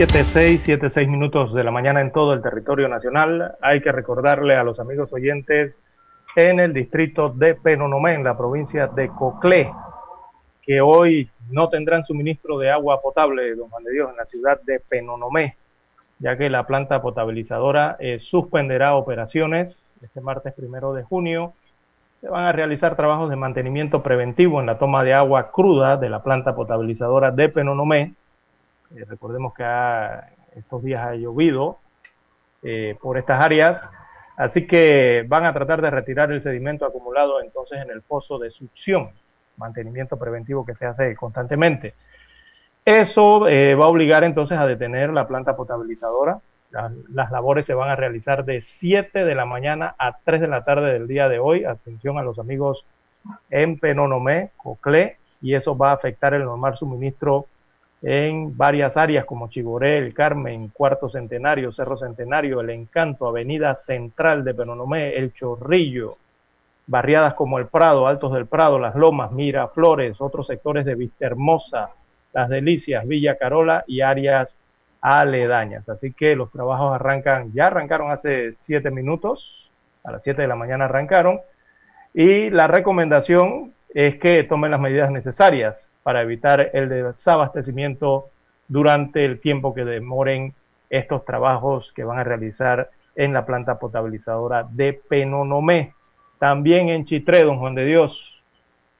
[0.00, 3.58] Bien, las 7.6, 7.6 minutos de la mañana en todo el territorio nacional.
[3.60, 5.76] Hay que recordarle a los amigos oyentes
[6.36, 9.70] en el distrito de Penonomé, en la provincia de Coclé,
[10.62, 14.58] que hoy no tendrán suministro de agua potable, don Juan de Dios, en la ciudad
[14.62, 15.58] de Penonomé,
[16.18, 21.52] ya que la planta potabilizadora eh, suspenderá operaciones este martes primero de junio.
[22.22, 26.08] Se van a realizar trabajos de mantenimiento preventivo en la toma de agua cruda de
[26.08, 28.14] la planta potabilizadora de Penonomé.
[28.94, 29.64] Eh, recordemos que
[30.56, 31.78] estos días ha llovido
[32.62, 33.80] eh, por estas áreas,
[34.36, 38.50] así que van a tratar de retirar el sedimento acumulado entonces en el pozo de
[38.50, 39.10] succión,
[39.56, 41.94] mantenimiento preventivo que se hace constantemente.
[42.84, 46.40] Eso eh, va a obligar entonces a detener la planta potabilizadora.
[46.70, 50.48] Las, las labores se van a realizar de 7 de la mañana a 3 de
[50.48, 51.64] la tarde del día de hoy.
[51.64, 52.84] Atención a los amigos
[53.50, 57.46] en Penonomé, Coclé, y eso va a afectar el normal suministro
[58.02, 64.42] en varias áreas como Chiboré, El Carmen, Cuarto Centenario, Cerro Centenario, El Encanto, Avenida Central
[64.44, 66.16] de Penonomé, El Chorrillo,
[66.86, 71.26] barriadas como El Prado, Altos del Prado, Las Lomas, Mira, Flores, otros sectores de Vista
[71.26, 71.90] Hermosa,
[72.32, 74.54] Las Delicias, Villa Carola y áreas
[75.02, 75.88] aledañas.
[75.88, 79.70] Así que los trabajos arrancan, ya arrancaron hace siete minutos,
[80.04, 81.40] a las 7 de la mañana arrancaron,
[82.14, 88.28] y la recomendación es que tomen las medidas necesarias para evitar el desabastecimiento
[88.68, 90.54] durante el tiempo que demoren
[90.88, 95.94] estos trabajos que van a realizar en la planta potabilizadora de Penonomé.
[96.38, 98.42] También en Chitré, don Juan de Dios,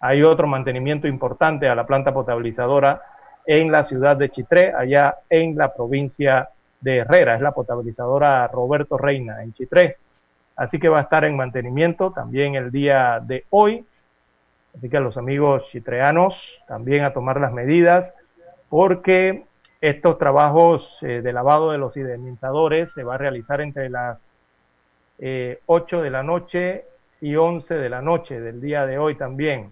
[0.01, 3.03] hay otro mantenimiento importante a la planta potabilizadora
[3.47, 6.49] en la ciudad de Chitré, allá en la provincia
[6.81, 7.35] de Herrera.
[7.35, 9.97] Es la potabilizadora Roberto Reina en Chitré.
[10.57, 13.85] así que va a estar en mantenimiento también el día de hoy.
[14.77, 18.13] Así que a los amigos chitreanos también a tomar las medidas
[18.69, 19.45] porque
[19.81, 24.19] estos trabajos eh, de lavado de los sedimentadores se va a realizar entre las
[25.19, 26.85] eh, 8 de la noche
[27.21, 29.71] y 11 de la noche del día de hoy también.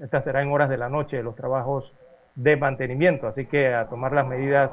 [0.00, 1.92] Esta será en horas de la noche los trabajos
[2.34, 4.72] de mantenimiento, así que a tomar las medidas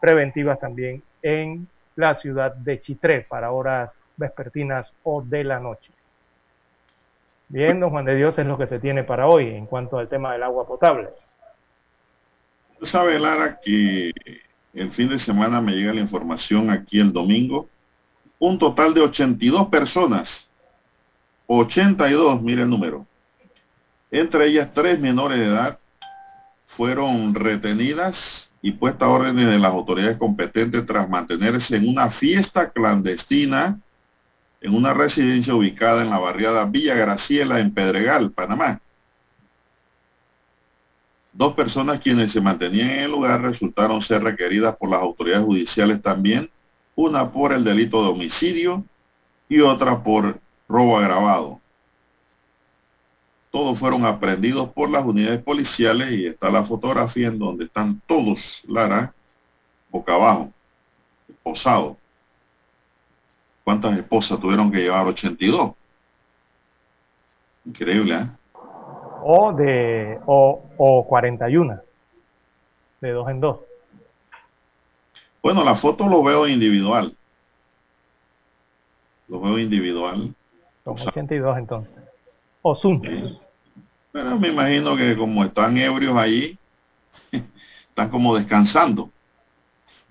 [0.00, 5.90] preventivas también en la ciudad de Chitré para horas vespertinas o de la noche.
[7.50, 10.08] Bien, don Juan de Dios es lo que se tiene para hoy en cuanto al
[10.08, 11.08] tema del agua potable.
[12.82, 14.12] Sabe, Lara, que
[14.72, 17.68] el fin de semana me llega la información aquí el domingo.
[18.38, 20.48] Un total de 82 personas.
[21.48, 23.04] 82, mire el número.
[24.12, 25.80] Entre ellas tres menores de edad
[26.68, 32.70] fueron retenidas y puestas a órdenes de las autoridades competentes tras mantenerse en una fiesta
[32.70, 33.80] clandestina
[34.60, 38.80] en una residencia ubicada en la barriada Villa Graciela en Pedregal, Panamá.
[41.32, 46.02] Dos personas quienes se mantenían en el lugar resultaron ser requeridas por las autoridades judiciales
[46.02, 46.50] también,
[46.94, 48.84] una por el delito de homicidio
[49.48, 50.38] y otra por
[50.68, 51.60] robo agravado.
[53.50, 58.60] Todos fueron aprendidos por las unidades policiales y está la fotografía en donde están todos,
[58.68, 59.12] Lara,
[59.90, 60.52] boca abajo,
[61.28, 61.96] esposados.
[63.70, 65.06] ¿Cuántas esposas tuvieron que llevar?
[65.06, 65.74] 82.
[67.66, 68.26] Increíble, ¿eh?
[69.22, 71.78] O de o, o 41.
[73.00, 73.60] De dos en dos.
[75.40, 77.16] Bueno, la foto lo veo individual.
[79.28, 80.34] Lo veo individual.
[80.82, 81.94] Son 82 entonces.
[82.62, 83.02] O Zoom.
[84.10, 86.58] Pero me imagino que como están ebrios allí,
[87.88, 89.10] están como descansando.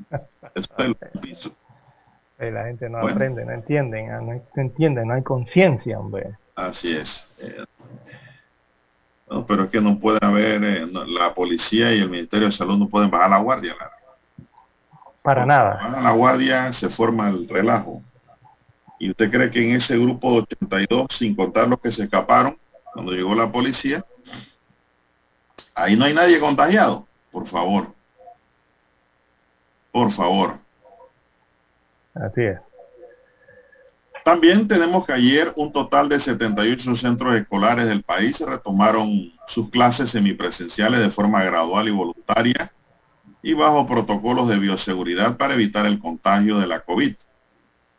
[0.55, 1.53] Eso es el piso.
[2.39, 3.15] Eh, La gente no Bueno.
[3.15, 6.37] aprende, no entienden, ah, no, no entiende, no hay conciencia, hombre.
[6.55, 7.27] Así es.
[7.39, 7.63] Eh,
[9.29, 12.51] no, pero es que no puede haber, eh, no, la policía y el Ministerio de
[12.53, 13.75] Salud no pueden bajar la guardia.
[15.21, 15.75] Para nada.
[15.75, 18.01] Bajan la guardia, se forma el relajo.
[18.99, 22.57] ¿Y usted cree que en ese grupo de 82, sin contar los que se escaparon,
[22.93, 24.03] cuando llegó la policía,
[25.75, 27.05] ahí no hay nadie contagiado?
[27.31, 27.87] Por favor.
[29.91, 30.57] Por favor.
[32.13, 32.59] Así es.
[34.25, 40.09] También tenemos que ayer un total de 78 centros escolares del país retomaron sus clases
[40.11, 42.71] semipresenciales de forma gradual y voluntaria
[43.41, 47.15] y bajo protocolos de bioseguridad para evitar el contagio de la COVID.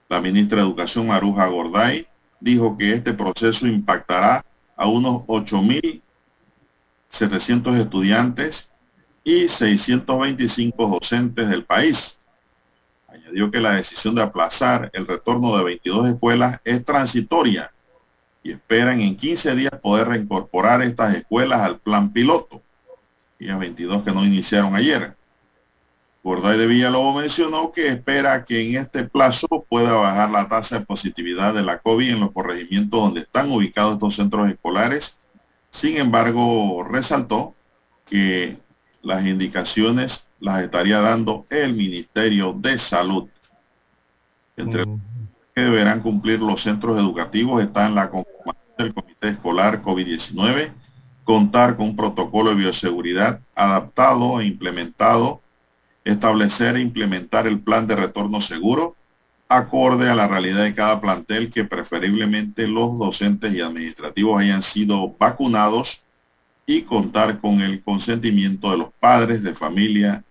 [0.08, 2.06] La ministra de Educación Maruja Gorday
[2.38, 4.44] dijo que este proceso impactará
[4.76, 8.70] a unos 8.700 estudiantes
[9.24, 12.19] y 625 docentes del país.
[13.12, 17.72] Añadió que la decisión de aplazar el retorno de 22 escuelas es transitoria
[18.42, 22.62] y esperan en 15 días poder reincorporar estas escuelas al plan piloto.
[23.38, 25.14] Y a 22 que no iniciaron ayer.
[26.22, 30.84] Gorday de Villalobos mencionó que espera que en este plazo pueda bajar la tasa de
[30.84, 35.16] positividad de la COVID en los corregimientos donde están ubicados estos centros escolares.
[35.70, 37.54] Sin embargo, resaltó
[38.06, 38.58] que
[39.02, 43.28] las indicaciones las estaría dando el Ministerio de Salud.
[44.56, 44.98] Entre los
[45.54, 50.72] que deberán cumplir los centros educativos están la conformación del Comité Escolar COVID-19,
[51.24, 55.40] contar con un protocolo de bioseguridad adaptado e implementado,
[56.04, 58.96] establecer e implementar el plan de retorno seguro,
[59.48, 65.14] acorde a la realidad de cada plantel que preferiblemente los docentes y administrativos hayan sido
[65.18, 66.02] vacunados
[66.66, 70.22] y contar con el consentimiento de los padres de familia,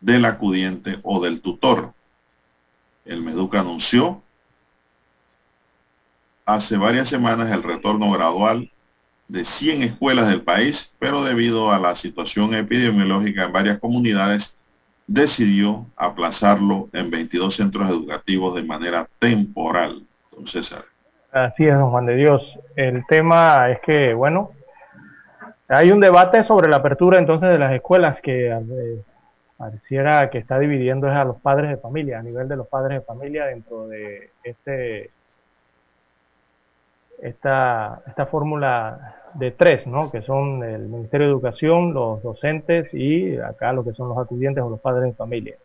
[0.00, 1.92] del acudiente o del tutor.
[3.04, 4.22] El Meduca anunció
[6.46, 8.70] hace varias semanas el retorno gradual
[9.28, 14.56] de 100 escuelas del país, pero debido a la situación epidemiológica en varias comunidades,
[15.06, 20.02] decidió aplazarlo en 22 centros educativos de manera temporal.
[21.32, 22.58] Así es, don Juan de Dios.
[22.74, 24.50] El tema es que, bueno,
[25.68, 29.02] hay un debate sobre la apertura entonces de las escuelas que eh,
[29.60, 33.00] pareciera que está dividiendo es a los padres de familia, a nivel de los padres
[33.00, 35.10] de familia dentro de este
[37.20, 40.10] esta, esta fórmula de tres, ¿no?
[40.10, 44.64] que son el Ministerio de Educación, los docentes y acá lo que son los acudientes
[44.64, 45.56] o los padres de familia.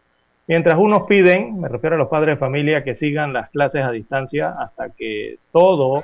[0.45, 3.91] Mientras unos piden, me refiero a los padres de familia, que sigan las clases a
[3.91, 6.03] distancia hasta que todo,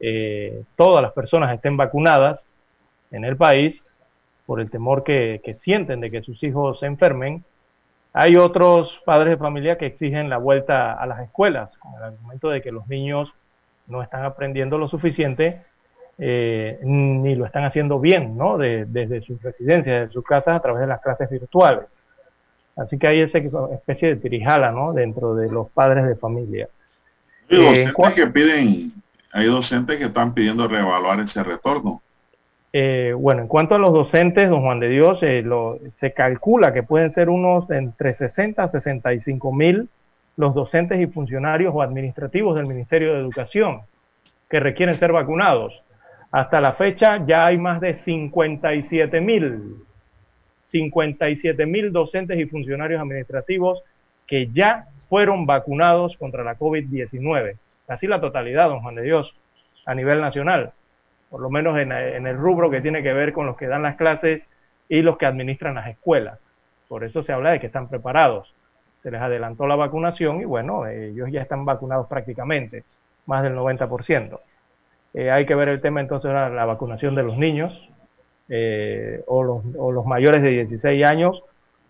[0.00, 2.44] eh, todas las personas estén vacunadas
[3.10, 3.82] en el país,
[4.50, 7.44] por el temor que, que sienten de que sus hijos se enfermen,
[8.12, 12.48] Hay otros padres de familia que exigen la vuelta a las escuelas, con el argumento
[12.50, 13.32] de que los niños
[13.86, 15.60] no están aprendiendo lo suficiente
[16.18, 18.58] eh, ni lo están haciendo bien, ¿no?
[18.58, 21.86] De- desde sus residencias, desde sus casas, a través de las clases virtuales.
[22.76, 23.38] Así que hay esa
[23.78, 24.92] especie de tirijala, ¿no?
[24.92, 26.66] Dentro de los padres de familia.
[27.48, 28.92] Hay Eh, docentes que piden,
[29.32, 32.02] hay docentes que están pidiendo reevaluar ese retorno.
[32.72, 36.72] Eh, bueno, en cuanto a los docentes, don Juan de Dios, eh, lo- se calcula
[36.72, 39.88] que pueden ser unos entre 60 a 65 mil
[40.36, 43.80] los docentes y funcionarios o administrativos del Ministerio de Educación
[44.48, 45.74] que requieren ser vacunados.
[46.30, 49.74] Hasta la fecha ya hay más de 57 mil,
[50.66, 53.82] 57 mil docentes y funcionarios administrativos
[54.28, 57.56] que ya fueron vacunados contra la COVID-19.
[57.88, 59.34] Casi la totalidad, don Juan de Dios,
[59.86, 60.72] a nivel nacional
[61.30, 63.96] por lo menos en, el rubro que tiene que ver con los que dan las
[63.96, 64.46] clases
[64.88, 66.38] y los que administran las escuelas.
[66.88, 68.52] Por eso se habla de que están preparados.
[69.02, 72.84] Se les adelantó la vacunación y bueno, ellos ya están vacunados prácticamente,
[73.26, 74.40] más del 90%.
[75.14, 77.88] Eh, hay que ver el tema entonces de la, la vacunación de los niños
[78.48, 81.40] eh, o, los, o los mayores de 16 años,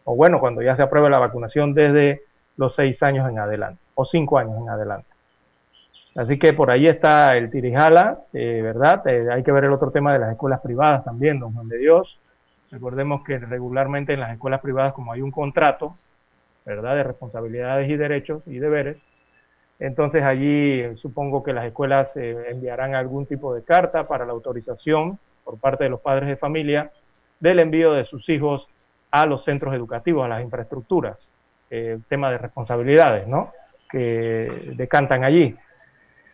[0.04, 2.20] o bueno, cuando ya se apruebe la vacunación desde
[2.58, 5.09] los 6 años en adelante, o 5 años en adelante.
[6.16, 9.06] Así que por ahí está el tirijala, eh, ¿verdad?
[9.06, 11.78] Eh, hay que ver el otro tema de las escuelas privadas también, don Juan de
[11.78, 12.18] Dios.
[12.70, 15.96] Recordemos que regularmente en las escuelas privadas, como hay un contrato,
[16.66, 16.96] ¿verdad?
[16.96, 18.96] De responsabilidades y derechos y deberes,
[19.80, 24.32] entonces allí eh, supongo que las escuelas eh, enviarán algún tipo de carta para la
[24.32, 26.90] autorización por parte de los padres de familia
[27.40, 28.68] del envío de sus hijos
[29.10, 31.26] a los centros educativos, a las infraestructuras,
[32.08, 33.50] tema de responsabilidades, ¿no?
[33.90, 35.56] Que decantan allí.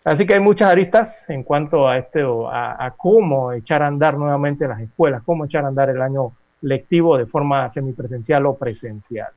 [0.06, 4.16] Así que hay muchas aristas en cuanto a este a, a, cómo echar a andar
[4.16, 9.30] nuevamente las escuelas, cómo echar a andar el año lectivo de forma semipresencial o presencial.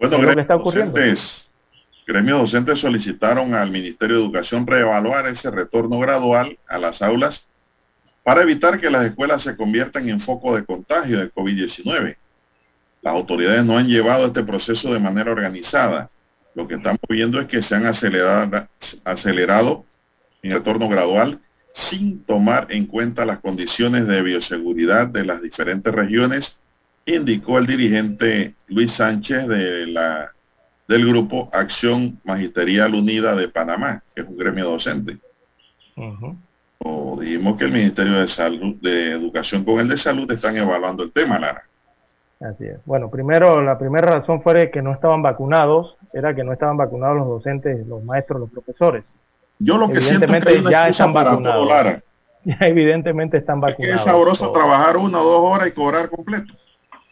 [0.00, 0.92] Bueno, lo que gremios está ocurriendo.
[0.92, 1.52] docentes,
[2.06, 7.46] gremios docentes solicitaron al Ministerio de Educación reevaluar ese retorno gradual a las aulas
[8.22, 12.16] para evitar que las escuelas se conviertan en foco de contagio de COVID-19.
[13.02, 16.08] Las autoridades no han llevado este proceso de manera organizada.
[16.58, 18.66] Lo que estamos viendo es que se han acelerado,
[19.04, 19.84] acelerado
[20.42, 21.38] en retorno gradual
[21.72, 26.58] sin tomar en cuenta las condiciones de bioseguridad de las diferentes regiones,
[27.06, 30.32] indicó el dirigente Luis Sánchez de la,
[30.88, 35.16] del grupo Acción Magisterial Unida de Panamá, que es un gremio docente.
[35.94, 36.36] Ujú.
[36.78, 41.04] O dijimos que el Ministerio de Salud, de Educación con el de Salud están evaluando
[41.04, 41.67] el tema, Lara.
[42.40, 42.78] Así es.
[42.84, 47.16] Bueno, primero, la primera razón fue que no estaban vacunados, era que no estaban vacunados
[47.16, 49.04] los docentes, los maestros, los profesores.
[49.58, 51.56] Yo lo que siento es que hay una ya están para vacunados.
[51.58, 52.02] todo, Lara.
[52.44, 53.96] Ya evidentemente están vacunados.
[54.00, 56.54] es sabroso trabajar una o dos horas y cobrar completo.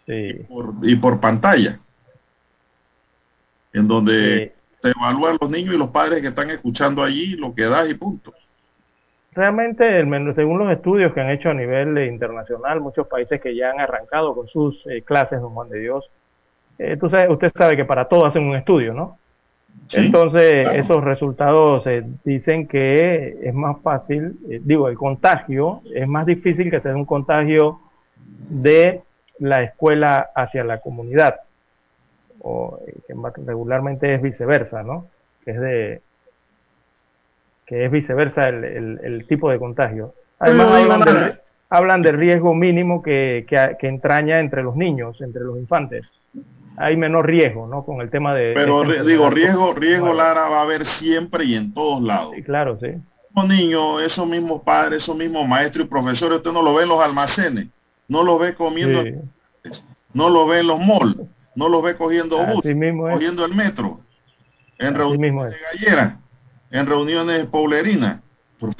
[0.07, 0.28] Sí.
[0.48, 1.81] Por- y por pantalla.
[3.73, 7.65] En donde te evalúan los niños y los padres que están escuchando allí lo que
[7.65, 8.32] das y punto.
[9.36, 13.54] Realmente, el según los estudios que han hecho a nivel eh, internacional, muchos países que
[13.54, 16.10] ya han arrancado con sus eh, clases, don Juan de Dios,
[16.78, 19.18] eh, tú sabe- usted sabe que para todo hacen un estudio, ¿no?
[19.92, 26.24] Entonces, esos resultados eh, dicen que es más fácil, eh, digo, el contagio, es más
[26.24, 27.78] difícil que sea un contagio
[28.48, 29.02] de
[29.38, 31.40] la escuela hacia la comunidad,
[32.40, 33.14] o eh, que
[33.44, 35.08] regularmente es viceversa, ¿no?
[35.44, 36.00] Que es de
[37.66, 40.14] que es viceversa el, el- el tipo de contagio.
[40.38, 41.12] Además, hablan, Lara.
[41.20, 41.40] del,
[41.70, 46.06] hablan del riesgo mínimo que, que, que entraña entre los niños, entre los infantes.
[46.78, 47.84] Hay menor riesgo, ¿no?
[47.84, 48.52] Con el tema de...
[48.55, 52.34] Pero esta ri- digo, riesgo, riesgo Lara va a haber siempre y en todos lados.
[52.44, 52.88] Claro, sí.
[53.34, 56.88] Los niños, esos mismos padres, esos mismos maestros y profesores, usted no lo ve en
[56.90, 57.66] los almacenes,
[58.09, 59.14] no lo ve comiendo, Sí.
[60.12, 61.16] no lo ve en los malls,
[61.55, 63.14] no lo ve cogiendo bus, Así mismo es.
[63.14, 64.01] cogiendo el metro,
[64.78, 65.52] en reuniones mismo es.
[65.52, 66.18] de gallera,
[66.77, 68.20] en reuniones poblerinas.
[68.59, 68.74] Por eh,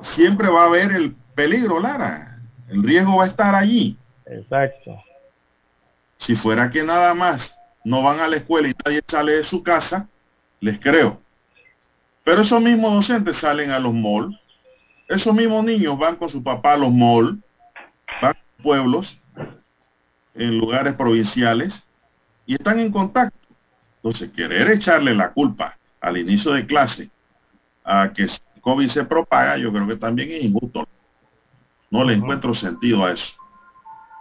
[0.00, 2.40] Siempre va a haber el peligro, Lara.
[2.68, 3.96] El riesgo va a estar allí.
[4.26, 4.96] Exacto.
[6.16, 9.62] Si fuera que nada más no van a la escuela y nadie sale de su
[9.62, 10.08] casa,
[10.60, 11.20] les creo.
[12.24, 14.38] Pero esos mismos docentes salen a los malls,
[15.08, 17.38] esos mismos niños van con su papá a los malls,
[18.22, 19.18] van a pueblos,
[20.34, 21.84] en lugares provinciales,
[22.46, 23.36] y están en contacto.
[23.96, 27.08] Entonces, querer echarle la culpa al inicio de clase
[27.84, 28.26] a que
[28.60, 30.86] COVID se propaga, yo creo que también es injusto.
[31.90, 33.32] No le encuentro sentido a eso.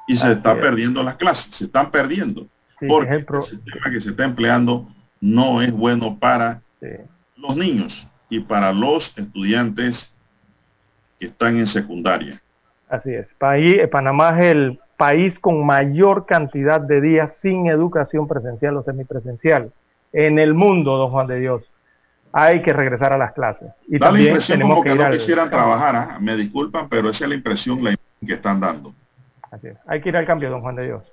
[0.08, 0.60] Y se está es.
[0.60, 2.48] perdiendo las clases, se están perdiendo.
[2.80, 4.88] Sí, porque el pro- el sistema que se está empleando
[5.20, 6.62] no es bueno para
[7.38, 10.14] los niños y para los estudiantes
[11.20, 12.42] que están en secundaria.
[12.90, 13.34] Así es.
[13.36, 19.72] Paí- Panamá es el país con mayor cantidad de días sin educación presencial o semipresencial
[20.14, 21.64] en el mundo, don Juan de Dios.
[22.34, 23.70] Hay que regresar a las clases.
[23.88, 26.18] Y da la también impresión tenemos como que, ir no al- quisieran trabajar, ¿ah?
[26.20, 27.96] me disculpan, pero esa es la impresión la
[28.26, 28.94] que están dando.
[29.52, 29.78] Así es.
[29.88, 31.04] Hay que ir al cambio, don Juan de Dios.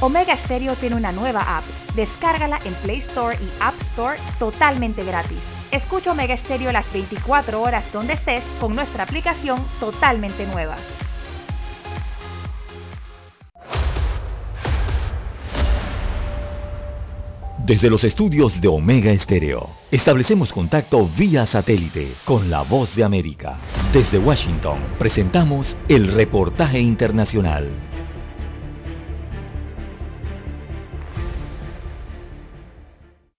[0.00, 1.64] Omega Stereo tiene una nueva app.
[1.96, 5.38] Descárgala en Play Store y App Store totalmente gratis.
[5.72, 10.76] Escucha Omega Stereo las 24 horas donde estés con nuestra aplicación totalmente nueva.
[17.68, 23.60] Desde los estudios de Omega Estéreo, establecemos contacto vía satélite con la voz de América.
[23.92, 27.68] Desde Washington, presentamos el reportaje internacional.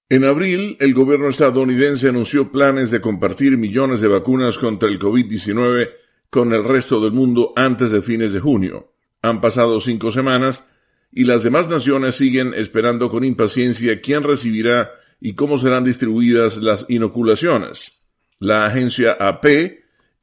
[0.10, 5.90] En abril, el gobierno estadounidense anunció planes de compartir millones de vacunas contra el COVID-19
[6.30, 8.92] con el resto del mundo antes de fines de junio.
[9.24, 10.69] Han pasado cinco semanas
[11.12, 16.86] y las demás naciones siguen esperando con impaciencia quién recibirá y cómo serán distribuidas las
[16.90, 17.92] inoculaciones.
[18.40, 19.46] La agencia AP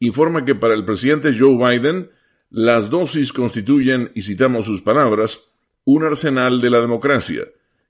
[0.00, 2.10] informa que para el presidente Joe Biden,
[2.50, 5.40] las dosis constituyen, y citamos sus palabras,
[5.84, 7.44] un arsenal de la democracia,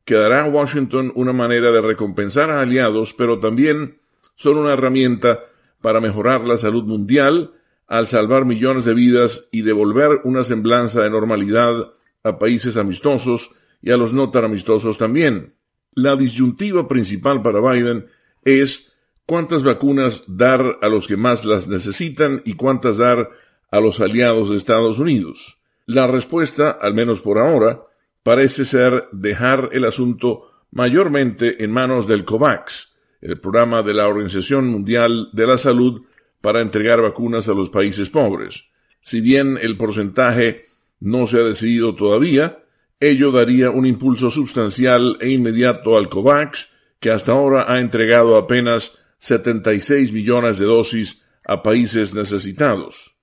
[0.04, 3.98] que dará a Washington una manera de recompensar a aliados, pero también
[4.36, 5.40] son una herramienta
[5.82, 7.52] para mejorar la salud mundial
[7.86, 11.92] al salvar millones de vidas y devolver una semblanza de normalidad
[12.26, 13.50] a países amistosos
[13.82, 15.54] y a los no tan amistosos también.
[15.94, 18.06] La disyuntiva principal para Biden
[18.44, 18.86] es
[19.26, 23.28] cuántas vacunas dar a los que más las necesitan y cuántas dar
[23.70, 25.58] a los aliados de Estados Unidos.
[25.86, 27.80] La respuesta, al menos por ahora,
[28.22, 34.66] parece ser dejar el asunto mayormente en manos del COVAX, el programa de la Organización
[34.66, 36.02] Mundial de la Salud
[36.40, 38.64] para entregar vacunas a los países pobres.
[39.00, 40.65] Si bien el porcentaje
[41.00, 42.58] no se ha decidido todavía,
[43.00, 46.68] ello daría un impulso sustancial e inmediato al COVAX,
[47.00, 53.14] que hasta ahora ha entregado apenas 76 millones de dosis a países necesitados.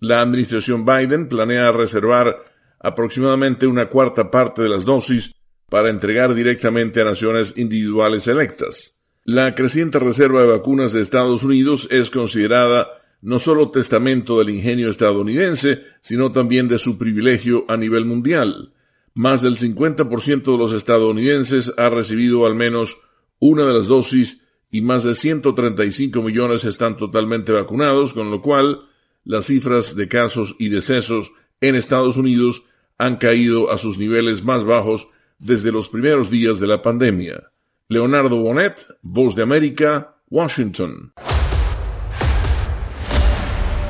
[0.00, 2.36] La administración Biden planea reservar
[2.80, 5.32] aproximadamente una cuarta parte de las dosis
[5.68, 8.96] para entregar directamente a naciones individuales electas.
[9.24, 12.88] La creciente reserva de vacunas de Estados Unidos es considerada
[13.22, 18.72] no solo testamento del ingenio estadounidense, sino también de su privilegio a nivel mundial.
[19.14, 22.96] Más del 50% de los estadounidenses ha recibido al menos
[23.38, 24.40] una de las dosis
[24.70, 28.82] y más de 135 millones están totalmente vacunados, con lo cual
[29.24, 32.62] las cifras de casos y decesos en Estados Unidos
[32.98, 37.50] han caído a sus niveles más bajos desde los primeros días de la pandemia.
[37.88, 41.12] Leonardo Bonet, Voz de América, Washington.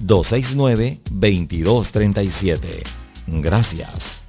[0.00, 2.82] 269-2237.
[3.26, 4.27] Gracias.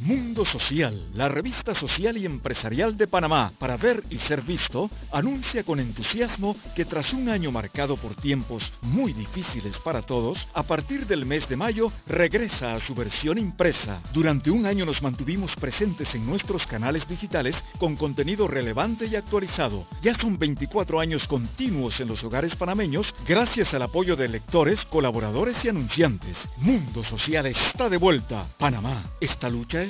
[0.00, 5.62] Mundo Social, la revista social y empresarial de Panamá, para ver y ser visto, anuncia
[5.62, 11.06] con entusiasmo que tras un año marcado por tiempos muy difíciles para todos, a partir
[11.06, 14.00] del mes de mayo regresa a su versión impresa.
[14.14, 19.86] Durante un año nos mantuvimos presentes en nuestros canales digitales con contenido relevante y actualizado.
[20.00, 25.62] Ya son 24 años continuos en los hogares panameños gracias al apoyo de lectores, colaboradores
[25.62, 26.38] y anunciantes.
[26.56, 28.46] Mundo Social está de vuelta.
[28.56, 29.89] Panamá, esta lucha es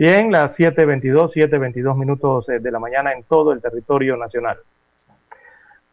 [0.00, 4.56] Bien, las 7.22, 7.22 minutos eh, de la mañana en todo el territorio nacional.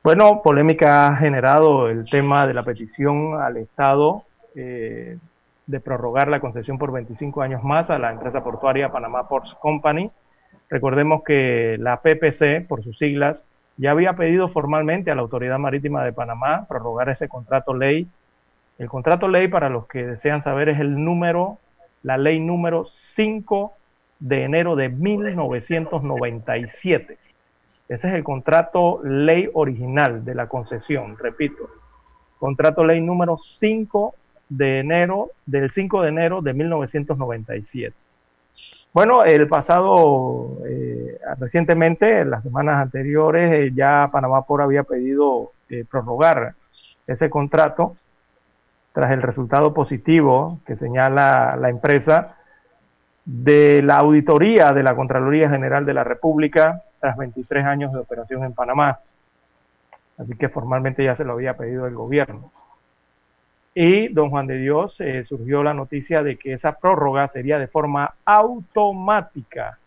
[0.01, 4.23] Bueno, polémica ha generado el tema de la petición al Estado
[4.55, 5.17] eh,
[5.65, 10.09] de prorrogar la concesión por 25 años más a la empresa portuaria Panamá Ports Company.
[10.69, 13.43] Recordemos que la PPC, por sus siglas,
[13.75, 18.07] ya había pedido formalmente a la Autoridad Marítima de Panamá prorrogar ese contrato ley.
[18.77, 21.57] El contrato ley, para los que desean saber, es el número,
[22.03, 22.85] la ley número
[23.15, 23.73] 5
[24.19, 27.17] de enero de 1997.
[27.89, 31.69] Ese es el contrato ley original de la concesión, repito.
[32.37, 34.13] Contrato ley número 5
[34.49, 37.95] de enero, del 5 de enero de 1997.
[38.93, 45.51] Bueno, el pasado, eh, recientemente, en las semanas anteriores, eh, ya Panamá por había pedido
[45.69, 46.55] eh, prorrogar
[47.05, 47.95] ese contrato
[48.93, 52.36] tras el resultado positivo que señala la empresa
[53.27, 58.45] de la auditoría de la Contraloría General de la República tras 23 años de operación
[58.45, 58.99] en Panamá.
[60.17, 62.51] Así que formalmente ya se lo había pedido el gobierno.
[63.75, 67.67] Y don Juan de Dios eh, surgió la noticia de que esa prórroga sería de
[67.67, 69.77] forma automática.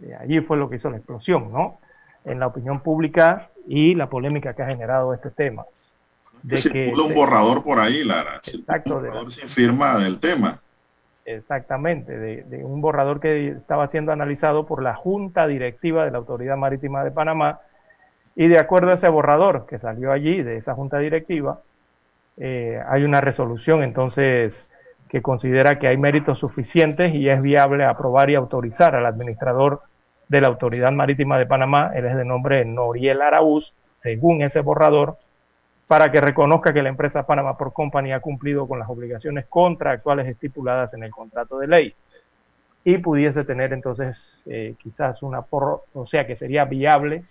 [0.00, 1.80] Eh, allí fue lo que hizo la explosión, ¿no?
[2.24, 5.64] En la opinión pública y la polémica que ha generado este tema.
[6.44, 8.36] De que un borrador por ahí, Lara.
[8.46, 8.98] Exacto.
[8.98, 10.60] Un borrador sin firma del tema.
[11.26, 16.18] Exactamente, de, de, un borrador que estaba siendo analizado por la Junta Directiva de la
[16.18, 17.60] Autoridad Marítima de Panamá.
[18.36, 21.62] Y de acuerdo a ese borrador que salió allí, de esa Junta Directiva,
[22.36, 24.64] eh, hay una resolución entonces
[25.08, 29.82] que considera que hay méritos suficientes y es viable aprobar y autorizar al administrador
[30.28, 35.16] de la Autoridad Marítima de Panamá, él es de nombre Noriel Araúz, según ese borrador,
[35.86, 40.26] para que reconozca que la empresa Panama por Company ha cumplido con las obligaciones contractuales
[40.26, 41.94] estipuladas en el contrato de ley
[42.84, 47.24] y pudiese tener entonces eh, quizás una prórroga, o sea que sería viable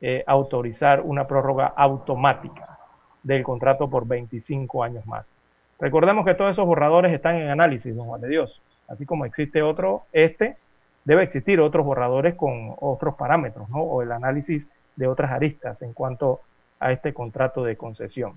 [0.00, 2.78] eh, autorizar una prórroga automática
[3.22, 5.24] del contrato por 25 años más.
[5.78, 8.60] Recordemos que todos esos borradores están en análisis, don Juan de Dios.
[8.88, 10.56] Así como existe otro, este,
[11.04, 13.78] debe existir otros borradores con otros parámetros, ¿no?
[13.78, 16.40] O el análisis de otras aristas en cuanto
[16.82, 18.34] a este contrato de concesión.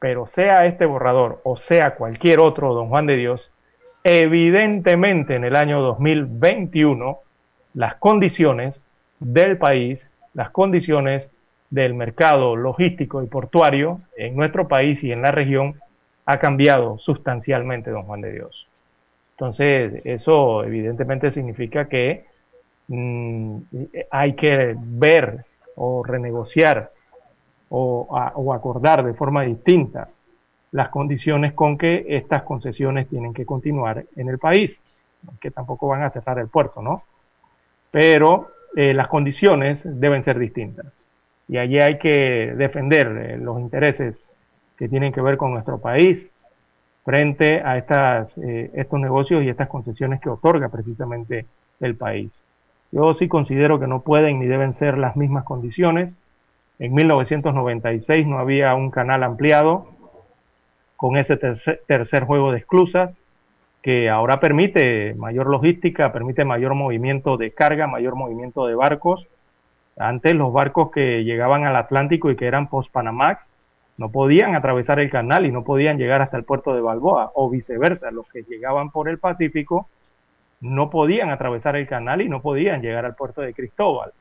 [0.00, 3.50] Pero sea este borrador o sea cualquier otro, don Juan de Dios,
[4.02, 7.18] evidentemente en el año 2021
[7.74, 8.84] las condiciones
[9.18, 11.28] del país, las condiciones
[11.70, 15.80] del mercado logístico y portuario en nuestro país y en la región
[16.26, 18.66] ha cambiado sustancialmente, don Juan de Dios.
[19.32, 22.24] Entonces, eso evidentemente significa que
[22.88, 23.58] mmm,
[24.10, 25.44] hay que ver
[25.74, 26.90] o renegociar
[27.70, 30.08] o, acordar de forma distinta
[30.72, 34.78] las condiciones con que estas concesiones tienen que continuar en el país,
[35.40, 37.02] que tampoco van a cerrar el puerto, ¿no?
[37.90, 40.86] Pero eh, las condiciones deben ser distintas
[41.48, 44.18] y allí hay que defender eh, los intereses
[44.76, 46.30] que tienen que ver con nuestro país
[47.04, 51.46] frente a estas, eh, estos negocios y estas concesiones que otorga precisamente
[51.80, 52.32] el país.
[52.90, 56.14] Yo sí considero que no pueden ni deben ser las mismas condiciones.
[56.78, 59.88] En 1996 no había un canal ampliado
[60.96, 63.16] con ese tercer, tercer juego de esclusas
[63.82, 69.28] que ahora permite mayor logística, permite mayor movimiento de carga, mayor movimiento de barcos
[69.96, 73.46] antes los barcos que llegaban al Atlántico y que eran post-Panamax
[73.96, 77.48] no podían atravesar el canal y no podían llegar hasta el puerto de Balboa o
[77.48, 78.10] viceversa.
[78.10, 79.88] Los que llegaban por el Pacífico
[80.60, 84.12] no podían atravesar el canal y no podían llegar al puerto de Cristóbal.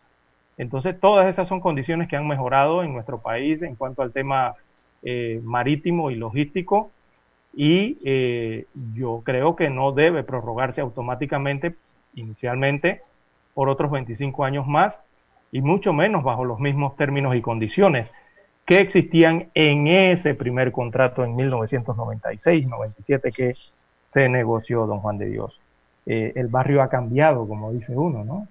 [0.58, 4.56] Entonces todas esas son condiciones que han mejorado en nuestro país en cuanto al tema
[5.02, 6.92] eh, marítimo y logístico
[7.54, 8.66] y eh,
[8.96, 11.76] yo creo que no debe prorrogarse automáticamente
[12.16, 13.02] inicialmente
[13.54, 15.00] por otros 25 años más
[15.52, 18.12] y mucho menos bajo los mismos términos y condiciones
[18.66, 23.56] que existían en ese primer contrato en 1996-97 que
[24.08, 25.60] se negoció, don Juan de Dios.
[26.06, 28.48] Eh, el barrio ha cambiado, como dice uno, ¿no?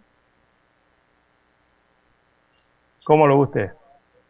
[3.05, 3.73] ¿Cómo lo ve usted?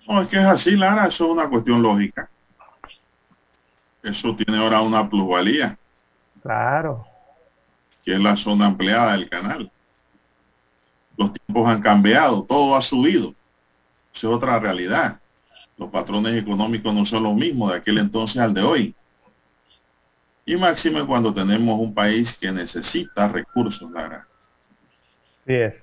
[0.09, 2.29] No, es que es así, Lara, eso es una cuestión lógica.
[4.03, 5.79] Eso tiene ahora una plusvalía.
[6.43, 7.07] Claro.
[8.05, 9.71] Que es la zona ampliada del canal
[11.17, 13.35] los tiempos han cambiado, todo ha subido.
[14.15, 15.21] Esa es otra realidad.
[15.77, 18.95] Los patrones económicos no son los mismos de aquel entonces al de hoy.
[20.45, 24.27] Y máxime cuando tenemos un país que necesita recursos, Lara.
[25.47, 25.82] Sí es.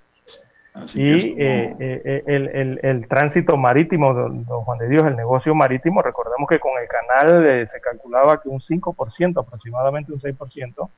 [0.73, 1.41] Así y como...
[1.41, 6.01] eh, eh, el, el, el, tránsito marítimo, don, don, Juan de Dios, el negocio marítimo,
[6.01, 10.89] recordemos que con el canal eh, se calculaba que un 5%, aproximadamente un 6%,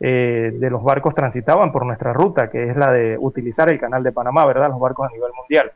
[0.00, 4.02] eh, de los barcos transitaban por nuestra ruta, que es la de utilizar el canal
[4.02, 4.68] de Panamá, ¿verdad?
[4.68, 5.72] Los barcos a nivel mundial.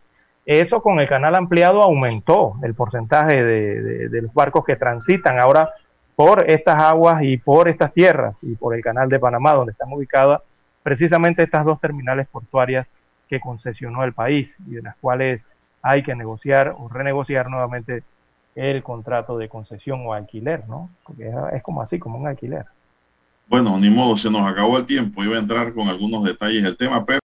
[0.46, 5.38] Eso con el canal ampliado aumentó el porcentaje de, de, de los barcos que transitan
[5.38, 5.70] ahora
[6.16, 9.92] por estas aguas y por estas tierras y por el canal de Panamá, donde están
[9.92, 10.40] ubicadas
[10.82, 12.88] precisamente estas dos terminales portuarias
[13.28, 15.44] que concesionó el país y de las cuales
[15.82, 18.02] hay que negociar o renegociar nuevamente
[18.54, 20.90] el contrato de concesión o alquiler, ¿no?
[21.04, 22.64] Porque es, como así, como un alquiler.
[23.46, 25.22] Bueno, ni modo, se nos acabó el tiempo.
[25.22, 27.16] Iba a entrar con algunos detalles del tema, pero